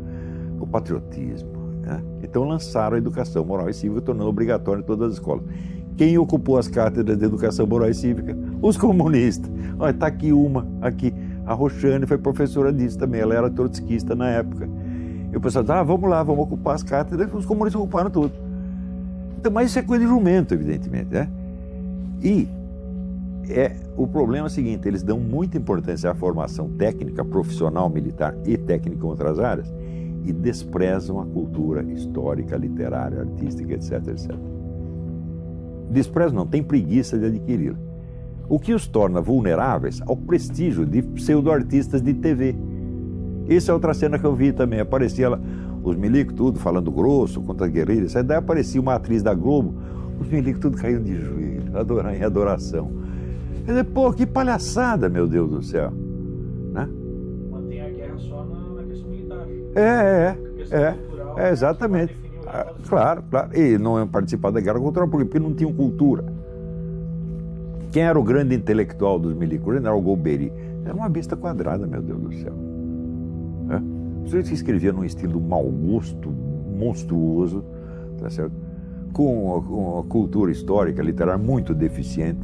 o 0.58 0.66
patriotismo, 0.66 1.50
Né? 1.84 2.02
Então 2.22 2.44
lançaram 2.44 2.94
a 2.96 2.98
educação 2.98 3.44
moral 3.44 3.68
e 3.68 3.74
cívica, 3.74 4.00
tornando 4.00 4.28
obrigatória 4.28 4.80
em 4.80 4.84
todas 4.84 5.08
as 5.08 5.14
escolas. 5.14 5.44
Quem 5.96 6.18
ocupou 6.18 6.58
as 6.58 6.66
cátedras 6.66 7.16
de 7.16 7.24
educação 7.24 7.66
moral 7.66 7.88
e 7.88 7.94
cívica? 7.94 8.36
Os 8.60 8.76
comunistas. 8.76 9.50
Olha, 9.78 9.90
está 9.90 10.06
aqui 10.06 10.32
uma, 10.32 10.66
aqui. 10.80 11.14
A 11.46 11.52
Roxane 11.52 12.06
foi 12.06 12.18
professora 12.18 12.72
disso 12.72 12.98
também, 12.98 13.20
ela 13.20 13.34
era 13.34 13.50
trotskista 13.50 14.14
na 14.14 14.28
época. 14.30 14.68
E 15.32 15.36
o 15.36 15.40
pessoal 15.40 15.64
ah, 15.68 15.82
vamos 15.82 16.08
lá, 16.08 16.22
vamos 16.22 16.44
ocupar 16.44 16.74
as 16.74 16.82
cátedras. 16.82 17.32
Os 17.32 17.44
comunistas 17.44 17.80
ocuparam 17.80 18.10
tudo. 18.10 18.32
Então, 19.38 19.52
mas 19.52 19.70
isso 19.70 19.78
é 19.78 19.82
coisa 19.82 20.04
de 20.04 20.10
jumento, 20.10 20.54
evidentemente. 20.54 21.12
Né? 21.12 21.28
E 22.22 22.48
é, 23.48 23.76
o 23.96 24.06
problema 24.06 24.46
é 24.46 24.48
o 24.48 24.50
seguinte, 24.50 24.88
eles 24.88 25.02
dão 25.02 25.20
muita 25.20 25.58
importância 25.58 26.10
à 26.10 26.14
formação 26.14 26.70
técnica, 26.70 27.24
profissional, 27.24 27.90
militar 27.90 28.34
e 28.46 28.56
técnica 28.56 29.04
em 29.04 29.08
outras 29.08 29.38
áreas 29.38 29.70
e 30.24 30.32
desprezam 30.32 31.20
a 31.20 31.26
cultura 31.26 31.82
histórica, 31.82 32.56
literária, 32.56 33.20
artística, 33.20 33.74
etc, 33.74 34.08
etc. 34.08 34.34
Desprezam 35.90 36.38
não, 36.38 36.46
tem 36.46 36.62
preguiça 36.62 37.18
de 37.18 37.26
adquiri-la. 37.26 37.76
O 38.48 38.58
que 38.58 38.74
os 38.74 38.86
torna 38.86 39.20
vulneráveis 39.20 40.00
ao 40.06 40.16
prestígio 40.16 40.84
de 40.84 41.02
pseudo-artistas 41.02 42.02
de 42.02 42.12
TV. 42.14 42.54
Essa 43.48 43.70
é 43.70 43.74
outra 43.74 43.94
cena 43.94 44.18
que 44.18 44.24
eu 44.24 44.34
vi 44.34 44.52
também. 44.52 44.80
Aparecia 44.80 45.28
lá, 45.28 45.40
os 45.82 45.96
milicos 45.96 46.34
tudo 46.34 46.58
falando 46.58 46.90
grosso 46.90 47.40
contra 47.42 47.66
as 47.66 47.72
guerrilhas. 47.72 48.16
Aí 48.16 48.22
daí 48.22 48.38
aparecia 48.38 48.80
uma 48.80 48.94
atriz 48.94 49.22
da 49.22 49.34
Globo, 49.34 49.74
os 50.18 50.28
milicos 50.28 50.60
tudo 50.60 50.76
caindo 50.76 51.04
de 51.04 51.18
joelho, 51.20 51.64
em 52.16 52.22
adoração. 52.22 52.90
Eu 53.66 53.74
disse, 53.74 53.84
pô, 53.84 54.12
que 54.12 54.26
palhaçada, 54.26 55.08
meu 55.08 55.26
Deus 55.26 55.50
do 55.50 55.62
céu. 55.62 55.92
Militar. 59.74 59.80
É, 59.80 60.36
é, 60.70 60.76
é. 60.76 61.14
É, 61.36 61.50
exatamente. 61.50 62.16
Ah, 62.46 62.72
claro, 62.88 63.22
claro. 63.30 63.58
E 63.58 63.76
não 63.78 64.06
participar 64.06 64.50
da 64.50 64.60
guerra 64.60 64.78
cultural 64.78 65.08
porque, 65.08 65.38
não 65.38 65.52
tinham 65.54 65.72
cultura. 65.72 66.24
Quem 67.90 68.02
era 68.02 68.18
o 68.18 68.22
grande 68.22 68.54
intelectual 68.54 69.18
dos 69.18 69.34
milicos? 69.34 69.68
O 69.68 69.74
general 69.74 70.00
Golbery. 70.00 70.52
Era 70.84 70.94
uma 70.94 71.08
besta 71.08 71.36
quadrada, 71.36 71.86
meu 71.86 72.02
Deus 72.02 72.20
do 72.20 72.34
céu. 72.34 72.52
É? 73.70 74.24
O 74.24 74.26
sujeito 74.26 74.48
se 74.48 74.54
escrevia 74.54 74.92
num 74.92 75.04
estilo 75.04 75.40
mau 75.40 75.64
gosto, 75.64 76.30
monstruoso, 76.30 77.64
tá 78.20 78.28
certo? 78.28 78.52
Com, 79.12 79.62
com 79.66 79.94
uma 79.94 80.02
cultura 80.04 80.50
histórica, 80.50 81.02
literária 81.02 81.42
muito 81.42 81.74
deficiente. 81.74 82.40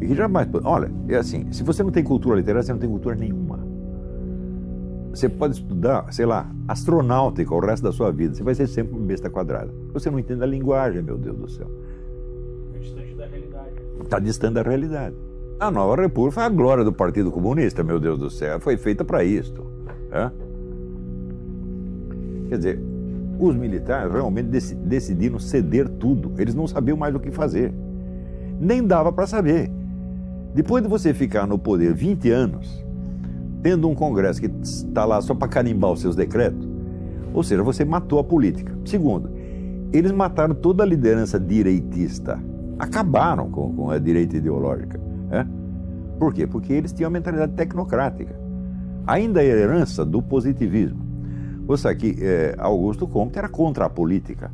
E 0.00 0.06
que 0.06 0.14
jamais. 0.14 0.48
Olha, 0.64 0.90
é 1.08 1.16
assim: 1.16 1.52
se 1.52 1.62
você 1.62 1.82
não 1.82 1.90
tem 1.90 2.02
cultura 2.02 2.36
literária, 2.36 2.62
você 2.62 2.72
não 2.72 2.80
tem 2.80 2.88
cultura 2.88 3.14
nenhuma. 3.14 3.61
Você 5.12 5.28
pode 5.28 5.54
estudar, 5.56 6.10
sei 6.12 6.24
lá, 6.24 6.50
astronáutica 6.66 7.54
o 7.54 7.60
resto 7.60 7.82
da 7.82 7.92
sua 7.92 8.10
vida, 8.10 8.34
você 8.34 8.42
vai 8.42 8.54
ser 8.54 8.66
sempre 8.66 8.96
uma 8.96 9.06
besta 9.06 9.28
quadrada. 9.28 9.70
Você 9.92 10.10
não 10.10 10.18
entende 10.18 10.42
a 10.42 10.46
linguagem, 10.46 11.02
meu 11.02 11.18
Deus 11.18 11.36
do 11.36 11.48
céu. 11.48 11.70
Está 12.66 12.78
distante 12.78 13.14
da 13.14 13.26
realidade. 13.26 13.70
Está 14.00 14.18
distante 14.18 14.54
da 14.54 14.62
realidade. 14.62 15.16
A 15.60 15.70
nova 15.70 16.00
república 16.00 16.34
foi 16.34 16.42
a 16.44 16.48
glória 16.48 16.82
do 16.82 16.92
Partido 16.92 17.30
Comunista, 17.30 17.84
meu 17.84 18.00
Deus 18.00 18.18
do 18.18 18.30
céu. 18.30 18.58
Foi 18.58 18.76
feita 18.76 19.04
para 19.04 19.22
isto. 19.22 19.64
É? 20.10 20.30
Quer 22.48 22.56
dizer, 22.56 22.80
os 23.38 23.54
militares 23.54 24.12
realmente 24.12 24.48
decidiram 24.48 25.38
ceder 25.38 25.88
tudo. 25.88 26.32
Eles 26.38 26.54
não 26.54 26.66
sabiam 26.66 26.96
mais 26.96 27.14
o 27.14 27.20
que 27.20 27.30
fazer. 27.30 27.72
Nem 28.58 28.86
dava 28.86 29.12
para 29.12 29.26
saber. 29.26 29.70
Depois 30.54 30.82
de 30.82 30.88
você 30.88 31.14
ficar 31.14 31.46
no 31.46 31.58
poder 31.58 31.94
20 31.94 32.30
anos, 32.30 32.81
tendo 33.62 33.88
um 33.88 33.94
Congresso 33.94 34.40
que 34.40 34.50
está 34.62 35.04
lá 35.04 35.20
só 35.20 35.34
para 35.34 35.48
carimbar 35.48 35.92
os 35.92 36.00
seus 36.00 36.16
decretos, 36.16 36.68
ou 37.32 37.42
seja, 37.42 37.62
você 37.62 37.84
matou 37.84 38.18
a 38.18 38.24
política. 38.24 38.76
Segundo, 38.84 39.30
eles 39.92 40.12
mataram 40.12 40.54
toda 40.54 40.82
a 40.82 40.86
liderança 40.86 41.38
direitista. 41.38 42.38
Acabaram 42.78 43.50
com, 43.50 43.72
com 43.74 43.90
a 43.90 43.98
direita 43.98 44.36
ideológica. 44.36 45.00
É? 45.30 45.46
Por 46.18 46.32
quê? 46.34 46.46
Porque 46.46 46.72
eles 46.72 46.92
tinham 46.92 47.08
uma 47.08 47.14
mentalidade 47.14 47.52
tecnocrática. 47.52 48.34
Ainda 49.06 49.40
a 49.40 49.44
herança 49.44 50.04
do 50.04 50.22
positivismo. 50.22 51.00
Você 51.66 51.88
aqui, 51.88 52.16
é, 52.20 52.54
Augusto 52.58 53.06
Comte 53.06 53.38
era 53.38 53.48
contra 53.48 53.86
a 53.86 53.88
política. 53.88 54.50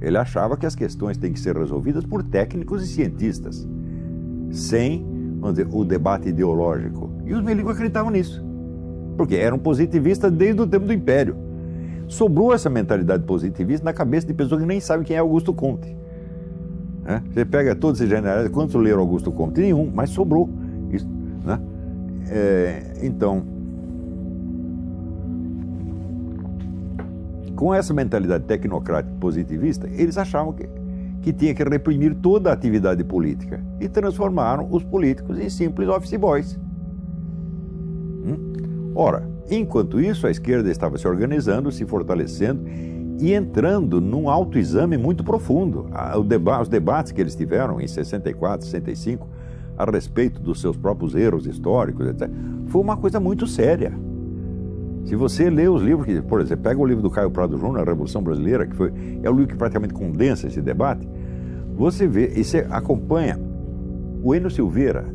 Ele 0.00 0.16
achava 0.16 0.56
que 0.56 0.66
as 0.66 0.74
questões 0.74 1.16
têm 1.16 1.32
que 1.32 1.40
ser 1.40 1.56
resolvidas 1.56 2.04
por 2.04 2.22
técnicos 2.22 2.82
e 2.82 2.86
cientistas 2.86 3.66
sem 4.50 5.04
dizer, 5.50 5.68
o 5.70 5.84
debate 5.84 6.28
ideológico. 6.28 7.10
E 7.30 7.32
os 7.32 7.44
milicos 7.44 7.70
acreditavam 7.70 8.10
nisso, 8.10 8.44
porque 9.16 9.36
eram 9.36 9.56
positivistas 9.56 10.32
desde 10.32 10.60
o 10.62 10.66
tempo 10.66 10.84
do 10.84 10.92
Império. 10.92 11.36
Sobrou 12.08 12.52
essa 12.52 12.68
mentalidade 12.68 13.22
positivista 13.22 13.84
na 13.84 13.92
cabeça 13.92 14.26
de 14.26 14.34
pessoas 14.34 14.60
que 14.60 14.66
nem 14.66 14.80
sabem 14.80 15.06
quem 15.06 15.14
é 15.14 15.20
Augusto 15.20 15.54
Conte. 15.54 15.96
É? 17.06 17.20
Você 17.32 17.44
pega 17.44 17.76
todos 17.76 18.00
esses 18.00 18.10
generais, 18.10 18.48
quantos 18.48 18.74
leram 18.74 18.98
Augusto 18.98 19.30
Conte? 19.30 19.60
Nenhum, 19.60 19.88
mas 19.94 20.10
sobrou. 20.10 20.50
Isso, 20.90 21.06
né? 21.44 21.60
é, 22.28 22.98
então, 23.00 23.44
com 27.54 27.72
essa 27.72 27.94
mentalidade 27.94 28.42
tecnocrática 28.42 29.14
positivista, 29.20 29.88
eles 29.88 30.18
achavam 30.18 30.52
que 30.52 30.68
que 31.22 31.34
tinha 31.34 31.54
que 31.54 31.62
reprimir 31.62 32.14
toda 32.14 32.48
a 32.48 32.54
atividade 32.54 33.04
política 33.04 33.62
e 33.78 33.86
transformaram 33.88 34.66
os 34.70 34.82
políticos 34.82 35.38
em 35.38 35.50
simples 35.50 35.86
office 35.86 36.18
boys. 36.18 36.58
Ora, 38.94 39.28
enquanto 39.50 40.00
isso, 40.00 40.26
a 40.26 40.30
esquerda 40.30 40.70
estava 40.70 40.98
se 40.98 41.06
organizando, 41.06 41.70
se 41.70 41.84
fortalecendo 41.84 42.64
e 43.20 43.32
entrando 43.32 44.00
num 44.00 44.28
autoexame 44.28 44.96
muito 44.96 45.22
profundo. 45.22 45.86
Os 46.60 46.68
debates 46.68 47.12
que 47.12 47.20
eles 47.20 47.34
tiveram 47.34 47.80
em 47.80 47.86
64, 47.86 48.66
65, 48.66 49.28
a 49.76 49.90
respeito 49.90 50.40
dos 50.40 50.60
seus 50.60 50.76
próprios 50.76 51.14
erros 51.14 51.46
históricos, 51.46 52.06
etc., 52.06 52.30
foi 52.66 52.80
uma 52.80 52.96
coisa 52.96 53.20
muito 53.20 53.46
séria. 53.46 53.92
Se 55.04 55.16
você 55.16 55.48
lê 55.48 55.68
os 55.68 55.82
livros, 55.82 56.06
que, 56.06 56.20
por 56.22 56.40
exemplo, 56.40 56.64
pega 56.64 56.80
o 56.80 56.86
livro 56.86 57.02
do 57.02 57.10
Caio 57.10 57.30
Prado 57.30 57.56
Júnior, 57.56 57.80
A 57.80 57.84
Revolução 57.84 58.22
Brasileira, 58.22 58.66
que 58.66 58.76
foi, 58.76 58.92
é 59.22 59.30
o 59.30 59.32
livro 59.32 59.48
que 59.48 59.56
praticamente 59.56 59.94
condensa 59.94 60.46
esse 60.46 60.60
debate, 60.60 61.08
você 61.74 62.06
vê 62.06 62.32
e 62.36 62.44
você 62.44 62.66
acompanha 62.70 63.38
o 64.22 64.34
Enio 64.34 64.50
Silveira, 64.50 65.06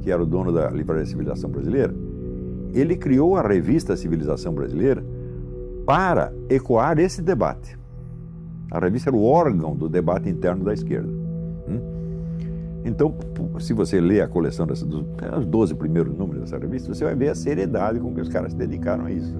que 0.00 0.10
era 0.10 0.22
o 0.22 0.26
dono 0.26 0.52
da 0.52 0.70
Livraria 0.70 1.04
Civilização 1.04 1.50
Brasileira, 1.50 1.92
ele 2.74 2.96
criou 2.96 3.36
a 3.36 3.46
revista 3.46 3.96
Civilização 3.96 4.52
Brasileira 4.52 5.04
para 5.86 6.32
ecoar 6.48 6.98
esse 6.98 7.22
debate. 7.22 7.78
A 8.70 8.78
revista 8.78 9.10
era 9.10 9.16
o 9.16 9.24
órgão 9.24 9.76
do 9.76 9.88
debate 9.88 10.28
interno 10.28 10.64
da 10.64 10.72
esquerda. 10.72 11.08
Hum? 11.68 11.80
Então, 12.84 13.14
se 13.60 13.72
você 13.72 14.00
lê 14.00 14.20
a 14.20 14.28
coleção 14.28 14.66
dessa, 14.66 14.84
dos 14.84 15.04
os 15.38 15.46
12 15.46 15.74
primeiros 15.74 16.16
números 16.16 16.42
dessa 16.42 16.58
revista, 16.58 16.92
você 16.92 17.04
vai 17.04 17.14
ver 17.14 17.28
a 17.28 17.34
seriedade 17.34 17.98
com 18.00 18.12
que 18.14 18.20
os 18.20 18.28
caras 18.28 18.52
se 18.52 18.58
dedicaram 18.58 19.06
a 19.06 19.10
isso. 19.10 19.34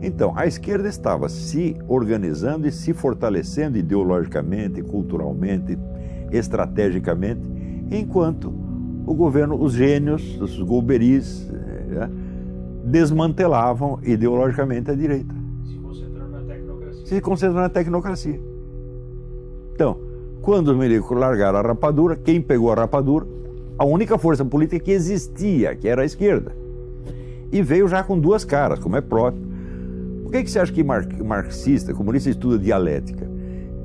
Então, 0.00 0.32
a 0.36 0.46
esquerda 0.46 0.88
estava 0.88 1.28
se 1.28 1.76
organizando 1.88 2.68
e 2.68 2.72
se 2.72 2.92
fortalecendo 2.92 3.78
ideologicamente, 3.78 4.80
culturalmente, 4.82 5.78
estrategicamente, 6.30 7.40
enquanto 7.90 8.52
o 9.06 9.14
governo, 9.14 9.60
os 9.60 9.72
gênios, 9.72 10.40
os 10.40 10.60
golberis, 10.60 11.50
né, 11.94 12.10
desmantelavam 12.84 13.98
ideologicamente 14.02 14.90
a 14.90 14.94
direita. 14.94 15.34
Se 15.64 15.78
concentrando 15.78 16.30
na 16.30 16.40
tecnocracia. 16.40 17.06
Se 17.06 17.20
concentrando 17.20 17.60
na 17.60 17.68
tecnocracia. 17.68 18.40
Então, 19.74 19.98
quando 20.42 20.68
os 20.68 20.76
milicos 20.76 21.16
largaram 21.16 21.58
a 21.58 21.62
rapadura, 21.62 22.16
quem 22.16 22.40
pegou 22.40 22.72
a 22.72 22.74
rapadura? 22.74 23.26
A 23.78 23.84
única 23.84 24.18
força 24.18 24.44
política 24.44 24.84
que 24.84 24.90
existia, 24.90 25.74
que 25.74 25.86
era 25.86 26.02
a 26.02 26.04
esquerda. 26.04 26.52
E 27.52 27.62
veio 27.62 27.86
já 27.88 28.02
com 28.02 28.18
duas 28.18 28.44
caras, 28.44 28.78
como 28.78 28.96
é 28.96 29.00
próprio. 29.00 29.46
Por 30.22 30.32
que, 30.32 30.42
que 30.42 30.50
você 30.50 30.58
acha 30.58 30.72
que 30.72 30.82
marxista, 30.82 31.94
comunista, 31.94 32.28
estuda 32.28 32.58
dialética? 32.58 33.26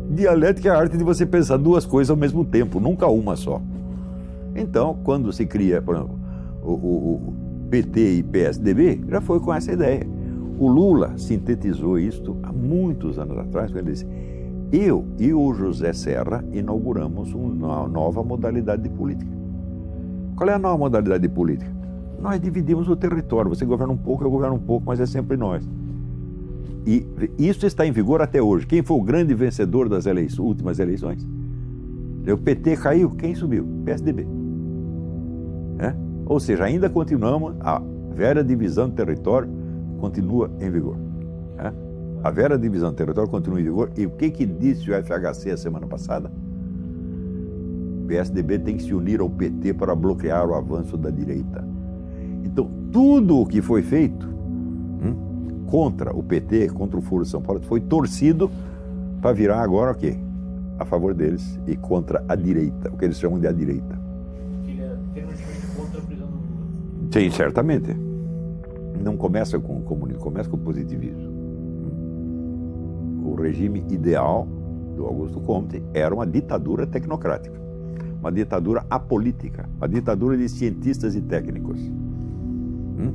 Dialética 0.10 0.70
é 0.70 0.72
a 0.72 0.78
arte 0.78 0.98
de 0.98 1.04
você 1.04 1.26
pensar 1.26 1.58
duas 1.58 1.86
coisas 1.86 2.10
ao 2.10 2.18
mesmo 2.18 2.44
tempo, 2.44 2.80
nunca 2.80 3.08
uma 3.08 3.36
só. 3.36 3.62
Então, 4.56 5.00
quando 5.04 5.32
se 5.32 5.46
cria, 5.46 5.82
por 5.82 5.96
exemplo, 5.96 6.20
o, 6.62 6.72
o, 6.72 7.16
o 7.16 7.34
PT 7.70 8.18
e 8.18 8.24
PSDB, 8.24 9.02
já 9.08 9.22
foi 9.22 9.40
com 9.40 9.54
essa 9.54 9.72
ideia. 9.72 10.06
O 10.60 10.68
Lula 10.68 11.18
sintetizou 11.18 11.98
isto 11.98 12.38
há 12.44 12.52
muitos 12.52 13.18
anos 13.18 13.38
atrás, 13.38 13.72
quando 13.72 13.86
ele 13.88 13.92
disse 13.92 14.06
eu 14.72 15.06
e 15.20 15.32
o 15.32 15.54
José 15.54 15.94
Serra 15.94 16.44
inauguramos 16.52 17.32
uma 17.34 17.88
nova 17.88 18.24
modalidade 18.24 18.82
de 18.82 18.90
política. 18.90 19.32
Qual 20.36 20.50
é 20.50 20.54
a 20.54 20.58
nova 20.58 20.80
modalidade 20.80 21.22
de 21.22 21.30
política? 21.30 21.72
Nós 22.20 22.42
dividimos 22.42 22.90
o 22.90 22.96
território. 22.96 23.50
Você 23.50 23.66
governa 23.66 23.94
um 23.94 23.98
pouco, 23.98 24.24
eu 24.24 24.32
governo 24.32 24.56
um 24.56 24.60
pouco, 24.60 24.88
mas 24.88 25.00
é 25.00 25.06
sempre 25.06 25.38
nós. 25.38 25.64
E 26.88 27.06
isso 27.38 27.68
está 27.68 27.86
em 27.86 27.92
vigor 27.92 28.20
até 28.20 28.42
hoje. 28.42 28.66
Quem 28.66 28.82
foi 28.82 28.98
o 28.98 29.04
grande 29.04 29.36
vencedor 29.36 29.88
das 29.88 30.08
eleições, 30.08 30.40
últimas 30.40 30.80
eleições? 30.80 31.24
O 32.28 32.38
PT 32.38 32.78
caiu, 32.78 33.12
quem 33.12 33.36
subiu? 33.36 33.68
PSDB. 33.86 34.26
Ou 36.26 36.40
seja, 36.40 36.66
ainda 36.66 36.90
continuamos, 36.90 37.56
a 37.60 37.82
velha 38.14 38.44
divisão 38.44 38.90
de 38.90 38.96
território 38.96 39.50
continua 40.00 40.50
em 40.60 40.70
vigor. 40.70 40.98
É? 41.58 41.72
A 42.24 42.32
velha 42.32 42.58
divisão 42.58 42.94
territorial 42.94 43.30
continua 43.30 43.60
em 43.60 43.64
vigor. 43.64 43.92
E 43.98 44.06
o 44.06 44.12
que, 44.12 44.30
que 44.30 44.46
disse 44.46 44.90
o 44.90 45.04
FHC 45.04 45.52
a 45.52 45.58
semana 45.58 45.88
passada? 45.88 46.32
O 48.04 48.06
PSDB 48.08 48.60
tem 48.60 48.78
que 48.78 48.84
se 48.84 48.94
unir 48.94 49.20
ao 49.20 49.30
PT 49.30 49.74
para 49.74 49.96
bloquear 49.96 50.48
o 50.48 50.54
avanço 50.54 50.98
da 50.98 51.10
direita. 51.10 51.66
Então, 52.44 52.70
tudo 52.92 53.40
o 53.40 53.46
que 53.46 53.62
foi 53.62 53.82
feito 53.82 54.28
hum, 54.28 55.66
contra 55.66 56.16
o 56.16 56.22
PT, 56.22 56.70
contra 56.70 56.98
o 56.98 57.02
Foro 57.02 57.24
de 57.24 57.30
São 57.30 57.42
Paulo, 57.42 57.62
foi 57.64 57.82
torcido 57.82 58.50
para 59.22 59.34
virar 59.34 59.62
agora 59.62 59.92
o 59.92 59.96
quê? 59.96 60.18
A 60.78 60.86
favor 60.86 61.14
deles 61.14 61.60
e 61.66 61.76
contra 61.76 62.24
a 62.28 62.36
direita, 62.36 62.90
o 62.92 62.98
que 62.98 63.06
eles 63.06 63.20
chamam 63.20 63.40
de 63.40 63.48
a 63.48 63.52
direita. 63.52 64.03
Sim, 67.14 67.30
certamente. 67.30 67.96
Não 69.00 69.16
começa 69.16 69.60
com 69.60 69.78
o 69.78 69.84
comunismo, 69.84 70.20
começa 70.20 70.50
com 70.50 70.56
o 70.56 70.60
positivismo. 70.60 71.32
O 73.24 73.36
regime 73.36 73.86
ideal 73.92 74.48
do 74.96 75.06
Augusto 75.06 75.40
Comte 75.40 75.84
era 75.94 76.12
uma 76.16 76.26
ditadura 76.26 76.88
tecnocrática, 76.88 77.56
uma 78.20 78.32
ditadura 78.32 78.84
apolítica, 78.90 79.70
uma 79.78 79.88
ditadura 79.88 80.36
de 80.36 80.50
cientistas 80.50 81.14
e 81.16 81.22
técnicos. 81.22 81.80
Hum? 82.98 83.12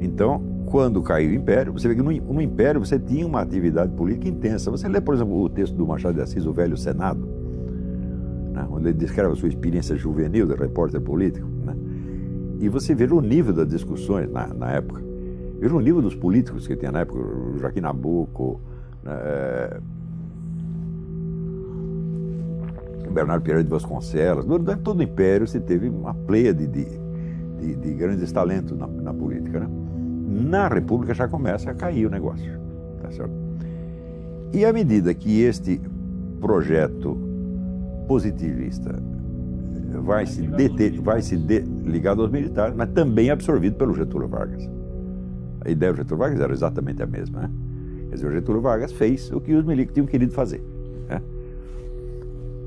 Então, 0.00 0.40
quando 0.66 1.02
caiu 1.02 1.30
o 1.30 1.34
Império, 1.34 1.72
você 1.72 1.88
vê 1.88 1.96
que 1.96 2.02
no, 2.02 2.40
Império 2.40 2.78
você 2.78 3.00
tinha 3.00 3.26
uma 3.26 3.40
atividade 3.40 3.90
política 3.96 4.28
intensa. 4.28 4.70
Você 4.70 4.86
lê, 4.86 5.00
por 5.00 5.14
exemplo, 5.16 5.42
o 5.42 5.48
texto 5.48 5.74
do 5.74 5.84
Machado 5.84 6.14
de 6.14 6.20
Assis, 6.20 6.46
O 6.46 6.52
Velho 6.52 6.76
Senado, 6.76 7.28
né, 8.52 8.64
onde 8.70 8.90
ele 8.90 8.98
descreve 8.98 9.32
a 9.32 9.34
sua 9.34 9.48
experiência 9.48 9.96
juvenil 9.96 10.46
de 10.46 10.54
repórter 10.54 11.00
político. 11.00 11.50
E 12.62 12.68
você 12.68 12.94
vê 12.94 13.12
o 13.12 13.20
nível 13.20 13.52
das 13.52 13.66
discussões 13.66 14.30
na, 14.30 14.46
na 14.46 14.70
época. 14.70 15.02
Veja 15.58 15.74
o 15.74 15.80
nível 15.80 16.00
dos 16.00 16.14
políticos 16.14 16.64
que 16.64 16.76
tinha 16.76 16.92
na 16.92 17.00
época, 17.00 17.18
o 17.18 17.58
Joaquim 17.58 17.80
Nabuco, 17.80 18.60
né, 19.02 19.12
é, 19.12 19.80
Bernardo 23.10 23.42
Pereira 23.42 23.64
de 23.64 23.68
Vasconcelos. 23.68 24.44
Durante 24.44 24.80
todo 24.82 25.00
o 25.00 25.02
Império 25.02 25.44
você 25.46 25.58
teve 25.58 25.88
uma 25.88 26.14
pleia 26.14 26.54
de, 26.54 26.68
de, 26.68 26.86
de, 27.60 27.74
de 27.74 27.94
grandes 27.94 28.30
talentos 28.30 28.78
na, 28.78 28.86
na 28.86 29.12
política. 29.12 29.58
Né? 29.58 29.68
Na 30.48 30.68
República 30.68 31.14
já 31.14 31.26
começa 31.26 31.68
a 31.68 31.74
cair 31.74 32.06
o 32.06 32.10
negócio. 32.10 32.60
Tá 33.02 33.10
certo? 33.10 33.32
E 34.52 34.64
à 34.64 34.72
medida 34.72 35.12
que 35.12 35.42
este 35.42 35.80
projeto 36.40 37.18
positivista 38.06 39.02
vai 40.00 40.26
se, 40.26 40.42
deter, 40.42 41.00
vai 41.00 41.22
se 41.22 41.36
de, 41.36 41.60
ligado 41.60 42.22
aos 42.22 42.30
militares, 42.30 42.74
mas 42.76 42.88
também 42.90 43.30
absorvido 43.30 43.76
pelo 43.76 43.94
Getúlio 43.94 44.28
Vargas. 44.28 44.68
A 45.64 45.70
ideia 45.70 45.92
do 45.92 45.96
Getúlio 45.96 46.18
Vargas 46.18 46.40
era 46.40 46.52
exatamente 46.52 47.02
a 47.02 47.06
mesma. 47.06 47.42
Né? 47.42 47.50
Quer 48.08 48.14
dizer, 48.16 48.26
o 48.26 48.32
Getúlio 48.32 48.60
Vargas 48.60 48.92
fez 48.92 49.30
o 49.30 49.40
que 49.40 49.52
os 49.54 49.64
milicos 49.64 49.94
tinham 49.94 50.06
querido 50.06 50.32
fazer. 50.32 50.62
Né? 51.08 51.22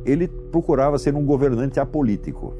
Ele 0.05 0.27
procurava 0.27 0.97
ser 0.97 1.15
um 1.15 1.25
governante 1.25 1.79
apolítico. 1.79 2.53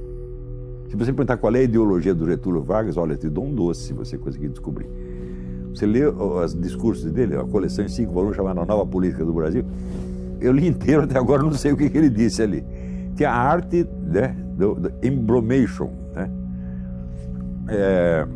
Se 0.89 0.95
você 0.95 1.11
perguntar 1.11 1.38
qual 1.38 1.55
é 1.55 1.59
a 1.59 1.63
ideologia 1.63 2.13
do 2.13 2.26
Getúlio 2.26 2.61
Vargas, 2.61 2.97
olha, 2.97 3.16
te 3.16 3.30
dou 3.30 3.45
um 3.45 3.53
doce 3.53 3.82
se 3.82 3.93
você 3.93 4.18
conseguir 4.18 4.49
descobrir. 4.49 4.88
Você 5.74 5.86
lê 5.86 6.05
os 6.05 6.53
discursos 6.53 7.11
dele, 7.11 7.36
a 7.36 7.43
coleção 7.43 7.84
em 7.84 7.89
cinco 7.89 8.13
volumes 8.13 8.36
chamada 8.36 8.63
Nova 8.66 8.86
Política 8.86 9.26
do 9.26 9.34
Brasil, 9.34 9.66
eu 10.39 10.51
li 10.51 10.68
inteiro 10.68 11.03
até 11.03 11.18
agora, 11.18 11.43
não 11.43 11.51
sei 11.53 11.72
o 11.72 11.78
que, 11.78 11.89
que 11.89 11.97
ele 11.97 12.09
disse 12.09 12.41
ali. 12.41 12.63
Tinha 13.16 13.30
a 13.30 13.36
arte 13.36 13.86
né, 14.03 14.36
do, 14.56 14.76
do 14.76 14.91
embromation. 15.03 15.89
Né? 16.16 16.30
É, 17.70 18.28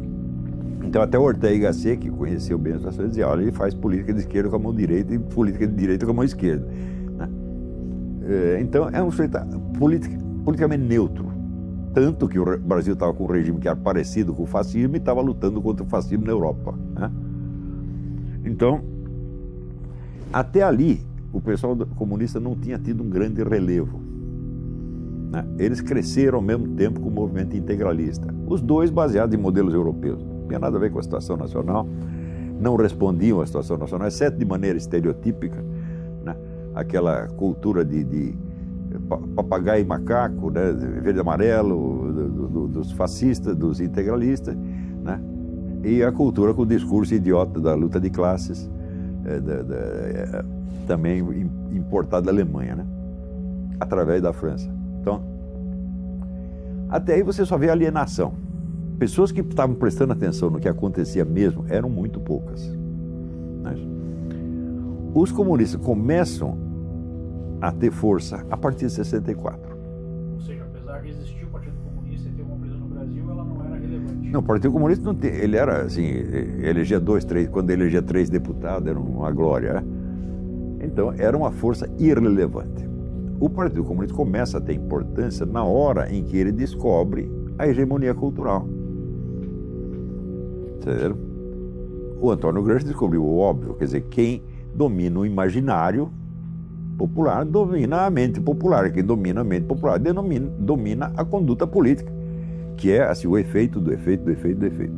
então, 0.84 1.02
até 1.02 1.20
Ortega 1.20 1.68
Gasset, 1.68 1.98
que 1.98 2.10
conheceu 2.10 2.58
bem 2.58 2.74
a 2.74 2.78
situação, 2.78 3.08
dizia: 3.08 3.28
olha, 3.28 3.42
ele 3.42 3.52
faz 3.52 3.74
política 3.74 4.14
de 4.14 4.20
esquerda 4.20 4.50
com 4.50 4.56
a 4.56 4.60
mão 4.60 4.74
direita 4.74 5.14
e 5.14 5.20
política 5.20 5.68
de 5.68 5.76
direita 5.76 6.06
com 6.06 6.12
a 6.12 6.16
mão 6.16 6.24
esquerda. 6.24 6.66
Né? 6.66 7.30
É, 8.28 8.62
então, 8.62 8.90
é 8.90 9.02
um 9.02 9.12
sujeito 9.12 9.38
politic, 9.78 10.18
politicamente 10.44 10.84
neutro. 10.84 11.30
Tanto 11.94 12.28
que 12.28 12.38
o 12.38 12.58
Brasil 12.60 12.94
estava 12.94 13.14
com 13.14 13.24
um 13.24 13.28
regime 13.28 13.60
que 13.60 13.68
era 13.68 13.76
parecido 13.76 14.34
com 14.34 14.44
o 14.44 14.46
fascismo 14.46 14.96
e 14.96 15.00
estava 15.00 15.22
lutando 15.22 15.62
contra 15.62 15.84
o 15.84 15.88
fascismo 15.88 16.26
na 16.26 16.32
Europa. 16.32 16.76
Né? 16.94 17.12
Então, 18.46 18.82
até 20.32 20.62
ali, 20.62 21.02
o 21.34 21.42
pessoal 21.42 21.76
comunista 21.96 22.40
não 22.40 22.56
tinha 22.56 22.78
tido 22.78 23.04
um 23.04 23.10
grande 23.10 23.44
relevo. 23.44 24.09
Né? 25.30 25.46
Eles 25.60 25.80
cresceram 25.80 26.40
ao 26.40 26.42
mesmo 26.42 26.68
tempo 26.70 27.00
com 27.00 27.08
o 27.08 27.12
movimento 27.12 27.56
integralista. 27.56 28.34
Os 28.48 28.62
dois 28.62 28.90
baseados 28.90 29.34
em 29.36 29.42
modelos 29.42 29.74
europeus. 29.74 30.24
Não 30.24 30.48
tinha 30.48 30.60
nada 30.60 30.78
a 30.78 30.80
ver 30.80 30.92
com 30.92 31.00
a 31.00 31.04
situação 31.04 31.38
nacional, 31.38 31.88
não 32.60 32.76
respondiam 32.76 33.40
à 33.40 33.46
situação 33.46 33.78
nacional, 33.78 34.08
exceto 34.08 34.38
de 34.38 34.46
maneira 34.46 34.78
estereotípica, 34.78 35.64
né? 36.24 36.36
aquela 36.74 37.28
cultura 37.28 37.86
de, 37.86 38.04
de 38.04 38.36
papagaio 39.36 39.84
e 39.84 39.88
macaco, 39.88 40.50
né? 40.50 40.74
verde 40.74 41.20
e 41.20 41.22
amarelo, 41.22 42.12
do, 42.12 42.48
do, 42.48 42.68
dos 42.68 42.92
fascistas, 42.92 43.56
dos 43.56 43.80
integralistas, 43.80 44.56
né? 45.04 45.22
e 45.84 46.04
a 46.04 46.12
cultura 46.12 46.54
com 46.54 46.64
o 46.64 46.66
discurso 46.66 47.14
idiota 47.14 47.62
da 47.62 47.76
luta 47.76 48.00
de 48.00 48.10
classes, 48.10 48.70
é, 49.26 49.40
da, 49.40 49.62
da, 49.62 49.76
é, 49.76 50.46
também 50.88 51.22
importada 51.72 52.26
da 52.26 52.32
Alemanha, 52.32 52.76
né? 52.76 52.88
através 53.80 54.22
da 54.22 54.34
França. 54.34 54.79
Então, 55.00 55.22
até 56.90 57.16
aí 57.16 57.24
você 57.24 57.46
só 57.46 57.58
vê 57.58 57.70
alienação. 57.70 58.34
Pessoas 58.98 59.32
que 59.32 59.42
estavam 59.42 59.76
prestando 59.76 60.12
atenção 60.12 60.50
no 60.50 60.60
que 60.60 60.68
acontecia 60.68 61.24
mesmo 61.24 61.66
eram 61.70 61.90
muito 61.90 62.20
poucas. 62.20 62.68
Né? 63.62 63.76
Os 65.14 65.32
comunistas 65.32 65.82
começam 65.82 66.58
a 67.62 67.72
ter 67.72 67.92
força 67.92 68.46
a 68.50 68.58
partir 68.58 68.88
de 68.88 68.94
64. 68.94 69.62
Ou 70.34 70.42
seja, 70.42 70.64
apesar 70.64 71.02
de 71.02 71.10
existir 71.10 71.46
o 71.46 71.50
Partido 71.50 71.76
Comunista 71.84 72.28
e 72.28 72.32
ter 72.32 72.42
uma 72.42 72.56
empresa 72.56 72.76
no 72.76 72.88
Brasil, 72.88 73.30
ela 73.30 73.46
não 73.46 73.66
era 73.66 73.76
relevante. 73.76 74.30
Não, 74.30 74.40
o 74.40 74.44
Partido 74.44 74.72
Comunista 74.72 75.06
não 75.06 75.16
tem, 75.16 75.32
ele 75.32 75.56
era 75.56 75.84
assim, 75.84 76.04
elegia 76.04 77.00
dois, 77.00 77.24
três, 77.24 77.48
quando 77.48 77.70
elegia 77.70 78.02
três 78.02 78.30
deputados 78.30 78.88
era 78.88 79.00
uma 79.00 79.32
glória. 79.32 79.76
Né? 79.76 79.84
Então 80.82 81.14
era 81.18 81.38
uma 81.38 81.52
força 81.52 81.88
irrelevante. 82.00 82.89
O 83.40 83.50
Partido 83.50 83.84
Comunista 83.84 84.16
começa 84.16 84.58
a 84.58 84.62
ter 84.62 84.74
importância 84.74 85.46
na 85.46 85.64
hora 85.64 86.14
em 86.14 86.24
que 86.24 86.38
ele 86.38 86.52
descobre 86.52 87.32
a 87.58 87.68
hegemonia 87.68 88.14
cultural. 88.14 88.68
Entendeu? 90.76 91.18
O 92.22 92.30
Antônio 92.32 92.62
Gramsci 92.62 92.86
descobriu 92.86 93.24
o 93.24 93.38
óbvio, 93.38 93.76
quer 93.76 93.86
dizer, 93.86 94.02
quem 94.10 94.44
domina 94.76 95.20
o 95.20 95.26
imaginário 95.26 96.12
popular 96.98 97.46
domina 97.46 98.06
a 98.06 98.10
mente 98.10 98.42
popular, 98.42 98.92
quem 98.92 99.04
domina 99.04 99.40
a 99.40 99.44
mente 99.44 99.66
popular 99.66 99.98
denomina, 99.98 100.52
domina 100.60 101.14
a 101.16 101.24
conduta 101.24 101.66
política, 101.66 102.12
que 102.76 102.92
é 102.92 103.04
assim, 103.04 103.26
o 103.26 103.38
efeito 103.38 103.80
do 103.80 103.94
efeito 103.94 104.26
do 104.26 104.32
efeito 104.32 104.60
do 104.60 104.66
efeito. 104.66 104.94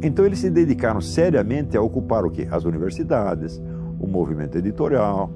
Então 0.00 0.24
eles 0.24 0.38
se 0.38 0.48
dedicaram 0.48 1.00
seriamente 1.00 1.76
a 1.76 1.82
ocupar 1.82 2.24
o 2.24 2.30
quê? 2.30 2.46
As 2.50 2.64
universidades, 2.64 3.60
o 3.98 4.06
movimento 4.06 4.56
editorial, 4.56 5.28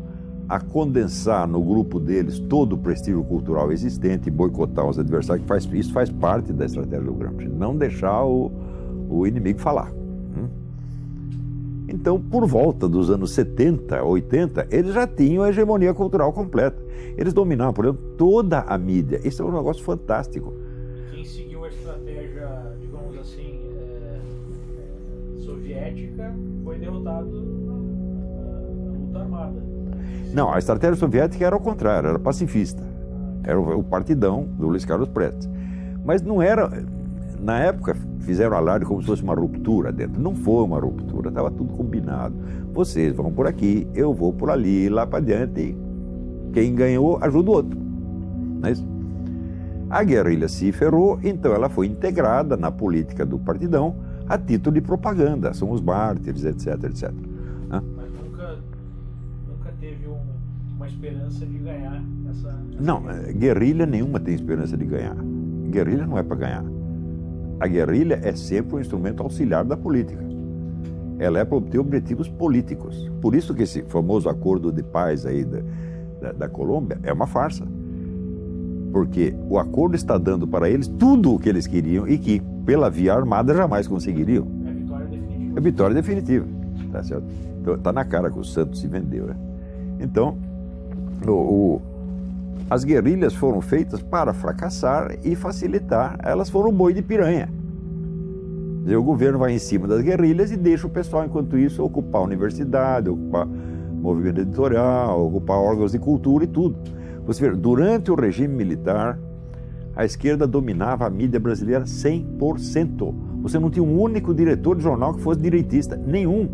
a 0.48 0.60
condensar 0.60 1.46
no 1.46 1.60
grupo 1.60 1.98
deles 1.98 2.38
todo 2.38 2.74
o 2.74 2.78
prestígio 2.78 3.22
cultural 3.24 3.72
existente 3.72 4.28
e 4.28 4.30
boicotar 4.30 4.88
os 4.88 4.98
adversários, 4.98 5.42
que 5.42 5.48
faz, 5.48 5.68
isso 5.72 5.92
faz 5.92 6.10
parte 6.10 6.52
da 6.52 6.64
estratégia 6.64 7.04
do 7.04 7.14
Gramsci, 7.14 7.48
não 7.48 7.76
deixar 7.76 8.24
o, 8.24 8.50
o 9.08 9.26
inimigo 9.26 9.58
falar. 9.58 9.90
Hum? 9.90 10.48
Então, 11.88 12.20
por 12.20 12.46
volta 12.46 12.88
dos 12.88 13.10
anos 13.10 13.32
70, 13.32 14.02
80, 14.02 14.68
eles 14.70 14.94
já 14.94 15.06
tinham 15.06 15.42
a 15.42 15.48
hegemonia 15.48 15.92
cultural 15.92 16.32
completa. 16.32 16.80
Eles 17.16 17.32
dominavam, 17.32 17.72
por 17.72 17.84
exemplo, 17.86 18.04
toda 18.16 18.60
a 18.60 18.78
mídia. 18.78 19.20
Isso 19.24 19.42
é 19.42 19.44
um 19.44 19.52
negócio 19.52 19.82
fantástico. 19.82 20.52
Não, 30.36 30.52
a 30.52 30.58
estratégia 30.58 30.96
soviética 30.96 31.46
era 31.46 31.56
o 31.56 31.60
contrário, 31.60 32.10
era 32.10 32.18
pacifista. 32.18 32.82
Era 33.42 33.58
o, 33.58 33.82
partidão 33.82 34.46
do 34.58 34.68
Luiz 34.68 34.84
Carlos 34.84 35.08
Prestes. 35.08 35.48
Mas 36.04 36.20
não 36.20 36.42
era. 36.42 36.70
Na 37.40 37.58
época 37.60 37.96
fizeram 38.20 38.54
alarde 38.54 38.84
como 38.84 39.00
se 39.00 39.06
fosse 39.06 39.22
uma 39.22 39.34
ruptura 39.34 39.90
dentro. 39.90 40.20
Não 40.20 40.34
foi 40.34 40.62
uma 40.62 40.78
ruptura, 40.78 41.30
estava 41.30 41.50
tudo 41.50 41.72
combinado. 41.72 42.34
Vocês 42.74 43.14
vão 43.14 43.32
por 43.32 43.46
aqui, 43.46 43.88
eu 43.94 44.12
vou 44.12 44.30
por 44.30 44.50
ali, 44.50 44.90
lá 44.90 45.06
para 45.06 45.24
diante. 45.24 45.74
Quem 46.52 46.74
ganhou 46.74 47.18
ajuda 47.22 47.50
o 47.50 47.54
outro. 47.54 47.78
Não 48.60 48.68
é 48.68 48.72
isso? 48.72 48.86
A 49.88 50.04
guerrilha 50.04 50.48
se 50.48 50.70
ferrou, 50.70 51.18
então 51.24 51.54
ela 51.54 51.70
foi 51.70 51.86
integrada 51.86 52.58
na 52.58 52.70
política 52.70 53.24
do 53.24 53.38
partidão 53.38 53.96
a 54.28 54.36
título 54.36 54.74
de 54.74 54.82
propaganda. 54.82 55.54
São 55.54 55.70
os 55.70 55.80
mártires, 55.80 56.44
etc, 56.44 56.84
etc. 56.84 57.35
uma 60.86 60.88
esperança 60.88 61.44
de 61.44 61.58
ganhar 61.58 62.02
essa. 62.30 62.58
Não, 62.80 63.10
eh, 63.10 63.32
guerrilha 63.32 63.84
nenhuma 63.84 64.20
tem 64.20 64.34
esperança 64.34 64.76
de 64.76 64.84
ganhar. 64.84 65.16
Guerrilha 65.68 66.06
não 66.06 66.16
é 66.16 66.22
para 66.22 66.36
ganhar. 66.36 66.64
A 67.58 67.66
guerrilha 67.66 68.20
é 68.22 68.34
sempre 68.34 68.76
um 68.76 68.80
instrumento 68.80 69.22
auxiliar 69.22 69.64
da 69.64 69.76
política. 69.76 70.24
ela 71.18 71.38
é 71.38 71.46
para 71.46 71.56
obter 71.56 71.78
objetivos 71.78 72.28
políticos. 72.28 73.10
Por 73.22 73.34
isso 73.34 73.54
que 73.54 73.62
esse 73.62 73.82
famoso 73.84 74.28
acordo 74.28 74.70
de 74.70 74.82
paz 74.82 75.24
aí 75.24 75.46
da, 75.46 75.60
da, 76.20 76.32
da 76.32 76.48
Colômbia 76.48 76.98
é 77.02 77.10
uma 77.10 77.26
farsa. 77.26 77.66
Porque 78.92 79.34
o 79.48 79.58
acordo 79.58 79.96
está 79.96 80.18
dando 80.18 80.46
para 80.46 80.68
eles 80.68 80.86
tudo 80.86 81.32
o 81.32 81.38
que 81.38 81.48
eles 81.48 81.66
queriam 81.66 82.06
e 82.06 82.18
que, 82.18 82.42
pela 82.66 82.90
via 82.90 83.14
armada, 83.14 83.54
jamais 83.54 83.88
conseguiriam. 83.88 84.46
É 84.66 84.72
vitória 84.74 85.06
definitiva. 85.06 85.58
É 85.58 85.60
vitória 85.62 85.94
definitiva. 85.94 86.46
Tá 86.92 87.02
certo? 87.02 87.24
Então, 87.62 87.78
tá 87.78 87.92
na 87.94 88.04
cara 88.04 88.30
que 88.30 88.38
o 88.38 88.44
Santos 88.44 88.80
se 88.80 88.86
vendeu. 88.86 89.24
Né? 89.24 89.36
Então, 89.98 90.36
o, 91.32 91.80
o, 91.80 91.82
as 92.68 92.84
guerrilhas 92.84 93.34
foram 93.34 93.60
feitas 93.60 94.02
para 94.02 94.32
fracassar 94.32 95.16
e 95.24 95.34
facilitar. 95.34 96.18
Elas 96.22 96.50
foram 96.50 96.72
boi 96.72 96.92
de 96.92 97.02
piranha. 97.02 97.48
O 98.86 99.02
governo 99.02 99.38
vai 99.38 99.52
em 99.52 99.58
cima 99.58 99.88
das 99.88 100.00
guerrilhas 100.00 100.52
e 100.52 100.56
deixa 100.56 100.86
o 100.86 100.90
pessoal, 100.90 101.24
enquanto 101.24 101.58
isso, 101.58 101.82
ocupar 101.82 102.20
a 102.20 102.24
universidade, 102.24 103.08
ocupar 103.08 103.46
movimento 103.46 104.40
editorial, 104.40 105.26
ocupar 105.26 105.58
órgãos 105.58 105.92
de 105.92 105.98
cultura 105.98 106.44
e 106.44 106.46
tudo. 106.46 106.76
Você 107.24 107.48
vê, 107.48 107.56
durante 107.56 108.10
o 108.12 108.14
regime 108.14 108.54
militar, 108.54 109.18
a 109.96 110.04
esquerda 110.04 110.46
dominava 110.46 111.06
a 111.06 111.10
mídia 111.10 111.40
brasileira 111.40 111.84
100%. 111.84 113.14
Você 113.42 113.58
não 113.58 113.70
tinha 113.70 113.82
um 113.82 114.00
único 114.00 114.32
diretor 114.32 114.76
de 114.76 114.82
jornal 114.82 115.14
que 115.14 115.20
fosse 115.20 115.40
direitista, 115.40 115.96
nenhum. 115.96 116.48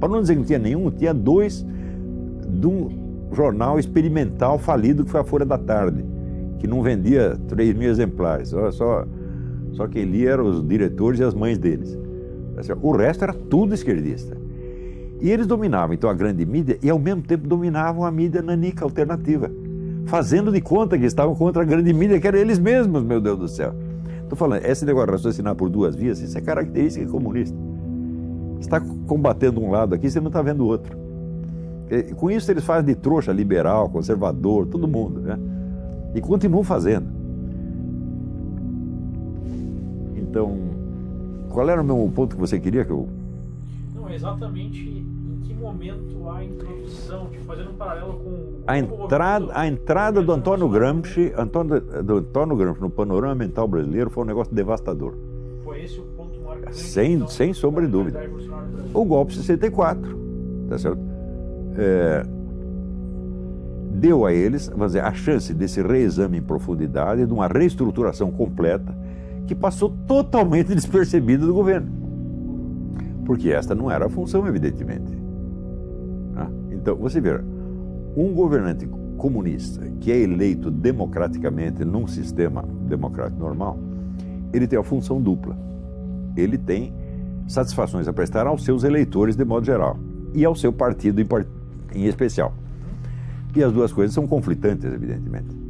Para 0.00 0.08
não 0.08 0.20
dizer 0.20 0.34
que 0.34 0.40
não 0.40 0.46
tinha 0.46 0.58
nenhum, 0.58 0.90
tinha 0.90 1.12
dois 1.12 1.66
de 2.48 2.66
um 2.66 3.05
jornal 3.32 3.78
experimental 3.78 4.58
falido 4.58 5.04
que 5.04 5.10
foi 5.10 5.20
a 5.20 5.24
Folha 5.24 5.44
da 5.44 5.58
Tarde, 5.58 6.04
que 6.58 6.66
não 6.66 6.82
vendia 6.82 7.36
3 7.48 7.74
mil 7.74 7.90
exemplares. 7.90 8.52
Olha 8.52 8.72
só 8.72 9.04
só 9.76 9.86
quem 9.86 10.04
lia 10.04 10.30
eram 10.30 10.46
os 10.46 10.66
diretores 10.66 11.20
e 11.20 11.22
as 11.22 11.34
mães 11.34 11.58
deles. 11.58 11.96
O 12.80 12.96
resto 12.96 13.24
era 13.24 13.34
tudo 13.34 13.74
esquerdista. 13.74 14.34
E 15.20 15.30
eles 15.30 15.46
dominavam 15.46 15.94
então 15.94 16.08
a 16.08 16.14
grande 16.14 16.44
mídia 16.46 16.78
e 16.82 16.88
ao 16.88 16.98
mesmo 16.98 17.22
tempo 17.22 17.46
dominavam 17.46 18.04
a 18.04 18.10
mídia 18.10 18.40
nanica 18.40 18.84
alternativa, 18.84 19.50
fazendo 20.06 20.50
de 20.50 20.62
conta 20.62 20.98
que 20.98 21.04
estavam 21.04 21.34
contra 21.34 21.62
a 21.62 21.64
grande 21.64 21.92
mídia, 21.92 22.18
que 22.18 22.26
eram 22.26 22.38
eles 22.38 22.58
mesmos, 22.58 23.02
meu 23.02 23.20
Deus 23.20 23.38
do 23.38 23.48
céu. 23.48 23.74
Estou 24.22 24.36
falando, 24.36 24.64
esse 24.64 24.84
negócio 24.84 25.06
de 25.08 25.12
raciocinar 25.12 25.54
por 25.54 25.68
duas 25.68 25.94
vias, 25.94 26.20
isso 26.20 26.36
é 26.36 26.40
característica 26.40 27.06
comunista. 27.06 27.56
Está 28.58 28.80
combatendo 29.06 29.60
um 29.60 29.70
lado 29.70 29.94
aqui, 29.94 30.10
você 30.10 30.20
não 30.20 30.28
está 30.28 30.40
vendo 30.40 30.64
o 30.64 30.66
outro. 30.66 30.96
Com 32.16 32.30
isso 32.30 32.50
eles 32.50 32.64
fazem 32.64 32.86
de 32.86 33.00
trouxa 33.00 33.32
liberal, 33.32 33.88
conservador, 33.88 34.66
todo 34.66 34.88
mundo, 34.88 35.20
né? 35.20 35.38
E 36.14 36.20
continuam 36.20 36.64
fazendo. 36.64 37.06
Então, 40.16 40.58
qual 41.48 41.68
era 41.70 41.80
o 41.80 41.84
meu 41.84 42.10
ponto 42.14 42.34
que 42.34 42.40
você 42.40 42.58
queria 42.58 42.84
que 42.84 42.90
eu. 42.90 43.08
Não, 43.94 44.10
exatamente 44.10 44.80
em 44.80 45.40
que 45.44 45.54
momento 45.54 46.28
a 46.28 46.44
introdução, 46.44 47.26
tipo, 47.30 47.44
fazendo 47.44 47.70
um 47.70 47.74
paralelo 47.74 48.14
com. 48.14 48.62
A 48.66 48.78
entrada, 48.78 49.46
a 49.54 49.66
entrada 49.66 50.22
do 50.22 50.32
Antônio 50.32 50.68
Gramsci, 50.68 51.32
Antônio, 51.36 51.80
do 51.80 52.16
Antônio 52.16 52.56
Gramsci 52.56 52.80
no 52.80 52.90
panorama 52.90 53.34
mental 53.34 53.68
brasileiro 53.68 54.10
foi 54.10 54.24
um 54.24 54.26
negócio 54.26 54.54
devastador. 54.54 55.14
Foi 55.62 55.82
esse 55.82 56.00
o 56.00 56.04
ponto 56.16 56.40
marcante. 56.40 56.76
Sem, 56.76 57.14
então, 57.14 57.28
sem 57.28 57.54
sombra 57.54 57.86
de 57.86 57.92
dúvida. 57.92 58.28
O 58.92 59.04
golpe 59.04 59.32
de 59.32 59.38
64, 59.38 60.18
tá 60.68 60.78
certo? 60.78 61.15
É, 61.76 62.22
deu 63.92 64.24
a 64.24 64.32
eles 64.32 64.68
vamos 64.68 64.88
dizer, 64.88 65.04
a 65.04 65.12
chance 65.12 65.52
desse 65.54 65.82
reexame 65.82 66.38
em 66.38 66.42
profundidade, 66.42 67.26
de 67.26 67.32
uma 67.32 67.46
reestruturação 67.46 68.30
completa 68.30 68.96
que 69.46 69.54
passou 69.54 69.90
totalmente 70.06 70.72
despercebida 70.74 71.46
do 71.46 71.54
governo. 71.54 71.90
Porque 73.24 73.50
esta 73.50 73.74
não 73.74 73.90
era 73.90 74.06
a 74.06 74.08
função, 74.08 74.46
evidentemente. 74.46 75.12
Né? 76.32 76.48
Então, 76.72 76.96
você 76.96 77.20
vê, 77.20 77.40
um 78.16 78.32
governante 78.32 78.88
comunista 79.16 79.84
que 80.00 80.12
é 80.12 80.18
eleito 80.18 80.70
democraticamente 80.70 81.84
num 81.84 82.06
sistema 82.06 82.62
democrático 82.86 83.40
normal, 83.40 83.78
ele 84.52 84.66
tem 84.66 84.78
a 84.78 84.82
função 84.82 85.20
dupla. 85.20 85.56
Ele 86.36 86.56
tem 86.56 86.94
satisfações 87.46 88.08
a 88.08 88.12
prestar 88.12 88.46
aos 88.46 88.64
seus 88.64 88.84
eleitores 88.84 89.36
de 89.36 89.44
modo 89.44 89.64
geral 89.64 89.98
e 90.34 90.44
ao 90.44 90.54
seu 90.54 90.72
partido 90.72 91.20
em, 91.20 91.26
em 91.94 92.04
especial. 92.04 92.52
E 93.54 93.62
as 93.62 93.72
duas 93.72 93.92
coisas 93.92 94.14
são 94.14 94.26
conflitantes, 94.26 94.84
evidentemente. 94.84 95.66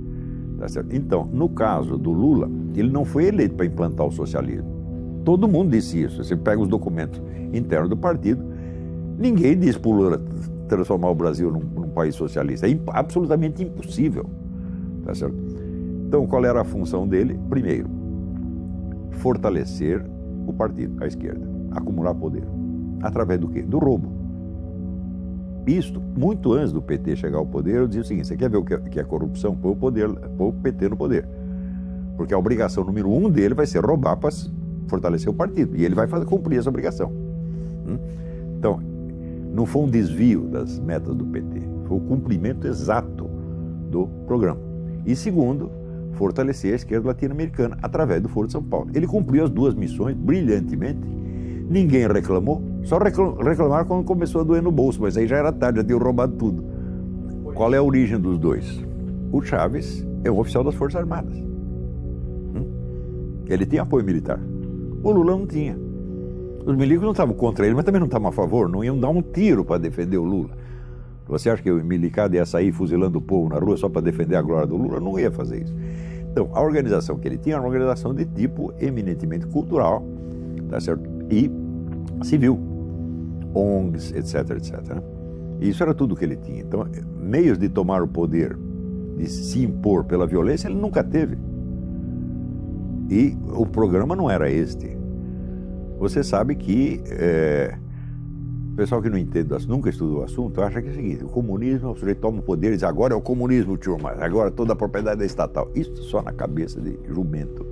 Tá 0.58 0.66
então, 0.90 1.26
no 1.26 1.48
caso 1.48 1.98
do 1.98 2.10
Lula, 2.10 2.50
ele 2.74 2.90
não 2.90 3.04
foi 3.04 3.26
eleito 3.26 3.54
para 3.54 3.66
implantar 3.66 4.06
o 4.06 4.10
socialismo. 4.10 5.22
Todo 5.24 5.46
mundo 5.46 5.70
disse 5.70 6.02
isso. 6.02 6.24
Você 6.24 6.34
pega 6.34 6.60
os 6.60 6.68
documentos 6.68 7.20
internos 7.52 7.88
do 7.88 7.96
partido, 7.96 8.44
ninguém 9.18 9.58
disse 9.58 9.78
para 9.78 9.90
o 9.90 9.94
Lula 9.94 10.22
transformar 10.68 11.10
o 11.10 11.14
Brasil 11.14 11.50
num, 11.50 11.60
num 11.60 11.88
país 11.90 12.14
socialista. 12.14 12.68
É 12.68 12.78
absolutamente 12.88 13.62
impossível. 13.62 14.24
Tá? 15.04 15.12
Então, 16.06 16.26
qual 16.26 16.44
era 16.44 16.60
a 16.60 16.64
função 16.64 17.06
dele? 17.06 17.38
Primeiro, 17.48 17.88
fortalecer 19.12 20.04
o 20.46 20.52
partido, 20.52 21.02
a 21.02 21.06
esquerda, 21.06 21.46
acumular 21.72 22.14
poder. 22.14 22.44
Através 23.02 23.38
do 23.40 23.48
quê? 23.48 23.62
Do 23.62 23.78
roubo. 23.78 24.25
Isto, 25.66 26.00
muito 26.00 26.52
antes 26.52 26.72
do 26.72 26.80
PT 26.80 27.16
chegar 27.16 27.38
ao 27.38 27.46
poder, 27.46 27.76
eu 27.76 27.86
dizia 27.88 28.02
o 28.02 28.04
seguinte: 28.04 28.28
você 28.28 28.36
quer 28.36 28.48
ver 28.48 28.58
o 28.58 28.64
que 28.64 29.00
é 29.00 29.04
corrupção? 29.04 29.56
Põe 29.56 29.72
o, 29.72 29.76
poder, 29.76 30.08
põe 30.36 30.48
o 30.48 30.52
PT 30.52 30.90
no 30.90 30.96
poder. 30.96 31.26
Porque 32.16 32.32
a 32.32 32.38
obrigação 32.38 32.84
número 32.84 33.10
um 33.10 33.28
dele 33.28 33.54
vai 33.54 33.66
ser 33.66 33.84
roubar 33.84 34.16
para 34.16 34.30
fortalecer 34.86 35.28
o 35.28 35.34
partido. 35.34 35.76
E 35.76 35.84
ele 35.84 35.94
vai 35.94 36.06
fazer, 36.06 36.24
cumprir 36.24 36.58
essa 36.58 36.68
obrigação. 36.68 37.10
Hum? 37.10 37.98
Então, 38.58 38.80
não 39.52 39.66
foi 39.66 39.82
um 39.82 39.90
desvio 39.90 40.42
das 40.42 40.78
metas 40.78 41.14
do 41.14 41.24
PT, 41.24 41.62
foi 41.86 41.96
o 41.96 42.00
cumprimento 42.00 42.66
exato 42.66 43.28
do 43.90 44.06
programa. 44.26 44.60
E 45.04 45.16
segundo, 45.16 45.70
fortalecer 46.12 46.72
a 46.72 46.76
esquerda 46.76 47.08
latino-americana 47.08 47.78
através 47.82 48.20
do 48.20 48.28
Foro 48.28 48.46
de 48.46 48.52
São 48.52 48.62
Paulo. 48.62 48.90
Ele 48.94 49.06
cumpriu 49.06 49.44
as 49.44 49.50
duas 49.50 49.74
missões 49.74 50.16
brilhantemente. 50.16 51.00
Ninguém 51.68 52.06
reclamou, 52.06 52.62
só 52.86 52.98
reclamaram 52.98 53.84
quando 53.84 54.04
começou 54.04 54.42
a 54.42 54.44
doer 54.44 54.62
no 54.62 54.70
bolso, 54.70 55.02
mas 55.02 55.16
aí 55.16 55.26
já 55.26 55.36
era 55.36 55.50
tarde, 55.50 55.80
já 55.80 55.84
tinham 55.84 55.98
roubado 55.98 56.36
tudo. 56.36 56.64
Qual 57.52 57.74
é 57.74 57.78
a 57.78 57.82
origem 57.82 58.16
dos 58.16 58.38
dois? 58.38 58.80
O 59.32 59.42
Chaves 59.42 60.06
é 60.22 60.30
um 60.30 60.38
oficial 60.38 60.62
das 60.62 60.76
Forças 60.76 61.00
Armadas. 61.00 61.36
Ele 63.48 63.66
tinha 63.66 63.82
apoio 63.82 64.04
militar. 64.04 64.40
O 65.02 65.10
Lula 65.10 65.32
não 65.32 65.46
tinha. 65.46 65.76
Os 66.64 66.76
milicos 66.76 67.02
não 67.02 67.10
estavam 67.10 67.34
contra 67.34 67.66
ele, 67.66 67.74
mas 67.74 67.84
também 67.84 67.98
não 67.98 68.06
estavam 68.06 68.28
a 68.28 68.32
favor, 68.32 68.68
não 68.68 68.84
iam 68.84 68.98
dar 68.98 69.08
um 69.08 69.20
tiro 69.20 69.64
para 69.64 69.78
defender 69.78 70.18
o 70.18 70.24
Lula. 70.24 70.50
Você 71.26 71.50
acha 71.50 71.60
que 71.60 71.70
o 71.72 71.84
milicado 71.84 72.36
ia 72.36 72.46
sair 72.46 72.70
fuzilando 72.70 73.18
o 73.18 73.20
povo 73.20 73.48
na 73.48 73.58
rua 73.58 73.76
só 73.76 73.88
para 73.88 74.00
defender 74.00 74.36
a 74.36 74.42
glória 74.42 74.66
do 74.66 74.76
Lula? 74.76 75.00
Não 75.00 75.18
ia 75.18 75.32
fazer 75.32 75.64
isso. 75.64 75.74
Então, 76.30 76.50
a 76.52 76.60
organização 76.60 77.18
que 77.18 77.26
ele 77.26 77.36
tinha 77.36 77.56
era 77.56 77.62
uma 77.62 77.68
organização 77.68 78.14
de 78.14 78.24
tipo 78.26 78.72
eminentemente 78.78 79.44
cultural, 79.46 80.04
tá 80.68 80.78
certo? 80.78 81.02
E 81.30 81.50
civil, 82.22 82.75
ONGs, 83.56 84.12
etc, 84.12 84.50
etc. 84.50 85.02
Isso 85.60 85.82
era 85.82 85.94
tudo 85.94 86.14
que 86.14 86.24
ele 86.24 86.36
tinha. 86.36 86.60
Então, 86.60 86.86
meios 87.18 87.58
de 87.58 87.68
tomar 87.68 88.02
o 88.02 88.08
poder, 88.08 88.56
de 89.16 89.26
se 89.28 89.62
impor 89.62 90.04
pela 90.04 90.26
violência, 90.26 90.68
ele 90.68 90.76
nunca 90.76 91.02
teve. 91.02 91.38
E 93.08 93.36
o 93.56 93.64
programa 93.64 94.14
não 94.14 94.30
era 94.30 94.50
este. 94.50 94.96
Você 95.98 96.22
sabe 96.22 96.56
que 96.56 97.00
é, 97.06 97.78
o 98.72 98.76
pessoal 98.76 99.00
que 99.00 99.08
não 99.08 99.16
entende, 99.16 99.48
nunca 99.66 99.88
estudou 99.88 100.20
o 100.20 100.22
assunto, 100.24 100.60
acha 100.60 100.82
que 100.82 100.88
é 100.88 100.90
o 100.90 100.94
seguinte: 100.94 101.24
o 101.24 101.28
comunismo, 101.28 101.90
o 101.92 101.96
sujeito 101.96 102.20
toma 102.20 102.40
o 102.40 102.42
poder 102.42 102.68
e 102.68 102.74
diz 102.74 102.82
agora 102.82 103.14
é 103.14 103.16
o 103.16 103.22
comunismo, 103.22 103.78
turma, 103.78 104.10
agora 104.18 104.50
toda 104.50 104.74
a 104.74 104.76
propriedade 104.76 105.22
é 105.22 105.26
estatal. 105.26 105.70
Isso 105.74 106.02
só 106.02 106.20
na 106.20 106.32
cabeça 106.32 106.80
de 106.80 106.98
jumento. 107.08 107.64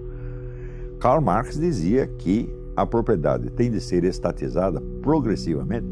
Karl 0.99 1.20
Marx 1.20 1.59
dizia 1.59 2.07
que 2.07 2.49
a 2.77 2.87
propriedade 2.87 3.51
tem 3.51 3.70
de 3.70 3.81
ser 3.81 4.05
estatizada 4.05 4.81
progressivamente, 5.03 5.87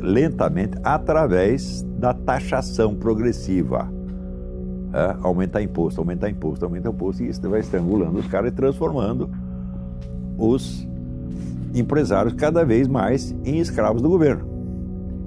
lentamente, 0.00 0.78
através 0.82 1.82
da 1.98 2.14
taxação 2.14 2.94
progressiva 2.94 3.90
é, 4.92 5.16
aumentar 5.20 5.62
imposto, 5.62 6.00
aumentar 6.00 6.30
imposto, 6.30 6.64
aumentar 6.64 6.90
imposto, 6.90 7.22
e 7.22 7.28
isso 7.28 7.40
vai 7.48 7.60
estrangulando 7.60 8.18
os 8.18 8.26
caras 8.28 8.50
e 8.52 8.54
transformando 8.54 9.28
os 10.38 10.88
empresários 11.74 12.34
cada 12.34 12.64
vez 12.64 12.88
mais 12.88 13.34
em 13.44 13.58
escravos 13.58 14.00
do 14.00 14.08
governo. 14.08 14.56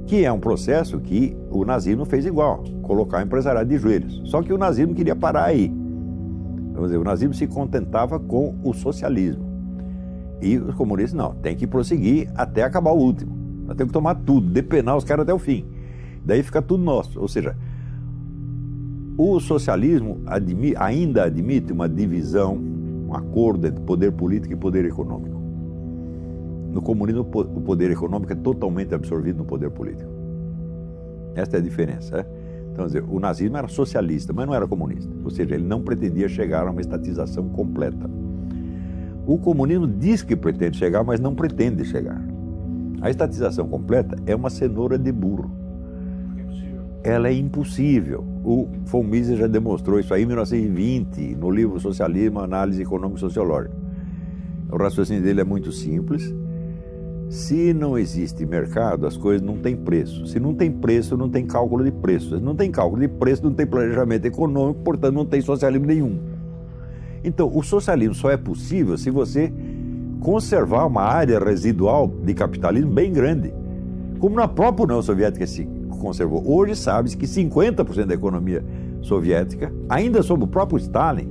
Que 0.07 0.26
é 0.26 0.32
um 0.32 0.39
processo 0.39 0.99
que 0.99 1.38
o 1.51 1.64
nazismo 1.66 2.03
fez 2.03 2.26
igual, 2.26 2.64
colocar 2.82 3.20
o 3.20 3.22
empresariado 3.22 3.70
de 3.70 3.78
joelhos. 3.78 4.22
Só 4.26 4.41
que 4.41 4.51
o 4.51 4.57
nazismo 4.57 4.95
queria 4.95 5.16
parar 5.16 5.45
aí. 5.45 5.72
Vamos 6.74 6.89
dizer, 6.89 6.97
o 6.97 7.03
nazismo 7.03 7.34
se 7.34 7.45
contentava 7.45 8.20
com 8.20 8.55
o 8.64 8.74
socialismo. 8.74 9.49
E 10.42 10.58
os 10.58 10.76
comunistas 10.76 11.14
não, 11.14 11.34
tem 11.36 11.56
que 11.56 11.68
prosseguir 11.68 12.32
até 12.36 12.64
acabar 12.64 12.92
o 12.92 12.98
último. 12.98 13.38
Nós 13.66 13.76
temos 13.76 13.92
que 13.92 13.94
tomar 13.94 14.16
tudo, 14.16 14.50
depenar 14.50 14.98
os 14.98 15.04
caras 15.04 15.24
até 15.24 15.34
o 15.34 15.40
fim. 15.40 15.66
Daí 16.26 16.42
fica 16.42 16.62
tudo 16.62 16.84
nosso. 16.84 17.20
Ou 17.20 17.28
seja, 17.28 17.56
o 19.18 19.40
socialismo 19.40 20.22
admi 20.26 20.74
ainda 20.78 21.24
admite 21.24 21.74
uma 21.74 21.90
divisão, 21.90 22.56
um 22.56 23.14
acordo 23.14 23.68
entre 23.68 23.82
poder 23.84 24.12
político 24.12 24.54
e 24.54 24.56
poder 24.56 24.86
econômico. 24.86 25.38
No 26.72 26.82
comunismo, 26.82 27.22
o 27.22 27.62
poder 27.62 27.92
econômico 27.92 28.32
é 28.32 28.36
totalmente 28.36 28.94
absorvido 28.94 29.40
no 29.40 29.46
poder 29.46 29.72
político. 29.72 30.10
Esta 31.36 31.58
é 31.58 31.60
a 31.60 31.64
diferença. 31.64 32.18
É? 32.20 32.26
Então, 32.72 32.86
dizer, 32.86 33.04
o 33.04 33.20
nazismo 33.20 33.58
era 33.58 33.68
socialista, 33.68 34.32
mas 34.32 34.48
não 34.48 34.54
era 34.54 34.68
comunista. 34.68 35.12
Ou 35.24 35.30
seja, 35.30 35.56
ele 35.56 35.66
não 35.66 35.82
pretendia 35.82 36.30
chegar 36.30 36.68
a 36.68 36.72
uma 36.72 36.80
estatização 36.80 37.50
completa. 37.50 38.10
O 39.30 39.38
comunismo 39.38 39.86
diz 39.86 40.23
que 40.23 40.36
pretende 40.36 40.80
chegar, 40.80 41.03
mas 41.03 41.19
não 41.19 41.36
pretende 41.36 41.86
chegar. 41.86 42.19
A 42.99 43.11
estatização 43.11 43.67
completa 43.67 44.15
é 44.25 44.36
uma 44.36 44.49
cenoura 44.49 44.97
de 44.97 45.11
burro. 45.11 45.51
Ela 47.03 47.27
é 47.27 47.34
impossível. 47.34 48.25
O 48.43 48.67
von 48.86 49.03
Mises 49.03 49.38
já 49.38 49.45
demonstrou 49.45 49.99
isso 49.99 50.15
aí 50.15 50.23
em 50.23 50.25
1920, 50.25 51.36
no 51.36 51.51
livro 51.51 51.80
Socialismo, 51.80 52.39
Análise 52.39 52.82
Econômico-Sociológica. 52.82 53.77
O 54.71 54.77
raciocínio 54.77 55.21
dele 55.21 55.41
é 55.41 55.43
muito 55.43 55.71
simples. 55.71 56.34
Se 57.30 57.71
não 57.71 57.99
existe 57.99 58.47
mercado, 58.47 59.05
as 59.05 59.15
coisas 59.15 59.45
não 59.45 59.57
têm 59.57 59.77
preço. 59.77 60.25
Se 60.25 60.39
não 60.39 60.55
tem 60.55 60.71
preço, 60.71 61.15
não 61.15 61.30
tem 61.30 61.45
cálculo 61.45 61.84
de 61.84 61.91
preço. 61.91 62.36
Se 62.36 62.43
não 62.43 62.55
tem 62.55 62.71
cálculo 62.71 62.99
de 62.99 63.07
preço, 63.07 63.43
não 63.43 63.53
tem 63.53 63.67
planejamento 63.67 64.25
econômico, 64.25 64.82
portanto, 64.82 65.13
não 65.13 65.23
tem 65.23 65.39
socialismo 65.39 65.86
nenhum. 65.86 66.17
Então, 67.24 67.51
o 67.53 67.63
socialismo 67.63 68.15
só 68.15 68.30
é 68.30 68.38
possível 68.38 68.97
se 68.97 69.09
você 69.09 69.51
conservar 70.20 70.86
uma 70.86 71.01
área 71.01 71.39
residual 71.39 72.07
de 72.07 72.34
capitalismo 72.34 72.91
bem 72.91 73.11
grande, 73.11 73.53
como 74.20 74.36
na 74.36 74.47
própria 74.47 74.86
União 74.86 75.01
Soviética 75.01 75.47
se 75.47 75.67
conservou. 75.99 76.43
Hoje 76.45 76.76
sabe-se 76.76 77.17
que 77.17 77.26
50% 77.26 78.05
da 78.05 78.13
economia 78.13 78.63
soviética, 79.01 79.72
ainda 79.88 80.22
sob 80.22 80.43
o 80.43 80.47
próprio 80.47 80.78
Stalin, 80.78 81.30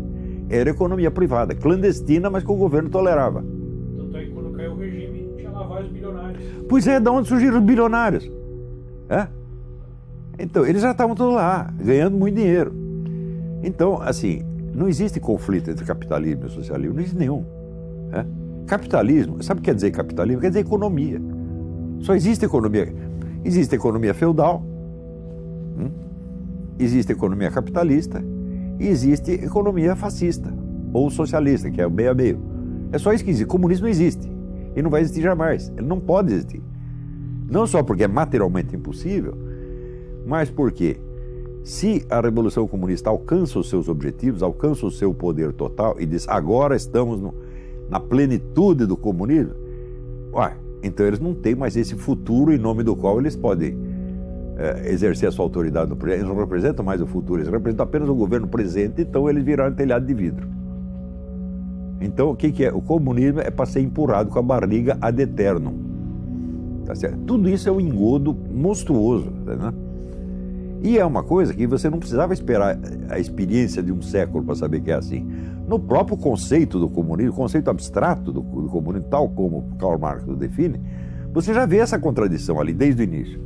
era 0.48 0.70
economia 0.70 1.10
privada, 1.10 1.54
clandestina, 1.54 2.30
mas 2.30 2.42
que 2.42 2.50
o 2.50 2.56
governo 2.56 2.88
tolerava. 2.88 3.44
Tanto 3.96 4.16
é 4.16 4.24
que 4.24 4.30
quando 4.30 4.50
caiu 4.52 4.72
o 4.72 4.76
regime, 4.78 5.28
tinha 5.36 5.50
lá 5.50 5.66
vários 5.66 5.90
bilionários. 5.90 6.42
Pois 6.68 6.86
é, 6.86 6.98
de 6.98 7.08
onde 7.10 7.28
surgiram 7.28 7.58
os 7.58 7.64
bilionários? 7.64 8.30
É? 9.10 9.26
Então, 10.38 10.64
eles 10.64 10.80
já 10.80 10.92
estavam 10.92 11.14
todos 11.14 11.34
lá, 11.34 11.72
ganhando 11.78 12.16
muito 12.16 12.36
dinheiro. 12.36 12.72
Então, 13.62 14.00
assim, 14.00 14.42
não 14.78 14.88
existe 14.88 15.18
conflito 15.18 15.70
entre 15.70 15.84
capitalismo 15.84 16.46
e 16.46 16.50
socialismo, 16.50 16.94
não 16.94 17.00
existe 17.00 17.18
nenhum. 17.18 17.44
É? 18.12 18.24
Capitalismo, 18.66 19.42
sabe 19.42 19.58
o 19.58 19.62
que 19.62 19.70
quer 19.70 19.74
dizer 19.74 19.90
capitalismo? 19.90 20.40
Quer 20.40 20.48
dizer 20.48 20.60
economia. 20.60 21.20
Só 22.00 22.14
existe 22.14 22.44
economia. 22.44 22.94
Existe 23.44 23.74
economia 23.74 24.14
feudal, 24.14 24.62
hum? 25.76 25.90
existe 26.78 27.10
economia 27.10 27.50
capitalista 27.50 28.22
e 28.78 28.86
existe 28.86 29.32
economia 29.32 29.96
fascista 29.96 30.52
ou 30.92 31.10
socialista, 31.10 31.70
que 31.70 31.80
é 31.80 31.86
o 31.86 31.90
meio 31.90 32.12
a 32.12 32.14
meio. 32.14 32.40
É 32.92 32.98
só 32.98 33.12
isso 33.12 33.24
que 33.24 33.30
existe. 33.30 33.46
Comunismo 33.46 33.84
não 33.84 33.90
existe 33.90 34.30
e 34.76 34.82
não 34.82 34.90
vai 34.90 35.00
existir 35.00 35.22
jamais. 35.22 35.72
Ele 35.76 35.86
não 35.86 35.98
pode 35.98 36.32
existir. 36.32 36.62
Não 37.50 37.66
só 37.66 37.82
porque 37.82 38.04
é 38.04 38.08
materialmente 38.08 38.76
impossível, 38.76 39.36
mas 40.24 40.50
porque 40.50 41.00
se 41.68 42.02
a 42.08 42.18
Revolução 42.18 42.66
Comunista 42.66 43.10
alcança 43.10 43.58
os 43.58 43.68
seus 43.68 43.90
objetivos, 43.90 44.42
alcança 44.42 44.86
o 44.86 44.90
seu 44.90 45.12
poder 45.12 45.52
total 45.52 45.96
e 46.00 46.06
diz 46.06 46.26
agora 46.26 46.74
estamos 46.74 47.20
no, 47.20 47.34
na 47.90 48.00
plenitude 48.00 48.86
do 48.86 48.96
comunismo, 48.96 49.52
ué, 50.32 50.56
então 50.82 51.04
eles 51.04 51.20
não 51.20 51.34
têm 51.34 51.54
mais 51.54 51.76
esse 51.76 51.94
futuro 51.94 52.54
em 52.54 52.58
nome 52.58 52.82
do 52.82 52.96
qual 52.96 53.20
eles 53.20 53.36
podem 53.36 53.76
é, 54.56 54.90
exercer 54.90 55.28
a 55.28 55.30
sua 55.30 55.44
autoridade 55.44 55.90
no 55.90 55.96
presente. 55.96 56.20
Eles 56.20 56.30
não 56.30 56.40
representam 56.40 56.82
mais 56.82 57.02
o 57.02 57.06
futuro, 57.06 57.42
eles 57.42 57.52
representam 57.52 57.84
apenas 57.84 58.08
o 58.08 58.14
governo 58.14 58.48
presente, 58.48 59.02
então 59.02 59.28
eles 59.28 59.44
viraram 59.44 59.74
telhado 59.74 60.06
de 60.06 60.14
vidro. 60.14 60.48
Então 62.00 62.30
o 62.30 62.34
que, 62.34 62.50
que 62.50 62.64
é? 62.64 62.72
O 62.72 62.80
comunismo 62.80 63.40
é 63.40 63.50
para 63.50 63.66
ser 63.66 63.80
empurrado 63.82 64.30
com 64.30 64.38
a 64.38 64.42
barriga 64.42 64.96
ad 65.02 65.22
eternum. 65.22 65.74
Tá 66.86 66.94
certo? 66.94 67.18
Tudo 67.26 67.46
isso 67.46 67.68
é 67.68 67.72
um 67.72 67.78
engodo 67.78 68.34
monstruoso. 68.34 69.30
Tá, 69.44 69.74
e 70.82 70.98
é 70.98 71.04
uma 71.04 71.22
coisa 71.22 71.52
que 71.52 71.66
você 71.66 71.90
não 71.90 71.98
precisava 71.98 72.32
esperar 72.32 72.78
a 73.08 73.18
experiência 73.18 73.82
de 73.82 73.92
um 73.92 74.00
século 74.00 74.44
para 74.44 74.54
saber 74.54 74.80
que 74.80 74.90
é 74.90 74.94
assim. 74.94 75.26
No 75.66 75.78
próprio 75.78 76.16
conceito 76.16 76.78
do 76.78 76.88
comunismo, 76.88 77.32
o 77.32 77.36
conceito 77.36 77.68
abstrato 77.68 78.32
do, 78.32 78.40
do 78.40 78.68
comunismo, 78.68 79.08
tal 79.10 79.28
como 79.28 79.76
Karl 79.78 79.98
Marx 79.98 80.24
o 80.26 80.36
define, 80.36 80.80
você 81.32 81.52
já 81.52 81.66
vê 81.66 81.78
essa 81.78 81.98
contradição 81.98 82.60
ali 82.60 82.72
desde 82.72 83.02
o 83.02 83.04
início. 83.04 83.40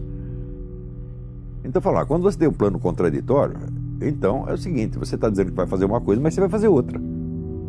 Então, 1.65 1.81
falar, 1.81 2.05
quando 2.07 2.23
você 2.23 2.39
tem 2.39 2.49
um 2.49 2.53
plano 2.53 2.79
contraditório, 2.79 3.57
então 4.01 4.45
é 4.49 4.53
o 4.53 4.59
seguinte: 4.59 4.99
você 4.99 5.15
está 5.15 5.31
dizendo 5.31 5.51
que 5.51 5.57
vai 5.57 5.67
fazer 5.67 5.85
uma 5.85 6.01
coisa, 6.01 6.21
mas 6.21 6.35
você 6.35 6.41
vai 6.41 6.51
fazer 6.51 6.69
outra. 6.69 7.01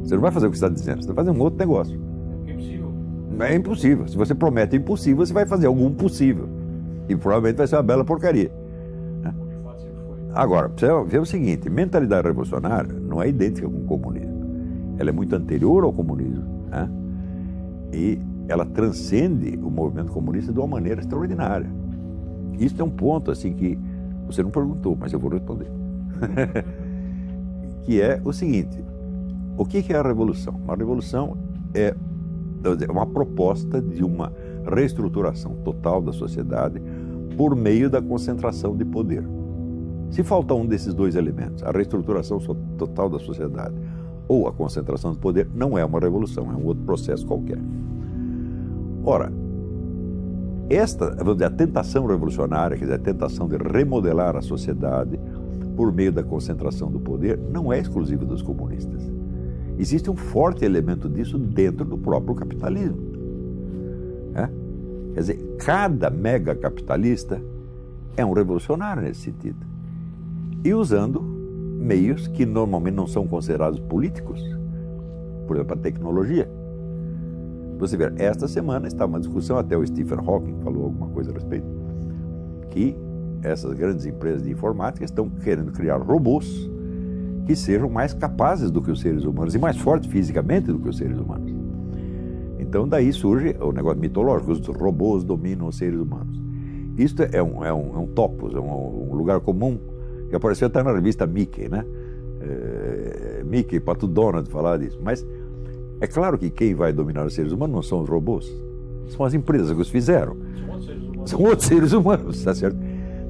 Você 0.04 0.16
não 0.16 0.22
vai 0.22 0.32
fazer 0.32 0.48
o 0.48 0.50
que 0.50 0.58
está 0.58 0.68
dizendo, 0.68 1.02
você 1.02 1.08
vai 1.08 1.24
fazer 1.24 1.38
um 1.38 1.42
outro 1.42 1.58
negócio. 1.58 2.00
É 2.46 2.52
impossível. 2.52 2.94
É 3.40 3.56
impossível. 3.56 4.08
Se 4.08 4.18
você 4.18 4.36
promete 4.36 4.76
impossível, 4.76 5.26
você 5.26 5.34
vai 5.34 5.46
fazer 5.46 5.68
algum 5.68 5.92
possível. 5.94 6.50
E 7.08 7.16
provavelmente 7.16 7.58
vai 7.58 7.68
ser 7.68 7.76
uma 7.76 7.84
bela 7.84 8.04
porcaria. 8.04 8.63
Agora, 10.34 10.68
você 10.68 10.88
vê 11.06 11.20
o 11.20 11.26
seguinte: 11.26 11.70
mentalidade 11.70 12.28
revolucionária 12.28 12.94
não 12.94 13.22
é 13.22 13.30
idêntica 13.30 13.70
com 13.70 13.78
o 13.78 13.86
comunismo 13.86 14.34
ela 14.98 15.10
é 15.10 15.14
muito 15.14 15.36
anterior 15.36 15.84
ao 15.84 15.94
comunismo. 15.94 16.44
Né? 16.70 16.90
E 17.94 18.20
ela 18.48 18.66
transcende 18.66 19.58
o 19.62 19.70
movimento 19.70 20.12
comunista 20.12 20.52
de 20.52 20.60
uma 20.60 20.68
maneira 20.68 21.02
extraordinária. 21.02 21.70
Isso 22.60 22.82
é 22.82 22.86
um 22.86 22.90
ponto 22.90 23.32
assim 23.32 23.54
que 23.54 23.78
você 24.26 24.44
não 24.44 24.52
perguntou, 24.52 24.96
mas 25.00 25.12
eu 25.14 25.20
vou 25.20 25.30
responder. 25.30 25.68
que 27.84 28.02
é 28.02 28.22
o 28.24 28.32
seguinte: 28.32 28.84
o 29.58 29.66
que 29.66 29.92
é 29.92 29.98
a 29.98 30.04
revolução? 30.04 30.56
Uma 30.56 30.76
revolução 30.76 31.38
é 31.74 31.96
uma 32.90 33.06
proposta 33.06 33.82
de 33.82 34.04
uma 34.04 34.32
reestruturação 34.66 35.56
total 35.66 36.02
da 36.02 36.14
sociedade 36.14 36.82
por 37.36 37.56
meio 37.56 37.90
da 37.90 38.02
concentração 38.02 38.76
de 38.76 38.86
poder. 38.86 39.24
Se 40.14 40.22
falta 40.22 40.54
um 40.54 40.64
desses 40.64 40.94
dois 40.94 41.16
elementos, 41.16 41.64
a 41.64 41.72
reestruturação 41.72 42.38
total 42.78 43.10
da 43.10 43.18
sociedade, 43.18 43.74
ou 44.28 44.48
a 44.48 44.54
concentração 44.54 45.12
do 45.12 45.18
poder 45.18 45.50
não 45.56 45.76
é 45.76 45.84
uma 45.84 46.00
revolução, 46.00 46.52
é 46.52 46.56
um 46.56 46.66
outro 46.66 46.84
processo 46.84 47.26
qualquer. 47.26 47.58
Ora, 49.04 49.34
esta, 50.70 51.16
vamos 51.16 51.34
dizer, 51.34 51.46
a 51.46 51.50
tentação 51.50 52.06
revolucionária, 52.06 52.78
quer 52.78 52.84
dizer, 52.84 52.94
a 52.94 53.00
tentação 53.00 53.48
de 53.48 53.58
remodelar 53.58 54.36
a 54.36 54.42
sociedade 54.44 55.20
por 55.76 55.92
meio 55.92 56.12
da 56.12 56.22
concentração 56.22 56.92
do 56.92 57.00
poder, 57.00 57.40
não 57.52 57.74
é 57.74 57.80
exclusiva 57.80 58.24
dos 58.24 58.44
comunistas. 58.44 59.02
Existe 59.80 60.12
um 60.12 60.16
forte 60.16 60.64
elemento 60.64 61.10
disso 61.10 61.40
dentro 61.40 61.86
do 61.86 61.98
próprio 61.98 62.36
capitalismo. 62.36 63.02
É? 64.36 64.48
Quer 65.16 65.20
dizer, 65.20 65.56
cada 65.58 66.12
mega 66.12 66.54
capitalista 66.54 67.42
é 68.16 68.24
um 68.24 68.32
revolucionário 68.32 69.02
nesse 69.02 69.22
sentido. 69.22 69.73
E 70.64 70.74
usando 70.74 71.22
meios 71.22 72.28
que 72.28 72.46
normalmente 72.46 72.96
não 72.96 73.06
são 73.06 73.28
considerados 73.28 73.80
políticos, 73.82 74.42
por 75.46 75.58
exemplo, 75.58 75.74
a 75.74 75.78
tecnologia. 75.78 76.50
Você 77.78 77.98
vê, 77.98 78.14
esta 78.16 78.48
semana 78.48 78.88
está 78.88 79.06
uma 79.06 79.20
discussão, 79.20 79.58
até 79.58 79.78
o 79.78 79.86
Stephen 79.86 80.20
Hawking 80.20 80.62
falou 80.64 80.86
alguma 80.86 81.08
coisa 81.08 81.32
a 81.32 81.34
respeito, 81.34 81.68
que 82.70 82.96
essas 83.42 83.74
grandes 83.74 84.06
empresas 84.06 84.44
de 84.44 84.52
informática 84.52 85.04
estão 85.04 85.30
querendo 85.30 85.74
criar 85.74 85.98
robôs 85.98 86.70
que 87.46 87.58
sejam 87.58 87.90
mais 87.90 88.14
capazes 88.14 88.72
do 88.72 88.82
que 88.82 88.90
os 88.90 89.02
seres 89.02 89.26
humanos 89.26 89.54
e 89.54 89.60
mais 89.60 89.76
fortes 89.76 90.10
fisicamente 90.10 90.68
do 90.68 90.80
que 90.80 90.88
os 90.88 90.98
seres 90.98 91.20
humanos. 91.20 91.54
Então 92.58 92.88
daí 92.88 93.12
surge 93.12 93.56
o 93.60 93.74
negócio 93.74 94.00
mitológico, 94.00 94.54
os 94.54 94.66
robôs 94.68 95.26
dominam 95.26 95.68
os 95.68 95.76
seres 95.76 96.00
humanos. 96.00 96.42
Isto 96.98 97.24
é 97.24 97.44
um, 97.44 97.66
é 97.66 97.74
um, 97.74 97.96
é 97.96 98.00
um 98.00 98.08
topos, 98.08 98.56
é 98.56 98.60
um, 98.60 99.12
um 99.12 99.16
lugar 99.16 99.42
comum 99.42 99.78
que 100.34 100.38
apareceu 100.38 100.66
até 100.66 100.82
na 100.82 100.92
revista 100.92 101.28
Mickey, 101.28 101.70
né? 101.70 101.86
É, 102.42 103.44
Mickey, 103.46 103.80
Pato 103.80 104.08
Donald 104.08 104.50
falar 104.50 104.78
disso. 104.78 105.00
Mas 105.02 105.24
é 106.02 106.08
claro 106.08 106.40
que 106.40 106.50
quem 106.50 106.74
vai 106.74 106.92
dominar 106.92 107.24
os 107.24 107.36
seres 107.36 107.52
humanos 107.52 107.76
não 107.76 107.84
são 107.84 108.02
os 108.02 108.10
robôs, 108.10 108.52
são 109.10 109.24
as 109.24 109.36
empresas 109.36 109.72
que 109.72 109.80
os 109.80 109.90
fizeram. 109.90 110.36
São 110.66 110.70
outros 110.72 110.86
seres 110.86 111.04
humanos. 111.04 111.30
São 111.30 111.42
outros 111.42 111.68
seres 111.68 111.94
humanos, 111.94 112.44
tá 112.44 112.56
certo? 112.56 112.78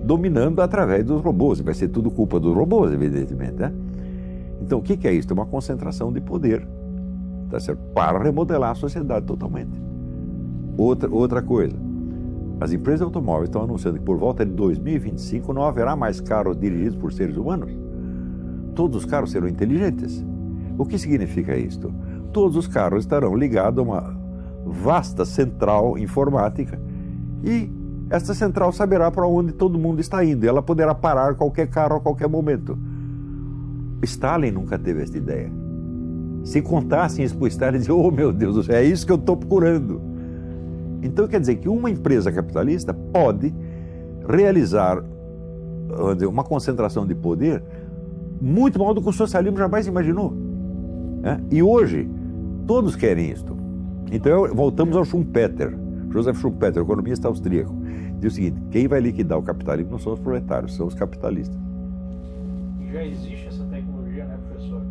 Dominando 0.02 0.62
através 0.62 1.04
dos 1.04 1.22
robôs. 1.22 1.60
Vai 1.60 1.74
ser 1.74 1.90
tudo 1.90 2.10
culpa 2.10 2.40
dos 2.40 2.56
robôs, 2.56 2.94
evidentemente, 2.94 3.56
né? 3.56 3.74
Então, 4.62 4.80
o 4.80 4.82
que 4.82 5.06
é 5.06 5.12
isso? 5.12 5.28
É 5.30 5.34
uma 5.34 5.46
concentração 5.46 6.10
de 6.10 6.22
poder, 6.22 6.66
tá 7.50 7.60
certo? 7.60 7.82
Para 7.94 8.18
remodelar 8.24 8.72
a 8.72 8.76
sociedade 8.76 9.26
totalmente. 9.26 9.72
Outra, 10.78 11.10
outra 11.14 11.42
coisa, 11.42 11.76
as 12.60 12.72
empresas 12.72 13.02
automóveis 13.02 13.50
estão 13.50 13.64
anunciando 13.64 14.00
que 14.00 14.06
por 14.06 14.18
volta 14.18 14.46
de 14.46 14.52
2025 14.52 15.54
não 15.54 15.64
haverá 15.64 15.96
mais 15.96 16.22
carros 16.22 16.58
dirigidos 16.58 16.96
por 16.96 17.12
seres 17.12 17.36
humanos. 17.36 17.72
Todos 18.76 19.04
os 19.04 19.06
carros 19.06 19.32
serão 19.32 19.48
inteligentes. 19.48 20.26
O 20.78 20.86
que 20.86 20.98
significa 20.98 21.56
isto? 21.56 21.94
Todos 22.32 22.56
os 22.56 22.68
carros 22.68 23.04
estarão 23.04 23.36
ligados 23.36 23.80
a 23.80 23.82
uma 23.82 24.18
vasta 24.66 25.26
central 25.26 25.98
informática 25.98 26.80
e 27.44 27.70
esta 28.10 28.34
central 28.34 28.72
saberá 28.72 29.10
para 29.10 29.28
onde 29.28 29.54
todo 29.54 29.78
mundo 29.78 30.00
está 30.00 30.24
indo. 30.24 30.46
E 30.46 30.48
ela 30.48 30.62
poderá 30.62 30.94
parar 30.94 31.36
qualquer 31.36 31.68
carro 31.68 31.96
a 31.96 32.00
qualquer 32.00 32.30
momento. 32.30 32.78
Stalin 34.04 34.52
nunca 34.52 34.78
teve 34.78 35.02
esta 35.02 35.18
ideia. 35.18 35.52
Se 36.44 36.62
contassem 36.62 37.24
isso 37.24 37.36
para 37.36 37.46
o 37.46 37.48
Stalin, 37.48 37.80
dizia, 37.80 37.96
oh 37.96 38.12
meu 38.12 38.32
Deus, 38.32 38.70
é 38.70 38.84
isso 38.84 39.06
que 39.06 39.12
eu 39.12 39.18
estou 39.18 39.36
procurando. 39.38 40.13
Então 41.04 41.28
quer 41.28 41.40
dizer 41.40 41.58
que 41.58 41.68
uma 41.68 41.90
empresa 41.90 42.32
capitalista 42.32 42.94
pode 42.94 43.54
realizar 44.28 45.04
dizer, 46.14 46.26
uma 46.26 46.44
concentração 46.44 47.06
de 47.06 47.14
poder 47.14 47.62
muito 48.42 48.80
maior 48.80 48.94
do 48.94 49.02
que 49.02 49.10
o 49.10 49.14
socialismo 49.14 49.58
jamais 49.58 49.86
imaginou. 49.86 50.32
Né? 51.22 51.42
E 51.52 51.62
hoje, 51.62 52.10
todos 52.66 52.96
querem 52.96 53.30
isto. 53.30 53.56
Então 54.12 54.48
voltamos 54.54 54.96
ao 54.96 55.06
Schumpeter. 55.06 55.78
Joseph 56.10 56.38
Schumpeter, 56.38 56.84
economista 56.84 57.28
austríaco, 57.28 57.76
diz 58.20 58.34
o 58.34 58.36
seguinte: 58.36 58.62
quem 58.72 58.88
vai 58.88 59.00
liquidar 59.00 59.38
o 59.38 59.42
capitalismo 59.42 59.92
não 59.92 60.00
são 60.00 60.14
os 60.14 60.20
proletários, 60.20 60.76
são 60.76 60.88
os 60.88 60.94
capitalistas. 60.94 61.58
Já 62.92 63.04
existe 63.04 63.48
essa 63.48 63.64
tecnologia, 63.66 64.26
né, 64.26 64.38
professor? 64.48 64.82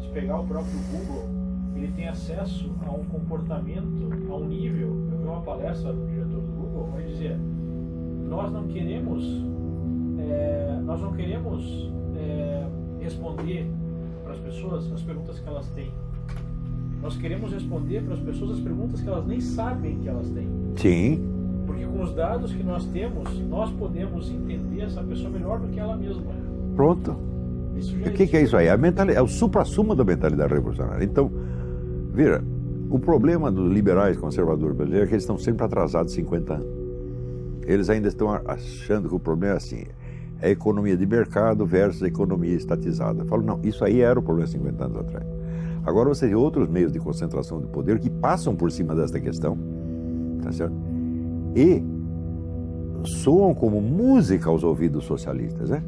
Se 0.00 0.08
pegar 0.08 0.40
o 0.40 0.46
próprio 0.46 0.78
Google, 0.90 1.28
ele 1.76 1.92
tem 1.92 2.08
acesso 2.08 2.70
a 2.86 2.90
um 2.90 3.04
comportamento, 3.04 4.08
a 4.30 4.36
um 4.36 4.46
nível. 4.46 4.88
Eu 5.12 5.18
vi 5.18 5.24
uma 5.24 5.42
palestra 5.42 5.92
do 5.92 6.06
diretor 6.06 6.40
do 6.40 6.52
Google, 6.52 6.90
onde 6.94 7.06
dizia: 7.08 7.38
nós 8.28 8.52
não 8.52 8.66
queremos, 8.66 9.44
é, 10.18 10.80
nós 10.84 11.00
não 11.00 11.12
queremos 11.12 11.92
é, 12.16 12.66
responder 13.00 13.70
para 14.22 14.32
as 14.32 14.38
pessoas 14.38 14.92
as 14.92 15.02
perguntas 15.02 15.38
que 15.38 15.48
elas 15.48 15.68
têm. 15.70 15.90
Nós 17.02 17.16
queremos 17.16 17.52
responder 17.52 18.02
para 18.02 18.14
as 18.14 18.20
pessoas 18.20 18.52
as 18.52 18.60
perguntas 18.60 19.00
que 19.00 19.08
elas 19.08 19.26
nem 19.26 19.40
sabem 19.40 19.98
que 19.98 20.08
elas 20.08 20.28
têm. 20.30 20.48
Sim. 20.76 21.36
Porque 21.66 21.84
com 21.84 22.02
os 22.02 22.14
dados 22.14 22.52
que 22.52 22.62
nós 22.62 22.84
temos, 22.86 23.38
nós 23.48 23.70
podemos 23.72 24.30
entender 24.30 24.82
essa 24.82 25.02
pessoa 25.02 25.30
melhor 25.30 25.60
do 25.60 25.68
que 25.68 25.78
ela 25.78 25.96
mesma. 25.96 26.32
Pronto. 26.74 27.12
o 27.12 28.10
que, 28.12 28.26
que, 28.26 28.36
é 28.36 28.42
isso 28.42 28.56
aí? 28.56 28.68
A 28.68 28.76
mentalidade, 28.76 29.18
é 29.18 29.22
o 29.22 29.28
supra-sumo 29.28 29.94
da 29.94 30.04
mentalidade 30.04 30.52
revolucionária. 30.52 31.04
Então, 31.04 31.30
Veja, 32.16 32.42
o 32.88 32.98
problema 32.98 33.52
dos 33.52 33.70
liberais 33.70 34.16
conservadores 34.16 34.74
brasileiros 34.74 35.06
é 35.06 35.08
que 35.08 35.14
eles 35.16 35.24
estão 35.24 35.36
sempre 35.36 35.66
atrasados 35.66 36.14
50 36.14 36.54
anos. 36.54 36.66
Eles 37.66 37.90
ainda 37.90 38.08
estão 38.08 38.30
achando 38.46 39.06
que 39.06 39.14
o 39.14 39.20
problema 39.20 39.52
é 39.52 39.56
assim, 39.58 39.84
é 40.40 40.46
a 40.46 40.50
economia 40.50 40.96
de 40.96 41.04
mercado 41.04 41.66
versus 41.66 42.02
a 42.02 42.06
economia 42.06 42.54
estatizada. 42.54 43.22
Eu 43.22 43.26
falo, 43.26 43.42
não, 43.42 43.60
isso 43.62 43.84
aí 43.84 44.00
era 44.00 44.18
o 44.18 44.22
problema 44.22 44.46
50 44.48 44.82
anos 44.82 44.96
atrás. 44.96 45.26
Agora 45.84 46.08
você 46.08 46.24
tem 46.24 46.34
outros 46.34 46.70
meios 46.70 46.90
de 46.90 46.98
concentração 46.98 47.60
de 47.60 47.66
poder 47.66 47.98
que 47.98 48.08
passam 48.08 48.56
por 48.56 48.72
cima 48.72 48.94
desta 48.94 49.20
questão, 49.20 49.58
tá 50.42 50.50
certo? 50.52 50.74
E 51.54 51.84
soam 53.04 53.54
como 53.54 53.78
música 53.78 54.48
aos 54.48 54.64
ouvidos 54.64 55.04
socialistas, 55.04 55.68
né? 55.68 55.82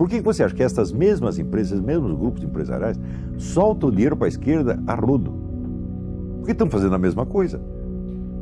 Por 0.00 0.08
que 0.08 0.18
você 0.22 0.42
acha 0.42 0.54
que 0.54 0.62
essas 0.62 0.92
mesmas 0.92 1.38
empresas, 1.38 1.72
esses 1.72 1.84
mesmos 1.84 2.18
grupos 2.18 2.42
empresariais, 2.42 2.98
soltam 3.36 3.90
o 3.90 3.92
dinheiro 3.92 4.16
para 4.16 4.28
a 4.28 4.30
esquerda 4.30 4.82
a 4.86 4.94
rodo? 4.94 5.30
Porque 6.38 6.52
estão 6.52 6.70
fazendo 6.70 6.94
a 6.94 6.98
mesma 6.98 7.26
coisa. 7.26 7.60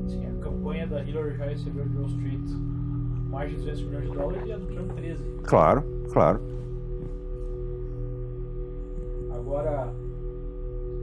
Sim, 0.07 0.25
a 0.25 0.41
campanha 0.41 0.87
da 0.87 1.03
Hillary 1.03 1.37
já 1.37 1.47
recebeu 1.47 1.85
de 1.85 1.97
Wall 1.97 2.07
Street 2.07 2.49
mais 3.29 3.51
de 3.51 3.57
200 3.57 3.83
milhões 3.83 4.09
de 4.09 4.17
dólares 4.17 4.43
e 4.47 4.53
a 4.53 4.57
do 4.57 4.67
Trump 4.67 4.93
13. 4.93 5.19
Claro, 5.43 5.85
claro. 6.13 6.41
Agora, 9.35 9.93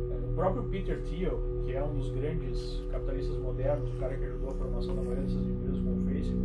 é, 0.10 0.16
o 0.16 0.36
próprio 0.36 0.64
Peter 0.64 1.02
Thiel, 1.02 1.38
que 1.66 1.74
é 1.74 1.84
um 1.84 1.96
dos 1.96 2.12
grandes 2.12 2.82
capitalistas 2.94 3.38
modernos, 3.40 3.94
o 3.94 3.98
cara 3.98 4.16
que 4.16 4.24
ajudou 4.24 4.52
a 4.52 4.54
formação 4.54 4.96
da 4.96 5.02
maioria 5.02 5.24
dessas 5.26 5.46
empresas 5.46 5.82
como 5.82 6.02
o 6.02 6.06
Facebook, 6.06 6.40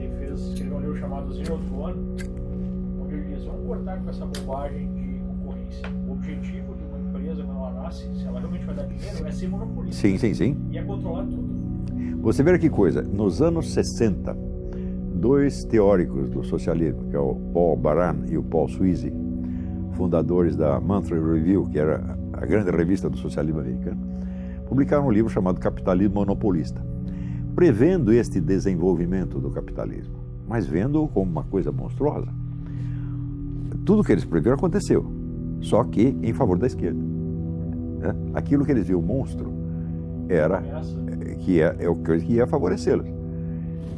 ele 0.00 0.18
fez, 0.18 0.40
escreveu 0.48 0.76
um 0.78 0.80
livro 0.80 0.98
chamado 0.98 1.32
Zero 1.32 1.58
to 1.58 1.78
One, 1.78 2.35
vamos 3.44 3.66
cortar 3.66 4.00
com 4.02 4.10
essa 4.10 4.26
bobagem 4.26 4.92
de 4.94 5.20
concorrência. 5.20 5.88
O 6.06 6.12
objetivo 6.12 6.74
de 6.74 6.84
uma 6.84 6.98
empresa, 6.98 7.42
quando 7.44 7.58
ela 7.58 7.82
nasce, 7.82 8.08
se 8.14 8.26
ela 8.26 8.38
realmente 8.38 8.64
vai 8.64 8.74
dar 8.74 8.86
dinheiro, 8.86 9.26
é 9.26 9.32
ser 9.32 9.48
monopolista. 9.48 10.00
Sim, 10.00 10.18
sim, 10.18 10.34
sim. 10.34 10.56
E 10.70 10.78
é 10.78 10.82
controlar 10.82 11.24
tudo. 11.24 11.66
Você 12.22 12.42
vê 12.42 12.58
que 12.58 12.68
coisa, 12.68 13.02
nos 13.02 13.40
anos 13.40 13.72
60, 13.72 14.36
dois 15.14 15.64
teóricos 15.64 16.28
do 16.30 16.44
socialismo, 16.44 17.08
que 17.08 17.16
é 17.16 17.18
o 17.18 17.34
Paul 17.52 17.76
Baran 17.76 18.24
e 18.28 18.36
o 18.36 18.42
Paul 18.42 18.68
Sweezy, 18.68 19.12
fundadores 19.92 20.56
da 20.56 20.80
Monthly 20.80 21.20
Review, 21.20 21.66
que 21.66 21.78
era 21.78 22.18
a 22.32 22.44
grande 22.44 22.70
revista 22.70 23.08
do 23.08 23.16
socialismo 23.16 23.60
americano, 23.60 24.00
publicaram 24.66 25.06
um 25.06 25.10
livro 25.10 25.30
chamado 25.30 25.60
Capitalismo 25.60 26.16
Monopolista, 26.16 26.84
prevendo 27.54 28.12
este 28.12 28.40
desenvolvimento 28.40 29.40
do 29.40 29.50
capitalismo, 29.50 30.18
mas 30.46 30.66
vendo-o 30.66 31.08
como 31.08 31.30
uma 31.30 31.44
coisa 31.44 31.72
monstruosa 31.72 32.28
tudo 33.86 34.02
que 34.02 34.10
eles 34.10 34.24
previram 34.24 34.56
aconteceu, 34.56 35.06
só 35.60 35.84
que 35.84 36.18
em 36.20 36.32
favor 36.32 36.58
da 36.58 36.66
esquerda. 36.66 37.00
Né? 37.00 38.14
Aquilo 38.34 38.64
que 38.64 38.72
eles 38.72 38.88
viam 38.88 39.00
monstro 39.00 39.54
era 40.28 40.60
que 41.38 41.62
é, 41.62 41.76
é 41.78 41.88
o 41.88 41.94
que 41.94 42.34
ia 42.34 42.48
favorecê-los. 42.48 43.06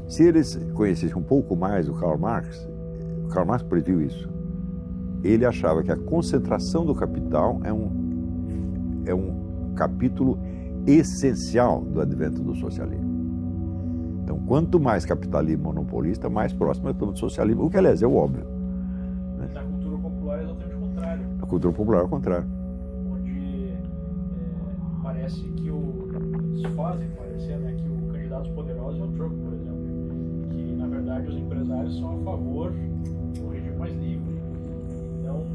Se 0.06 0.24
eles 0.24 0.56
conhecessem 0.74 1.16
um 1.16 1.22
pouco 1.22 1.56
mais 1.56 1.88
o 1.88 1.94
Karl 1.94 2.18
Marx, 2.18 2.68
o 3.24 3.28
Karl 3.28 3.46
Marx 3.46 3.62
previu 3.62 4.02
isso. 4.02 4.28
Ele 5.24 5.46
achava 5.46 5.82
que 5.82 5.90
a 5.90 5.96
concentração 5.96 6.84
do 6.84 6.94
capital 6.94 7.58
é 7.64 7.72
um, 7.72 9.02
é 9.06 9.14
um 9.14 9.72
capítulo 9.74 10.38
essencial 10.86 11.80
do 11.80 12.00
advento 12.02 12.42
do 12.42 12.54
socialismo. 12.54 13.08
Então, 14.22 14.38
quanto 14.40 14.78
mais 14.78 15.06
capitalismo 15.06 15.64
monopolista, 15.64 16.28
mais 16.28 16.52
próximo 16.52 16.90
estamos 16.90 17.14
do 17.14 17.20
socialismo, 17.20 17.64
o 17.64 17.70
que, 17.70 17.78
aliás, 17.78 18.02
é 18.02 18.06
o 18.06 18.14
óbvio 18.14 18.57
cultura 21.48 21.74
popular 21.74 22.02
ao 22.02 22.08
contrário. 22.08 22.46
Onde 23.10 23.68
é, 23.68 23.82
parece 25.02 25.40
que 25.40 25.70
o. 25.70 26.08
Eles 26.52 26.74
fazem 26.74 27.08
parecer 27.10 27.58
né, 27.58 27.74
que 27.76 27.88
o 27.88 28.12
candidato 28.12 28.50
poderoso 28.50 29.00
é 29.00 29.04
o 29.04 29.08
Trump, 29.12 29.32
por 29.42 29.54
exemplo. 29.54 30.48
Que 30.50 30.76
na 30.76 30.86
verdade 30.86 31.28
os 31.28 31.36
empresários 31.36 31.98
são 31.98 32.20
a 32.20 32.24
favor 32.24 32.72
de 32.72 33.40
um 33.40 33.48
regime 33.48 33.76
mais 33.76 33.94
livre, 33.94 34.40
não 35.24 35.46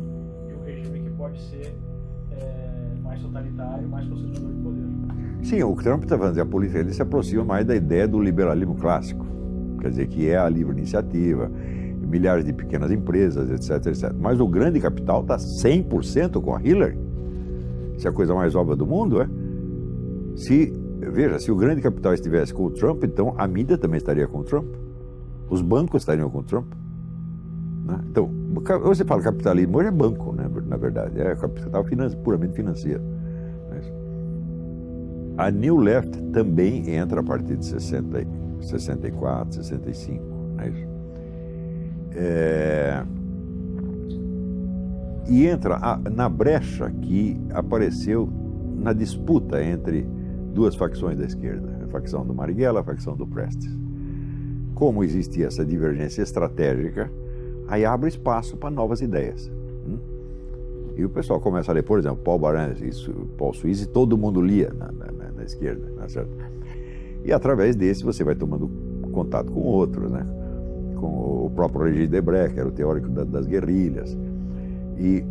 de 0.47 0.53
um 0.53 0.63
regime 0.65 0.99
que 1.01 1.09
pode 1.11 1.39
ser 1.41 1.75
é, 2.31 2.93
mais 3.03 3.21
totalitário, 3.21 3.87
mais 3.87 4.07
concentrador 4.07 4.51
de 4.51 4.61
poder. 4.61 4.83
Sim, 5.43 5.63
o 5.63 5.75
Trump 5.75 6.03
está 6.03 6.17
falando, 6.17 6.39
a 6.39 6.45
política 6.45 6.79
ele 6.79 6.93
se 6.93 7.01
aproxima 7.01 7.43
mais 7.43 7.65
da 7.65 7.75
ideia 7.75 8.07
do 8.07 8.19
liberalismo 8.21 8.75
clássico, 8.75 9.25
quer 9.81 9.89
dizer, 9.89 10.07
que 10.07 10.29
é 10.29 10.37
a 10.37 10.47
livre 10.47 10.71
iniciativa, 10.71 11.51
milhares 12.13 12.45
de 12.45 12.53
pequenas 12.53 12.91
empresas, 12.91 13.49
etc, 13.49 13.87
etc. 13.87 14.13
Mas 14.17 14.39
o 14.39 14.47
grande 14.47 14.79
capital 14.79 15.21
está 15.21 15.37
100% 15.37 16.39
com 16.39 16.55
a 16.55 16.61
Hillary. 16.61 16.97
Isso 17.97 18.07
é 18.07 18.11
a 18.11 18.13
coisa 18.13 18.35
mais 18.35 18.53
óbvia 18.53 18.75
do 18.75 18.85
mundo, 18.85 19.19
é? 19.19 19.27
Se, 20.35 20.71
veja, 21.11 21.39
se 21.39 21.51
o 21.51 21.55
grande 21.55 21.81
capital 21.81 22.13
estivesse 22.13 22.53
com 22.53 22.65
o 22.65 22.69
Trump, 22.69 23.03
então 23.03 23.33
a 23.35 23.47
mídia 23.47 23.79
também 23.79 23.97
estaria 23.97 24.27
com 24.27 24.39
o 24.39 24.43
Trump. 24.43 24.67
Os 25.49 25.61
bancos 25.61 26.03
estariam 26.03 26.29
com 26.29 26.39
o 26.39 26.43
Trump. 26.43 26.71
Né? 27.85 27.99
Então, 28.09 28.29
você 28.83 29.03
fala 29.03 29.21
capitalismo, 29.23 29.77
hoje 29.77 29.87
é 29.87 29.91
banco, 29.91 30.33
né? 30.33 30.47
na 30.67 30.77
verdade. 30.77 31.19
É 31.19 31.35
capital 31.35 31.83
finance, 31.83 32.15
puramente 32.17 32.53
financeiro. 32.53 33.01
Né? 33.69 33.81
A 35.37 35.49
New 35.49 35.77
Left 35.77 36.21
também 36.31 36.89
entra 36.91 37.21
a 37.21 37.23
partir 37.23 37.57
de 37.57 37.65
60, 37.65 38.27
64, 38.61 39.55
65. 39.55 40.23
Não 40.55 40.63
é 40.63 40.69
isso? 40.69 40.92
É, 42.15 43.03
e 45.27 45.45
entra 45.47 45.77
a, 45.81 45.97
na 46.09 46.27
brecha 46.27 46.91
que 47.01 47.39
apareceu 47.51 48.29
na 48.77 48.93
disputa 48.93 49.63
entre 49.63 50.05
duas 50.53 50.75
facções 50.75 51.17
da 51.17 51.25
esquerda, 51.25 51.79
a 51.83 51.87
facção 51.87 52.25
do 52.25 52.33
Marighella, 52.33 52.81
a 52.81 52.83
facção 52.83 53.15
do 53.15 53.25
Prestes. 53.25 53.71
Como 54.75 55.03
existia 55.03 55.47
essa 55.47 55.65
divergência 55.65 56.21
estratégica, 56.21 57.09
aí 57.67 57.85
abre 57.85 58.09
espaço 58.09 58.57
para 58.57 58.69
novas 58.69 59.01
ideias. 59.01 59.49
Hum? 59.87 59.97
E 60.97 61.05
o 61.05 61.09
pessoal 61.09 61.39
começa 61.39 61.71
a 61.71 61.73
ler, 61.73 61.83
por 61.83 61.97
exemplo, 61.97 62.17
Paul 62.17 62.39
Baran, 62.39 62.73
Paul 63.37 63.53
Suisse, 63.53 63.87
todo 63.87 64.17
mundo 64.17 64.41
lia 64.41 64.71
na, 64.73 64.91
na, 64.91 65.31
na 65.31 65.43
esquerda, 65.43 65.89
tá 65.97 66.07
certo? 66.09 66.31
E 67.23 67.31
através 67.31 67.75
desse 67.75 68.03
você 68.03 68.23
vai 68.23 68.35
tomando 68.35 68.69
contato 69.11 69.51
com 69.51 69.61
outros, 69.61 70.11
né? 70.11 70.25
Com 71.03 71.47
o 71.47 71.51
próprio 71.53 71.83
Regis 71.83 72.07
Debray, 72.07 72.53
que 72.53 72.59
era 72.59 72.69
o 72.69 72.71
teórico 72.71 73.09
da, 73.09 73.25
das 73.25 73.45
guerrilhas, 73.45 74.17
e 74.97 75.21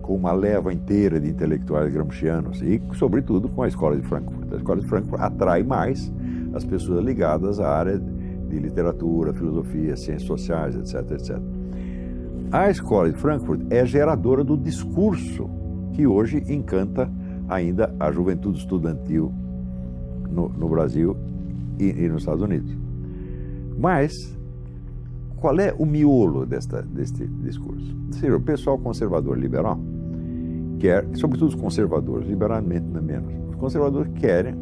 com 0.00 0.14
uma 0.14 0.30
leva 0.30 0.72
inteira 0.72 1.18
de 1.18 1.28
intelectuais 1.28 1.92
gramscianos, 1.92 2.62
e 2.62 2.80
sobretudo 2.94 3.48
com 3.48 3.64
a 3.64 3.68
Escola 3.68 3.96
de 3.96 4.02
Frankfurt. 4.02 4.52
A 4.52 4.56
Escola 4.56 4.80
de 4.80 4.86
Frankfurt 4.86 5.20
atrai 5.20 5.64
mais 5.64 6.12
as 6.54 6.64
pessoas 6.64 7.04
ligadas 7.04 7.58
à 7.58 7.68
área 7.68 7.98
de 7.98 8.58
literatura, 8.60 9.32
filosofia, 9.32 9.96
ciências 9.96 10.22
sociais, 10.22 10.76
etc, 10.76 11.10
etc. 11.10 11.36
A 12.52 12.70
Escola 12.70 13.10
de 13.10 13.18
Frankfurt 13.18 13.62
é 13.68 13.84
geradora 13.84 14.44
do 14.44 14.56
discurso 14.56 15.50
que 15.94 16.06
hoje 16.06 16.44
encanta 16.46 17.10
ainda 17.48 17.92
a 17.98 18.12
juventude 18.12 18.58
estudantil 18.58 19.34
no, 20.30 20.48
no 20.48 20.68
Brasil 20.68 21.16
e, 21.76 21.86
e 21.86 22.08
nos 22.08 22.22
Estados 22.22 22.42
Unidos. 22.42 22.70
Mas 23.76 24.36
qual 25.46 25.60
é 25.60 25.72
o 25.78 25.86
miolo 25.86 26.44
desta, 26.44 26.82
deste 26.82 27.24
discurso? 27.24 27.96
Seja, 28.10 28.34
o 28.34 28.40
pessoal 28.40 28.76
conservador 28.76 29.38
liberal 29.38 29.78
quer, 30.80 31.06
sobretudo 31.14 31.50
os 31.50 31.54
conservadores, 31.54 32.26
liberalmente 32.26 32.84
não 32.84 33.00
menos, 33.00 33.32
os 33.50 33.54
conservadores 33.54 34.12
querem 34.16 34.56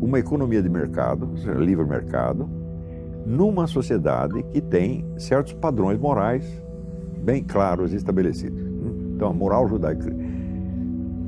uma 0.00 0.18
economia 0.18 0.60
de 0.60 0.68
mercado, 0.68 1.30
livre 1.56 1.86
mercado, 1.86 2.50
numa 3.24 3.68
sociedade 3.68 4.42
que 4.50 4.60
tem 4.60 5.06
certos 5.18 5.52
padrões 5.52 6.00
morais 6.00 6.44
bem 7.22 7.44
claros 7.44 7.92
e 7.92 7.96
estabelecidos. 7.96 8.60
Então, 9.14 9.28
a 9.28 9.32
moral 9.32 9.68
judaica, 9.68 10.12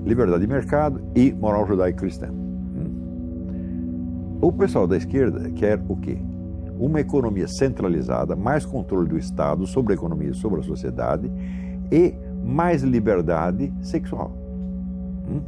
liberdade 0.04 0.40
de 0.40 0.48
mercado 0.48 1.00
e 1.14 1.32
moral 1.32 1.64
judaica 1.64 2.00
cristã. 2.00 2.28
O 4.42 4.52
pessoal 4.52 4.88
da 4.88 4.96
esquerda 4.96 5.48
quer 5.50 5.80
o 5.88 5.94
quê? 5.96 6.18
Uma 6.78 7.00
economia 7.00 7.46
centralizada, 7.46 8.34
mais 8.34 8.66
controle 8.66 9.08
do 9.08 9.16
Estado 9.16 9.66
sobre 9.66 9.92
a 9.92 9.96
economia 9.96 10.30
e 10.30 10.34
sobre 10.34 10.60
a 10.60 10.62
sociedade 10.62 11.30
e 11.90 12.14
mais 12.44 12.82
liberdade 12.82 13.72
sexual. 13.80 14.32
Hum? 15.28 15.40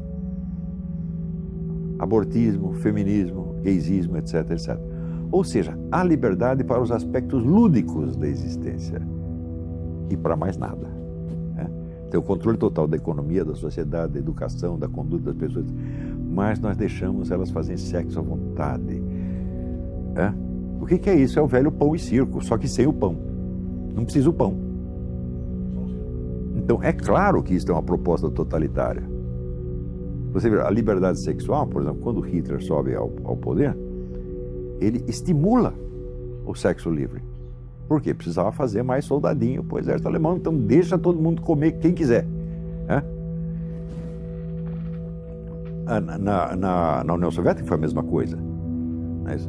Abortismo, 1.99 2.75
feminismo, 2.75 3.57
gaysismo, 3.63 4.17
etc, 4.17 4.51
etc. 4.51 4.79
Ou 5.31 5.43
seja, 5.45 5.77
a 5.91 6.05
liberdade 6.05 6.63
para 6.63 6.81
os 6.81 6.91
aspectos 6.91 7.43
lúdicos 7.43 8.17
da 8.17 8.29
existência 8.29 9.01
e 10.09 10.17
para 10.17 10.37
mais 10.37 10.57
nada. 10.57 10.89
Né? 11.55 11.69
Tem 12.11 12.19
o 12.19 12.23
controle 12.23 12.57
total 12.57 12.87
da 12.87 12.97
economia, 12.97 13.45
da 13.45 13.55
sociedade, 13.55 14.15
da 14.15 14.19
educação, 14.19 14.79
da 14.79 14.89
conduta 14.89 15.33
das 15.33 15.37
pessoas, 15.37 15.67
mas 16.31 16.61
nós 16.61 16.77
deixamos 16.77 17.31
elas 17.31 17.51
fazerem 17.51 17.79
sexo 17.79 18.19
à 18.19 18.23
vontade. 18.23 19.03
É? 20.15 20.46
O 20.81 20.87
que, 20.87 20.99
que 20.99 21.11
é 21.11 21.15
isso? 21.15 21.39
É 21.39 21.43
o 21.43 21.47
velho 21.47 21.73
pão 21.73 21.95
e 21.95 21.99
circo, 21.99 22.45
só 22.45 22.57
que 22.57 22.69
sem 22.69 22.87
o 22.87 22.93
pão. 22.93 23.17
Não 23.95 24.05
precisa 24.05 24.29
o 24.29 24.33
pão. 24.33 24.57
Então, 26.55 26.83
é 26.83 26.93
claro 26.93 27.43
que 27.43 27.55
isso 27.55 27.71
é 27.71 27.73
uma 27.73 27.83
proposta 27.83 28.31
totalitária. 28.31 29.03
Você 30.33 30.51
vê, 30.51 30.61
a 30.61 30.71
liberdade 30.71 31.19
sexual, 31.21 31.67
por 31.67 31.83
exemplo, 31.83 32.01
quando 32.03 32.21
Hitler 32.21 32.63
sobe 32.63 32.95
ao, 32.95 33.11
ao 33.25 33.37
poder, 33.37 33.77
ele 34.81 35.03
estimula 35.07 35.73
o 36.45 36.55
sexo 36.55 36.91
livre. 36.91 37.23
Por 37.89 38.01
quê? 38.01 38.13
Precisava 38.13 38.53
fazer 38.53 38.83
mais 38.83 39.05
soldadinho 39.05 39.63
para 39.63 39.77
o 39.77 39.79
exército 39.79 40.09
alemão, 40.09 40.37
então 40.37 40.55
deixa 40.55 40.99
todo 40.99 41.21
mundo 41.21 41.41
comer 41.41 41.73
quem 41.79 41.95
quiser. 41.95 42.27
É? 42.89 43.03
Na, 46.01 46.19
na, 46.57 47.05
na, 47.05 47.15
União 47.15 47.31
Soviética 47.31 47.67
foi 47.67 47.77
a 47.77 47.81
mesma 47.81 48.03
coisa. 48.03 48.37
Mas, 49.23 49.49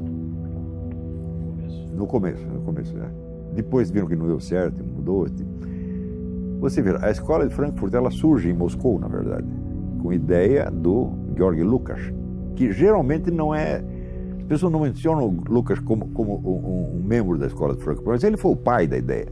no 1.98 2.08
começo, 2.08 2.46
no 2.46 2.62
começo. 2.62 2.96
É. 2.98 3.10
Depois 3.54 3.90
viram 3.90 4.08
que 4.08 4.16
não 4.16 4.28
deu 4.28 4.40
certo, 4.40 4.84
mudou. 4.84 5.28
Você 6.60 6.82
vê, 6.82 6.96
a 7.02 7.10
escola 7.10 7.48
de 7.48 7.54
Frankfurt 7.54 7.94
ela 7.94 8.12
surge 8.12 8.50
em 8.50 8.54
Moscou, 8.54 9.00
na 9.00 9.08
verdade, 9.08 9.48
com 10.02 10.14
ideia 10.14 10.70
do 10.72 11.12
Georg 11.36 11.62
Lukács, 11.64 12.14
que 12.56 12.72
geralmente 12.72 13.32
não 13.32 13.54
é 13.54 13.84
pessoas 14.48 14.72
não 14.72 14.80
mencionam 14.80 15.28
o 15.28 15.44
Lucas 15.52 15.78
como, 15.80 16.08
como 16.12 16.38
um, 16.38 17.00
um, 17.00 17.04
membro 17.04 17.38
da 17.38 17.48
escola 17.48 17.76
de 17.76 17.84
Frankfurt, 17.84 18.08
mas 18.08 18.24
ele 18.24 18.38
foi 18.38 18.52
o 18.52 18.56
pai 18.56 18.88
da 18.88 18.98
ideia. 18.98 19.28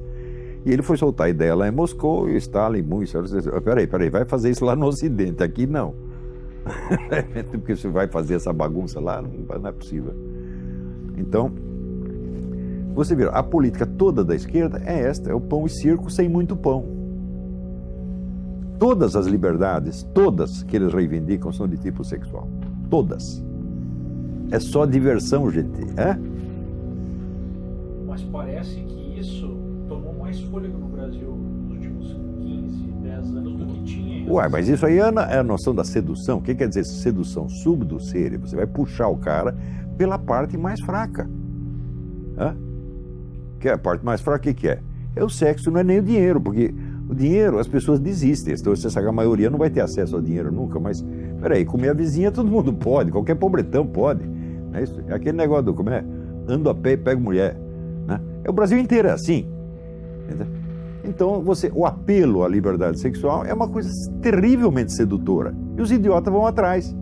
E 0.65 0.71
ele 0.71 0.81
foi 0.81 0.97
soltar 0.97 1.27
a 1.27 1.29
ideia 1.29 1.55
lá 1.55 1.67
em 1.67 1.71
Moscou 1.71 2.29
e 2.29 2.35
Stalin, 2.37 2.81
muito 2.81 3.09
sério, 3.09 3.61
peraí, 3.61 3.87
peraí, 3.87 4.09
vai 4.09 4.25
fazer 4.25 4.49
isso 4.49 4.65
lá 4.65 4.75
no 4.75 4.87
Ocidente, 4.87 5.41
aqui 5.41 5.65
não. 5.65 5.93
Porque 7.51 7.75
você 7.75 7.87
vai 7.87 8.07
fazer 8.07 8.35
essa 8.35 8.51
bagunça 8.51 8.99
lá, 8.99 9.21
não 9.21 9.69
é 9.69 9.71
possível. 9.71 10.13
Então, 11.17 11.51
você 12.95 13.13
vê, 13.13 13.25
a 13.25 13.43
política 13.43 13.85
toda 13.85 14.23
da 14.23 14.33
esquerda 14.33 14.81
é 14.85 15.01
esta, 15.01 15.29
é 15.29 15.33
o 15.33 15.41
pão 15.41 15.65
e 15.65 15.69
circo 15.69 16.09
sem 16.09 16.29
muito 16.29 16.55
pão. 16.55 16.85
Todas 18.79 19.17
as 19.17 19.25
liberdades, 19.25 20.03
todas 20.13 20.63
que 20.63 20.77
eles 20.77 20.93
reivindicam 20.93 21.51
são 21.51 21.67
de 21.67 21.77
tipo 21.77 22.05
sexual. 22.05 22.47
Todas. 22.89 23.43
É 24.49 24.59
só 24.59 24.85
diversão, 24.85 25.51
gente. 25.51 25.81
É? 25.97 26.17
Mas 28.07 28.23
parece 28.23 28.75
que 28.75 29.19
isso 29.19 29.57
tomou 29.89 30.13
mais 30.13 30.39
fôlego 30.41 30.77
no 30.77 30.87
Brasil 30.87 31.35
nos 31.35 31.71
últimos 31.71 32.13
15, 32.41 32.77
10 33.03 33.35
anos 33.35 33.57
do 33.57 33.65
que 33.65 33.83
tinha. 33.83 34.31
Uai, 34.31 34.47
mas 34.47 34.69
isso 34.69 34.85
aí 34.85 34.99
é 34.99 35.03
a, 35.03 35.43
noção 35.43 35.75
da 35.75 35.83
sedução. 35.83 36.37
O 36.37 36.41
que 36.41 36.55
quer 36.55 36.69
dizer 36.69 36.85
sedução? 36.85 37.49
Subduzir. 37.49 38.39
Você 38.39 38.55
vai 38.55 38.67
puxar 38.67 39.09
o 39.09 39.17
cara 39.17 39.53
pela 39.97 40.17
parte 40.17 40.57
mais 40.57 40.79
fraca. 40.81 41.29
Hã? 42.37 42.55
Que 43.65 43.69
é 43.69 43.73
a 43.73 43.79
parte 43.79 44.05
mais 44.05 44.21
fraca, 44.21 44.37
o 44.37 44.41
que, 44.43 44.53
que 44.53 44.67
é? 44.67 44.79
É 45.15 45.23
o 45.23 45.27
sexo, 45.27 45.71
não 45.71 45.79
é 45.79 45.83
nem 45.83 45.97
o 45.97 46.03
dinheiro, 46.03 46.39
porque 46.39 46.71
o 47.09 47.15
dinheiro 47.15 47.57
as 47.57 47.67
pessoas 47.67 47.99
desistem. 47.99 48.53
Então 48.53 48.75
você 48.75 48.91
sabe 48.91 49.07
a 49.07 49.11
maioria 49.11 49.49
não 49.49 49.57
vai 49.57 49.71
ter 49.71 49.81
acesso 49.81 50.15
ao 50.15 50.21
dinheiro 50.21 50.51
nunca, 50.51 50.79
mas 50.79 51.03
peraí, 51.41 51.65
comer 51.65 51.89
a 51.89 51.93
vizinha 51.95 52.31
todo 52.31 52.47
mundo 52.47 52.71
pode, 52.71 53.09
qualquer 53.09 53.33
pobretão 53.33 53.83
pode. 53.83 54.21
É 54.71 54.83
isso? 54.83 55.01
É 55.07 55.15
aquele 55.15 55.35
negócio 55.35 55.63
do 55.63 55.73
como 55.73 55.89
é? 55.89 56.05
Ando 56.47 56.69
a 56.69 56.75
pé 56.75 56.91
e 56.91 56.97
pego 56.97 57.19
mulher. 57.19 57.57
Né? 58.05 58.21
É 58.43 58.49
o 58.51 58.53
Brasil 58.53 58.77
inteiro 58.77 59.07
é 59.07 59.11
assim. 59.13 59.47
Então, 61.03 61.41
você, 61.41 61.71
o 61.73 61.87
apelo 61.87 62.43
à 62.43 62.47
liberdade 62.47 62.99
sexual 62.99 63.43
é 63.45 63.53
uma 63.53 63.67
coisa 63.67 63.89
terrivelmente 64.21 64.93
sedutora. 64.93 65.55
E 65.75 65.81
os 65.81 65.91
idiotas 65.91 66.31
vão 66.31 66.45
atrás. 66.45 66.95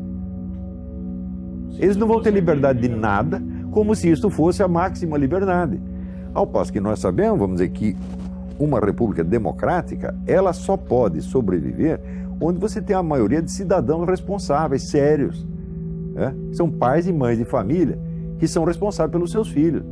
Eles 1.77 1.97
não 1.97 2.07
vão 2.07 2.21
ter 2.21 2.31
liberdade 2.31 2.79
de 2.79 2.87
nada, 2.87 3.43
como 3.69 3.93
se 3.93 4.09
isso 4.09 4.29
fosse 4.29 4.63
a 4.63 4.67
máxima 4.69 5.17
liberdade. 5.17 5.91
Ao 6.33 6.47
passo 6.47 6.71
que 6.73 6.79
nós 6.79 6.99
sabemos, 6.99 7.39
vamos 7.39 7.57
dizer 7.57 7.69
que 7.69 7.95
uma 8.59 8.79
república 8.79 9.23
democrática, 9.23 10.15
ela 10.25 10.53
só 10.53 10.77
pode 10.77 11.21
sobreviver 11.21 11.99
onde 12.39 12.59
você 12.59 12.81
tem 12.81 12.95
a 12.95 13.03
maioria 13.03 13.41
de 13.41 13.51
cidadãos 13.51 14.07
responsáveis, 14.07 14.83
sérios, 14.83 15.45
né? 16.13 16.33
São 16.51 16.69
pais 16.69 17.07
e 17.07 17.13
mães 17.13 17.37
de 17.37 17.45
família 17.45 17.97
que 18.37 18.47
são 18.47 18.63
responsáveis 18.63 19.11
pelos 19.11 19.31
seus 19.31 19.49
filhos. 19.49 19.83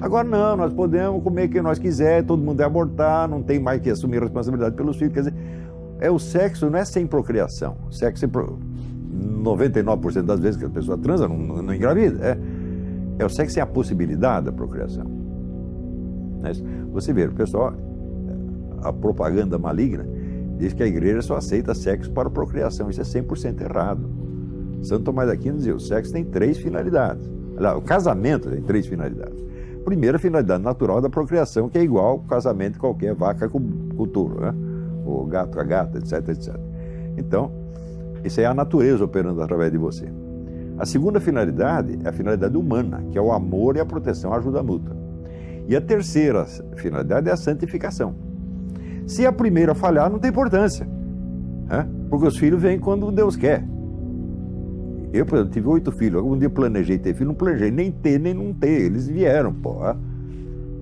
Agora 0.00 0.26
não, 0.26 0.56
nós 0.56 0.72
podemos 0.72 1.22
comer 1.22 1.48
quem 1.48 1.62
nós 1.62 1.78
quiser, 1.78 2.24
todo 2.24 2.42
mundo 2.42 2.60
é 2.60 2.64
abortar, 2.64 3.28
não 3.28 3.42
tem 3.42 3.58
mais 3.58 3.80
que 3.80 3.88
assumir 3.88 4.20
responsabilidade 4.20 4.76
pelos 4.76 4.96
filhos. 4.96 5.14
Quer 5.14 5.20
dizer, 5.20 5.34
é 6.00 6.10
o 6.10 6.18
sexo 6.18 6.68
não 6.68 6.78
é 6.78 6.84
sem 6.84 7.06
procriação. 7.06 7.76
O 7.88 7.92
sexo 7.92 8.24
é 8.24 8.28
pro... 8.28 8.58
99% 9.14 10.22
das 10.22 10.40
vezes 10.40 10.56
que 10.56 10.64
a 10.64 10.70
pessoa 10.70 10.98
transa 10.98 11.28
não, 11.28 11.38
não, 11.38 11.74
engravida. 11.74 12.18
É, 12.22 12.38
é 13.20 13.24
o 13.24 13.28
sexo 13.28 13.54
sem 13.54 13.62
a 13.62 13.66
possibilidade 13.66 14.46
da 14.46 14.52
procriação. 14.52 15.23
É 16.50 16.52
Você 16.92 17.12
vê, 17.12 17.26
o 17.26 17.32
pessoal, 17.32 17.72
a 18.82 18.92
propaganda 18.92 19.58
maligna 19.58 20.06
diz 20.58 20.72
que 20.72 20.82
a 20.82 20.86
igreja 20.86 21.22
só 21.22 21.36
aceita 21.36 21.74
sexo 21.74 22.10
para 22.10 22.30
procriação. 22.30 22.90
Isso 22.90 23.00
é 23.00 23.04
100% 23.04 23.60
errado. 23.62 24.08
Santo 24.82 25.04
Tomás 25.04 25.28
Aquino 25.28 25.56
dizia: 25.56 25.74
o 25.74 25.80
sexo 25.80 26.12
tem 26.12 26.24
três 26.24 26.58
finalidades. 26.58 27.28
O 27.76 27.80
casamento 27.80 28.50
tem 28.50 28.62
três 28.62 28.86
finalidades. 28.86 29.42
Primeira 29.84 30.18
finalidade 30.18 30.62
natural 30.62 31.00
da 31.00 31.10
procriação, 31.10 31.68
que 31.68 31.78
é 31.78 31.82
igual 31.82 32.06
ao 32.06 32.18
casamento 32.20 32.74
de 32.74 32.78
qualquer 32.78 33.14
vaca 33.14 33.48
com, 33.48 33.60
com 33.94 34.06
touro, 34.06 34.40
né? 34.40 34.54
o 35.04 35.24
gato 35.26 35.52
com 35.52 35.60
a 35.60 35.64
gata, 35.64 35.98
etc, 35.98 36.28
etc. 36.30 36.56
Então, 37.16 37.52
isso 38.24 38.40
é 38.40 38.46
a 38.46 38.54
natureza 38.54 39.04
operando 39.04 39.42
através 39.42 39.70
de 39.70 39.78
você. 39.78 40.10
A 40.78 40.86
segunda 40.86 41.20
finalidade 41.20 41.98
é 42.02 42.08
a 42.08 42.12
finalidade 42.12 42.56
humana, 42.56 43.04
que 43.12 43.18
é 43.18 43.20
o 43.20 43.30
amor 43.30 43.76
e 43.76 43.80
a 43.80 43.86
proteção, 43.86 44.32
a 44.32 44.38
ajuda 44.38 44.62
mútua. 44.62 44.96
E 45.66 45.74
a 45.74 45.80
terceira 45.80 46.44
finalidade 46.76 47.28
é 47.28 47.32
a 47.32 47.36
santificação. 47.36 48.14
Se 49.06 49.26
a 49.26 49.32
primeira 49.32 49.74
falhar, 49.74 50.10
não 50.10 50.18
tem 50.18 50.30
importância, 50.30 50.86
né? 51.66 51.86
porque 52.08 52.26
os 52.26 52.36
filhos 52.36 52.60
vêm 52.60 52.78
quando 52.78 53.10
Deus 53.10 53.36
quer. 53.36 53.64
Eu, 55.12 55.24
por 55.24 55.36
exemplo, 55.36 55.52
tive 55.52 55.68
oito 55.68 55.92
filhos. 55.92 56.18
Algum 56.18 56.36
dia 56.36 56.50
planejei 56.50 56.98
ter 56.98 57.14
filho, 57.14 57.28
não 57.28 57.34
planejei 57.34 57.70
nem 57.70 57.90
ter, 57.90 58.18
nem 58.18 58.34
não 58.34 58.52
ter. 58.52 58.82
Eles 58.82 59.06
vieram, 59.06 59.52
pô. 59.52 59.74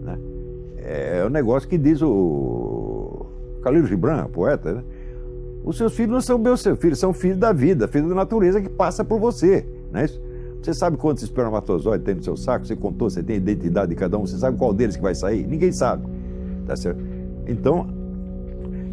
Né? 0.03 0.19
É 0.79 1.23
o 1.23 1.27
um 1.27 1.31
negócio 1.31 1.69
que 1.69 1.77
diz 1.77 2.01
o 2.01 3.27
Khalil 3.63 3.87
Gibran, 3.87 4.27
poeta, 4.29 4.73
né? 4.73 4.83
Os 5.65 5.77
seus 5.77 5.95
filhos 5.95 6.13
não 6.13 6.21
são 6.21 6.39
meus 6.39 6.61
seus 6.61 6.79
filhos, 6.79 6.99
são 6.99 7.13
filhos 7.13 7.39
da 7.39 7.53
vida, 7.53 7.87
filhos 7.87 8.09
da 8.09 8.15
natureza 8.15 8.61
que 8.61 8.69
passa 8.69 9.05
por 9.05 9.21
você. 9.21 9.65
Não 9.93 10.01
é 10.01 10.07
isso? 10.07 10.21
Você 10.63 10.73
sabe 10.73 10.97
quantos 10.97 11.25
espermatozoides 11.25 12.05
tem 12.05 12.15
no 12.15 12.23
seu 12.23 12.37
saco? 12.37 12.65
Você 12.65 12.77
contou, 12.77 13.11
você 13.11 13.23
tem 13.23 13.35
a 13.35 13.39
identidade 13.39 13.91
de 13.91 13.97
cada 13.97 14.17
um, 14.17 14.27
você 14.27 14.39
sabe 14.39 14.57
qual 14.57 14.73
deles 14.73 14.95
que 14.95 15.03
vai 15.03 15.15
sair? 15.15 15.47
Ninguém 15.47 15.73
sabe. 15.73 16.07
Tá 16.67 16.77
certo? 16.77 17.03
Então, 17.49 17.89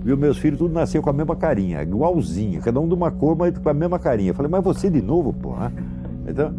Viu, 0.01 0.17
meus 0.17 0.37
filhos 0.37 0.57
tudo 0.57 0.73
nasceu 0.73 1.01
com 1.01 1.09
a 1.09 1.13
mesma 1.13 1.35
carinha, 1.35 1.83
igualzinho, 1.83 2.61
cada 2.61 2.79
um 2.79 2.87
de 2.87 2.93
uma 2.93 3.11
cor, 3.11 3.35
mas 3.35 3.57
com 3.57 3.69
a 3.69 3.73
mesma 3.73 3.99
carinha. 3.99 4.31
Eu 4.31 4.33
falei, 4.33 4.49
mas 4.49 4.63
você 4.63 4.89
de 4.89 5.01
novo, 5.01 5.33
porra. 5.33 5.73
Então, 6.27 6.53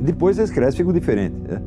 depois 0.00 0.38
eles 0.38 0.50
crescem 0.50 0.78
ficam 0.78 0.92
diferentes. 0.92 1.38
Né? 1.42 1.60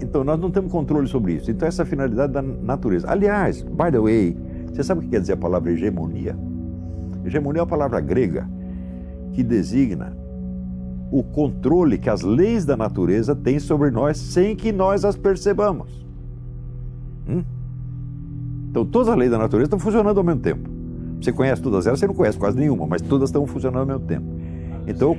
Então, 0.00 0.24
nós 0.24 0.40
não 0.40 0.50
temos 0.50 0.72
controle 0.72 1.06
sobre 1.06 1.34
isso. 1.34 1.50
Então, 1.50 1.68
essa 1.68 1.82
é 1.82 1.84
a 1.84 1.86
finalidade 1.86 2.32
da 2.32 2.40
natureza. 2.40 3.10
Aliás, 3.10 3.62
by 3.62 3.90
the 3.92 3.98
way, 3.98 4.36
você 4.72 4.82
sabe 4.82 5.00
o 5.00 5.02
que 5.04 5.10
quer 5.10 5.20
dizer 5.20 5.34
a 5.34 5.36
palavra 5.36 5.70
hegemonia? 5.70 6.34
Hegemonia 7.24 7.60
é 7.60 7.62
uma 7.62 7.68
palavra 7.68 8.00
grega 8.00 8.48
que 9.32 9.42
designa 9.44 10.16
o 11.12 11.22
controle 11.22 11.98
que 11.98 12.08
as 12.08 12.22
leis 12.22 12.64
da 12.64 12.74
natureza 12.74 13.36
têm 13.36 13.58
sobre 13.58 13.90
nós 13.90 14.16
sem 14.16 14.56
que 14.56 14.72
nós 14.72 15.04
as 15.04 15.14
percebamos. 15.14 16.06
Hum? 17.28 17.44
Então, 18.70 18.86
todas 18.86 19.08
as 19.08 19.16
leis 19.16 19.30
da 19.30 19.36
natureza 19.36 19.66
estão 19.66 19.78
funcionando 19.78 20.16
ao 20.16 20.24
mesmo 20.24 20.40
tempo. 20.40 20.70
Você 21.20 21.30
conhece 21.30 21.60
todas 21.60 21.86
elas, 21.86 22.00
você 22.00 22.06
não 22.06 22.14
conhece 22.14 22.38
quase 22.38 22.58
nenhuma, 22.58 22.86
mas 22.86 23.02
todas 23.02 23.28
estão 23.28 23.46
funcionando 23.46 23.82
ao 23.82 23.86
mesmo 23.86 24.06
tempo. 24.06 24.24
Então, 24.86 25.14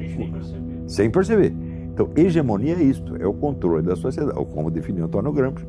sem 0.88 1.12
perceber. 1.12 1.54
Então, 1.94 2.10
hegemonia 2.16 2.74
é 2.74 2.82
isto, 2.82 3.16
é 3.16 3.28
o 3.28 3.34
controle 3.34 3.84
da 3.84 3.96
sociedade, 3.96 4.38
ou 4.38 4.48
como 4.48 4.72
definiu 4.72 5.06
Antônio 5.06 5.32
Gramsci, 5.32 5.64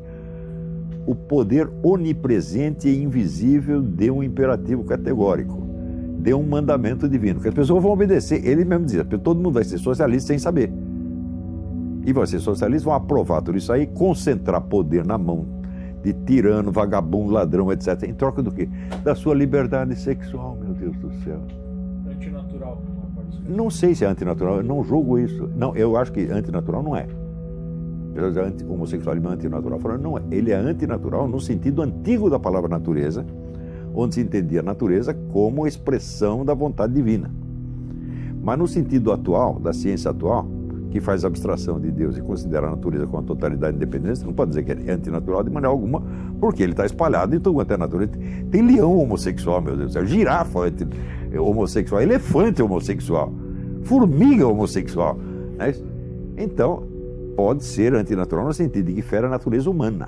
o 1.05 1.13
poder 1.13 1.69
onipresente 1.83 2.89
e 2.89 3.03
invisível 3.03 3.79
de 3.79 4.09
um 4.09 4.23
imperativo 4.23 4.83
categórico, 4.83 5.61
de 6.25 6.33
um 6.33 6.41
mandamento 6.41 7.07
divino, 7.07 7.39
que 7.39 7.47
as 7.47 7.53
pessoas 7.53 7.83
vão 7.83 7.91
obedecer. 7.91 8.43
Ele 8.43 8.65
mesmo 8.65 8.85
diz, 8.85 9.05
todo 9.23 9.37
mundo 9.37 9.51
vai 9.51 9.63
ser 9.63 9.77
socialista 9.77 10.29
sem 10.29 10.39
saber. 10.39 10.73
E 12.03 12.11
vai 12.11 12.25
ser 12.25 12.39
socialista, 12.39 12.85
vão 12.85 12.95
aprovar 12.95 13.43
tudo 13.43 13.59
isso 13.59 13.71
aí, 13.71 13.85
concentrar 13.85 14.59
poder 14.61 15.05
na 15.05 15.19
mão 15.19 15.45
de 16.03 16.13
tirano, 16.13 16.71
vagabundo, 16.71 17.31
ladrão, 17.31 17.71
etc. 17.71 18.03
Em 18.03 18.13
troca 18.13 18.41
do 18.41 18.51
quê? 18.51 18.67
Da 19.03 19.13
sua 19.13 19.35
liberdade 19.35 19.95
sexual, 19.95 20.57
meu 20.59 20.73
Deus 20.73 20.97
do 20.97 21.11
céu. 21.23 21.39
Antinatural. 22.09 22.81
Não 23.47 23.69
sei 23.69 23.93
se 23.93 24.03
é 24.03 24.07
antinatural, 24.07 24.57
eu 24.57 24.63
não 24.63 24.83
julgo 24.83 25.19
isso. 25.19 25.47
Não, 25.55 25.75
eu 25.75 25.95
acho 25.95 26.11
que 26.11 26.21
antinatural 26.31 26.81
não 26.81 26.95
é. 26.95 27.05
Homossexualismo 28.67 29.29
é 29.29 29.33
antinatural. 29.33 29.77
Falando, 29.77 30.01
não 30.01 30.17
é. 30.17 30.21
Ele 30.31 30.51
é 30.51 30.55
antinatural 30.55 31.27
no 31.27 31.39
sentido 31.39 31.83
antigo 31.83 32.29
da 32.29 32.39
palavra 32.39 32.69
natureza, 32.69 33.25
onde 33.95 34.15
se 34.15 34.21
entendia 34.21 34.59
a 34.59 34.63
natureza 34.63 35.13
como 35.31 35.65
expressão 35.65 36.43
da 36.43 36.53
vontade 36.53 36.93
divina. 36.93 37.31
Mas 38.43 38.59
no 38.59 38.67
sentido 38.67 39.11
atual, 39.11 39.59
da 39.59 39.73
ciência 39.73 40.11
atual, 40.11 40.47
que 40.91 41.01
faz 41.01 41.25
abstração 41.25 41.79
de 41.79 41.91
Deus 41.91 42.15
e 42.15 42.21
considera 42.21 42.67
a 42.67 42.69
natureza 42.71 43.05
como 43.05 43.19
a 43.19 43.23
totalidade 43.23 43.75
independente, 43.75 44.23
não 44.23 44.31
pode 44.31 44.49
dizer 44.49 44.63
que 44.63 44.89
é 44.89 44.93
antinatural 44.93 45.43
de 45.43 45.49
maneira 45.49 45.67
alguma, 45.67 46.01
porque 46.39 46.63
ele 46.63 46.71
está 46.71 46.85
espalhado 46.85 47.35
em 47.35 47.39
tudo 47.39 47.55
quanto 47.55 47.73
é 47.73 47.77
natureza. 47.77 48.13
Tem 48.49 48.61
leão 48.61 48.97
homossexual, 48.97 49.61
meu 49.61 49.75
Deus 49.75 49.93
do 49.93 50.05
girafa 50.05 50.59
homossexual, 51.37 52.01
elefante 52.01 52.61
homossexual, 52.61 53.33
formiga 53.83 54.47
homossexual. 54.47 55.17
Né? 55.57 55.73
Então, 56.37 56.83
pode 57.35 57.65
ser 57.65 57.93
antinatural 57.93 58.45
no 58.45 58.53
sentido 58.53 58.85
de 58.85 58.93
que 58.93 59.01
fere 59.01 59.25
a 59.25 59.29
natureza 59.29 59.69
humana 59.69 60.07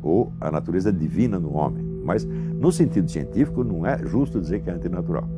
ou 0.00 0.32
a 0.40 0.50
natureza 0.50 0.92
divina 0.92 1.40
no 1.40 1.56
homem. 1.56 1.84
Mas, 2.04 2.24
no 2.58 2.72
sentido 2.72 3.08
científico, 3.10 3.62
não 3.62 3.86
é 3.86 3.98
justo 4.04 4.40
dizer 4.40 4.60
que 4.60 4.68
é 4.68 4.72
antinatural. 4.72 5.28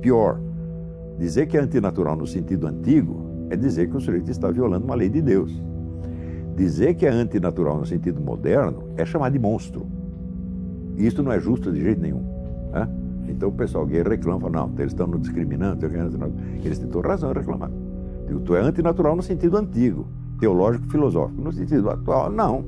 Pior, 0.00 0.40
dizer 1.18 1.46
que 1.46 1.56
é 1.56 1.60
antinatural 1.60 2.16
no 2.16 2.26
sentido 2.26 2.66
antigo 2.66 3.26
é 3.50 3.56
dizer 3.56 3.90
que 3.90 3.96
o 3.96 4.00
sujeito 4.00 4.30
está 4.30 4.50
violando 4.50 4.84
uma 4.84 4.94
lei 4.94 5.08
de 5.08 5.20
Deus. 5.20 5.52
Dizer 6.56 6.94
que 6.94 7.04
é 7.04 7.10
antinatural 7.10 7.78
no 7.78 7.86
sentido 7.86 8.20
moderno 8.20 8.84
é 8.96 9.04
chamar 9.04 9.30
de 9.30 9.38
monstro. 9.38 9.86
Isso 10.96 11.22
não 11.22 11.32
é 11.32 11.40
justo 11.40 11.72
de 11.72 11.82
jeito 11.82 12.00
nenhum. 12.00 12.22
Né? 12.72 12.88
Então 13.28 13.48
o 13.48 13.52
pessoal 13.52 13.84
gay 13.86 14.02
reclama, 14.02 14.40
fala, 14.40 14.66
não, 14.66 14.74
eles 14.78 14.92
estão 14.92 15.06
nos 15.06 15.22
discriminando, 15.22 15.84
eles 16.64 16.78
têm 16.78 16.88
toda 16.88 17.08
razão 17.08 17.30
em 17.30 17.34
reclamar. 17.34 17.70
Tu 18.44 18.54
é 18.54 18.60
antinatural 18.60 19.16
no 19.16 19.22
sentido 19.22 19.56
antigo, 19.56 20.06
teológico 20.38 20.86
filosófico. 20.88 21.42
No 21.42 21.52
sentido 21.52 21.90
atual, 21.90 22.30
não. 22.30 22.64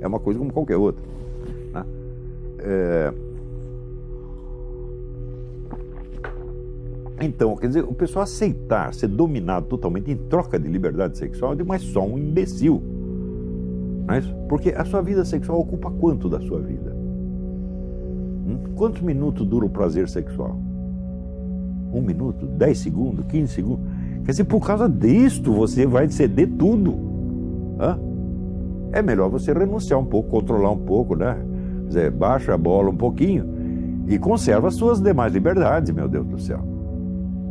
É 0.00 0.06
uma 0.06 0.18
coisa 0.18 0.38
como 0.38 0.52
qualquer 0.52 0.76
outra. 0.76 1.04
É... 2.58 3.12
Então, 7.20 7.56
quer 7.56 7.66
dizer, 7.66 7.84
o 7.84 7.94
pessoal 7.94 8.22
aceitar 8.22 8.94
ser 8.94 9.08
dominado 9.08 9.66
totalmente 9.66 10.10
em 10.10 10.16
troca 10.16 10.58
de 10.58 10.68
liberdade 10.68 11.18
sexual, 11.18 11.54
é 11.58 11.64
mais 11.64 11.82
só 11.82 12.06
um 12.06 12.16
imbecil. 12.16 12.80
Não 14.06 14.14
é 14.14 14.18
isso? 14.20 14.34
Porque 14.48 14.70
a 14.70 14.84
sua 14.84 15.02
vida 15.02 15.24
sexual 15.24 15.60
ocupa 15.60 15.90
quanto 15.90 16.28
da 16.28 16.40
sua 16.40 16.60
vida? 16.60 16.94
Hum? 16.94 18.58
Quantos 18.76 19.02
minutos 19.02 19.46
dura 19.46 19.66
o 19.66 19.70
prazer 19.70 20.08
sexual? 20.08 20.56
Um 21.92 22.00
minuto? 22.00 22.46
Dez 22.46 22.78
segundos? 22.78 23.26
Quinze 23.26 23.52
segundos? 23.52 23.84
Quer 24.24 24.30
dizer, 24.30 24.44
por 24.44 24.64
causa 24.64 24.88
disto 24.88 25.52
você 25.52 25.86
vai 25.86 26.08
ceder 26.08 26.48
tudo. 26.56 26.94
Hã? 27.80 27.98
É 28.92 29.02
melhor 29.02 29.28
você 29.28 29.52
renunciar 29.52 29.98
um 29.98 30.04
pouco, 30.04 30.30
controlar 30.30 30.70
um 30.70 30.78
pouco, 30.78 31.16
né? 31.16 31.36
Dizer, 31.88 32.10
baixa 32.10 32.54
a 32.54 32.58
bola 32.58 32.90
um 32.90 32.96
pouquinho 32.96 33.44
e 34.06 34.18
conserva 34.18 34.68
as 34.68 34.74
suas 34.74 35.00
demais 35.00 35.32
liberdades, 35.32 35.90
meu 35.90 36.08
Deus 36.08 36.26
do 36.26 36.38
céu. 36.38 36.78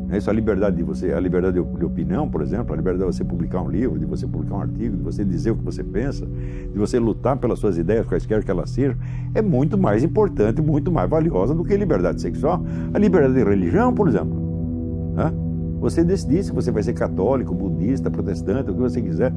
É 0.09 0.17
isso, 0.17 0.29
a 0.29 0.33
liberdade 0.33 0.77
de 0.77 0.83
você, 0.83 1.11
a 1.11 1.19
liberdade 1.19 1.61
de 1.61 1.85
opinião, 1.85 2.29
por 2.29 2.41
exemplo, 2.41 2.73
a 2.73 2.77
liberdade 2.77 3.09
de 3.09 3.17
você 3.17 3.25
publicar 3.25 3.61
um 3.61 3.69
livro, 3.69 3.99
de 3.99 4.05
você 4.05 4.25
publicar 4.25 4.55
um 4.55 4.61
artigo, 4.61 4.95
de 4.95 5.03
você 5.03 5.25
dizer 5.25 5.51
o 5.51 5.57
que 5.57 5.63
você 5.63 5.83
pensa, 5.83 6.25
de 6.25 6.79
você 6.79 6.97
lutar 6.97 7.35
pelas 7.35 7.59
suas 7.59 7.77
ideias, 7.77 8.07
quaisquer 8.07 8.41
que 8.41 8.49
elas 8.49 8.69
sejam, 8.69 8.95
é 9.35 9.41
muito 9.41 9.77
mais 9.77 10.05
importante, 10.05 10.61
muito 10.61 10.89
mais 10.89 11.09
valiosa 11.09 11.53
do 11.53 11.63
que 11.65 11.73
a 11.73 11.77
liberdade 11.77 12.21
sexual. 12.21 12.63
A 12.93 12.97
liberdade 12.97 13.33
de 13.33 13.43
religião, 13.43 13.93
por 13.93 14.07
exemplo. 14.07 15.13
Né? 15.13 15.33
Você 15.81 16.05
decidir 16.05 16.43
se 16.43 16.53
você 16.53 16.71
vai 16.71 16.83
ser 16.83 16.93
católico, 16.93 17.53
budista, 17.53 18.09
protestante, 18.09 18.71
o 18.71 18.73
que 18.73 18.79
você 18.79 19.01
quiser, 19.01 19.33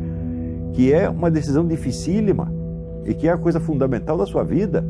que 0.72 0.92
é 0.92 1.11
uma 1.11 1.32
decisão 1.32 1.66
dificílima 1.66 2.59
e 3.05 3.14
que 3.14 3.28
é 3.28 3.32
a 3.32 3.38
coisa 3.38 3.61
fundamental 3.61 4.16
da 4.16 4.26
sua 4.26 4.44
vida. 4.44 4.84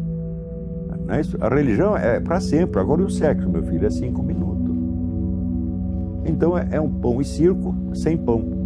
Não 1.07 1.15
é 1.15 1.21
isso? 1.21 1.37
A 1.41 1.49
religião 1.49 1.97
é 1.97 2.21
para 2.21 2.41
sempre. 2.41 2.81
Agora, 2.81 3.03
e 3.03 3.05
o 3.05 3.11
sexo, 3.11 3.49
meu 3.49 3.63
filho, 3.63 3.87
é 3.87 3.91
cinco 3.91 4.23
minutos. 4.23 4.75
Então 6.25 6.57
é, 6.57 6.69
é 6.73 6.81
um 6.81 6.89
pão 6.89 7.21
e 7.21 7.25
circo 7.25 7.75
sem 7.95 8.17
pão. 8.17 8.61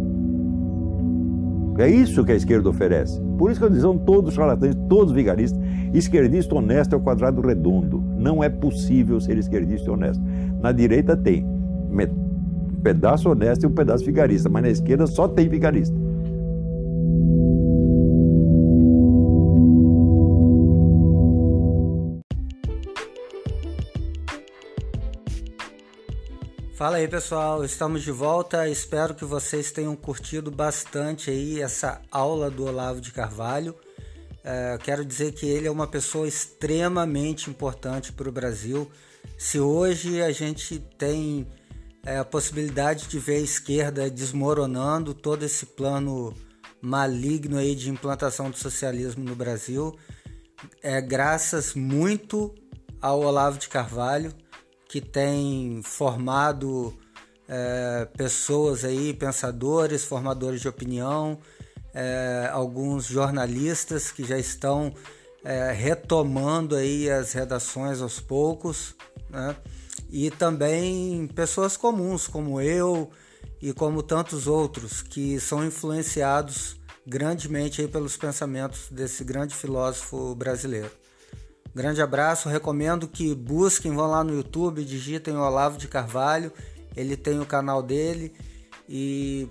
É 1.77 1.89
isso 1.89 2.23
que 2.23 2.31
a 2.31 2.35
esquerda 2.35 2.69
oferece. 2.69 3.19
Por 3.37 3.51
isso 3.51 3.59
que 3.59 3.65
eu 3.65 3.81
são 3.81 3.97
todos 3.97 4.33
charlatães, 4.33 4.75
todos 4.87 5.11
vigaristas. 5.11 5.59
Esquerdista 5.93 6.55
honesto 6.55 6.93
é 6.93 6.97
o 6.97 7.01
quadrado 7.01 7.41
redondo. 7.41 8.01
Não 8.17 8.43
é 8.43 8.47
possível 8.47 9.19
ser 9.19 9.37
esquerdista 9.37 9.91
honesto. 9.91 10.23
Na 10.61 10.71
direita 10.71 11.17
tem 11.17 11.43
um 11.43 12.81
pedaço 12.81 13.29
honesto 13.29 13.63
e 13.63 13.67
um 13.67 13.71
pedaço 13.71 14.05
vigarista, 14.05 14.47
mas 14.47 14.61
na 14.61 14.69
esquerda 14.69 15.05
só 15.07 15.27
tem 15.27 15.49
vigarista. 15.49 16.04
Fala 26.75 26.97
aí 26.97 27.07
pessoal, 27.07 27.63
estamos 27.63 28.03
de 28.03 28.11
volta. 28.11 28.67
Espero 28.67 29.15
que 29.15 29.23
vocês 29.23 29.71
tenham 29.71 29.95
curtido 29.95 30.51
bastante 30.51 31.31
aí 31.31 31.61
essa 31.61 32.01
aula 32.11 32.51
do 32.51 32.65
Olavo 32.65 32.99
de 32.99 33.13
Carvalho. 33.13 33.73
É, 34.43 34.77
quero 34.83 35.05
dizer 35.05 35.31
que 35.31 35.45
ele 35.45 35.67
é 35.67 35.71
uma 35.71 35.87
pessoa 35.87 36.27
extremamente 36.27 37.49
importante 37.49 38.11
para 38.11 38.27
o 38.27 38.31
Brasil. 38.31 38.91
Se 39.37 39.57
hoje 39.57 40.21
a 40.21 40.33
gente 40.33 40.77
tem 40.97 41.47
é, 42.05 42.17
a 42.17 42.25
possibilidade 42.25 43.07
de 43.07 43.19
ver 43.19 43.37
a 43.37 43.39
esquerda 43.39 44.09
desmoronando 44.09 45.13
todo 45.13 45.43
esse 45.43 45.65
plano 45.67 46.33
maligno 46.81 47.57
aí 47.57 47.73
de 47.73 47.89
implantação 47.89 48.51
do 48.51 48.57
socialismo 48.57 49.23
no 49.23 49.33
Brasil, 49.33 49.97
é 50.83 50.99
graças 50.99 51.73
muito 51.73 52.53
ao 53.01 53.21
Olavo 53.21 53.57
de 53.57 53.69
Carvalho 53.69 54.33
que 54.87 55.01
tem 55.01 55.81
formado 55.83 56.95
é, 57.47 58.07
pessoas 58.17 58.83
aí, 58.83 59.13
pensadores, 59.13 60.05
formadores 60.05 60.61
de 60.61 60.67
opinião, 60.67 61.39
é, 61.93 62.49
alguns 62.51 63.05
jornalistas 63.05 64.11
que 64.11 64.23
já 64.23 64.37
estão 64.37 64.93
é, 65.43 65.71
retomando 65.71 66.75
aí 66.75 67.09
as 67.09 67.33
redações 67.33 68.01
aos 68.01 68.19
poucos, 68.19 68.95
né? 69.29 69.55
e 70.09 70.29
também 70.29 71.27
pessoas 71.27 71.77
comuns 71.77 72.27
como 72.27 72.59
eu 72.59 73.09
e 73.61 73.73
como 73.73 74.03
tantos 74.03 74.47
outros 74.47 75.01
que 75.01 75.39
são 75.39 75.65
influenciados 75.65 76.77
grandemente 77.05 77.81
aí 77.81 77.87
pelos 77.87 78.17
pensamentos 78.17 78.87
desse 78.89 79.23
grande 79.23 79.53
filósofo 79.55 80.33
brasileiro. 80.35 80.91
Grande 81.75 82.01
abraço, 82.01 82.47
recomendo 82.47 83.05
que 83.05 83.35
busquem, 83.35 83.93
vão 83.93 84.09
lá 84.09 84.23
no 84.23 84.33
YouTube, 84.33 84.85
digitem 84.85 85.35
Olavo 85.35 85.77
de 85.77 85.89
Carvalho, 85.89 86.49
ele 86.95 87.17
tem 87.17 87.37
o 87.41 87.45
canal 87.45 87.83
dele 87.83 88.33
e 88.87 89.49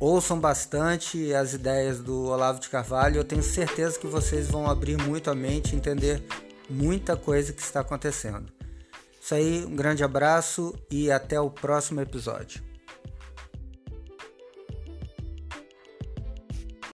ouçam 0.00 0.40
bastante 0.40 1.32
as 1.32 1.54
ideias 1.54 2.00
do 2.00 2.24
Olavo 2.24 2.58
de 2.58 2.68
Carvalho. 2.68 3.18
Eu 3.18 3.24
tenho 3.24 3.44
certeza 3.44 3.96
que 3.96 4.08
vocês 4.08 4.48
vão 4.48 4.68
abrir 4.68 5.00
muito 5.00 5.30
a 5.30 5.36
mente, 5.36 5.76
entender 5.76 6.20
muita 6.68 7.16
coisa 7.16 7.52
que 7.52 7.62
está 7.62 7.78
acontecendo. 7.78 8.52
Isso 9.22 9.32
aí, 9.32 9.64
um 9.64 9.76
grande 9.76 10.02
abraço 10.02 10.74
e 10.90 11.12
até 11.12 11.40
o 11.40 11.48
próximo 11.48 12.00
episódio. 12.00 12.65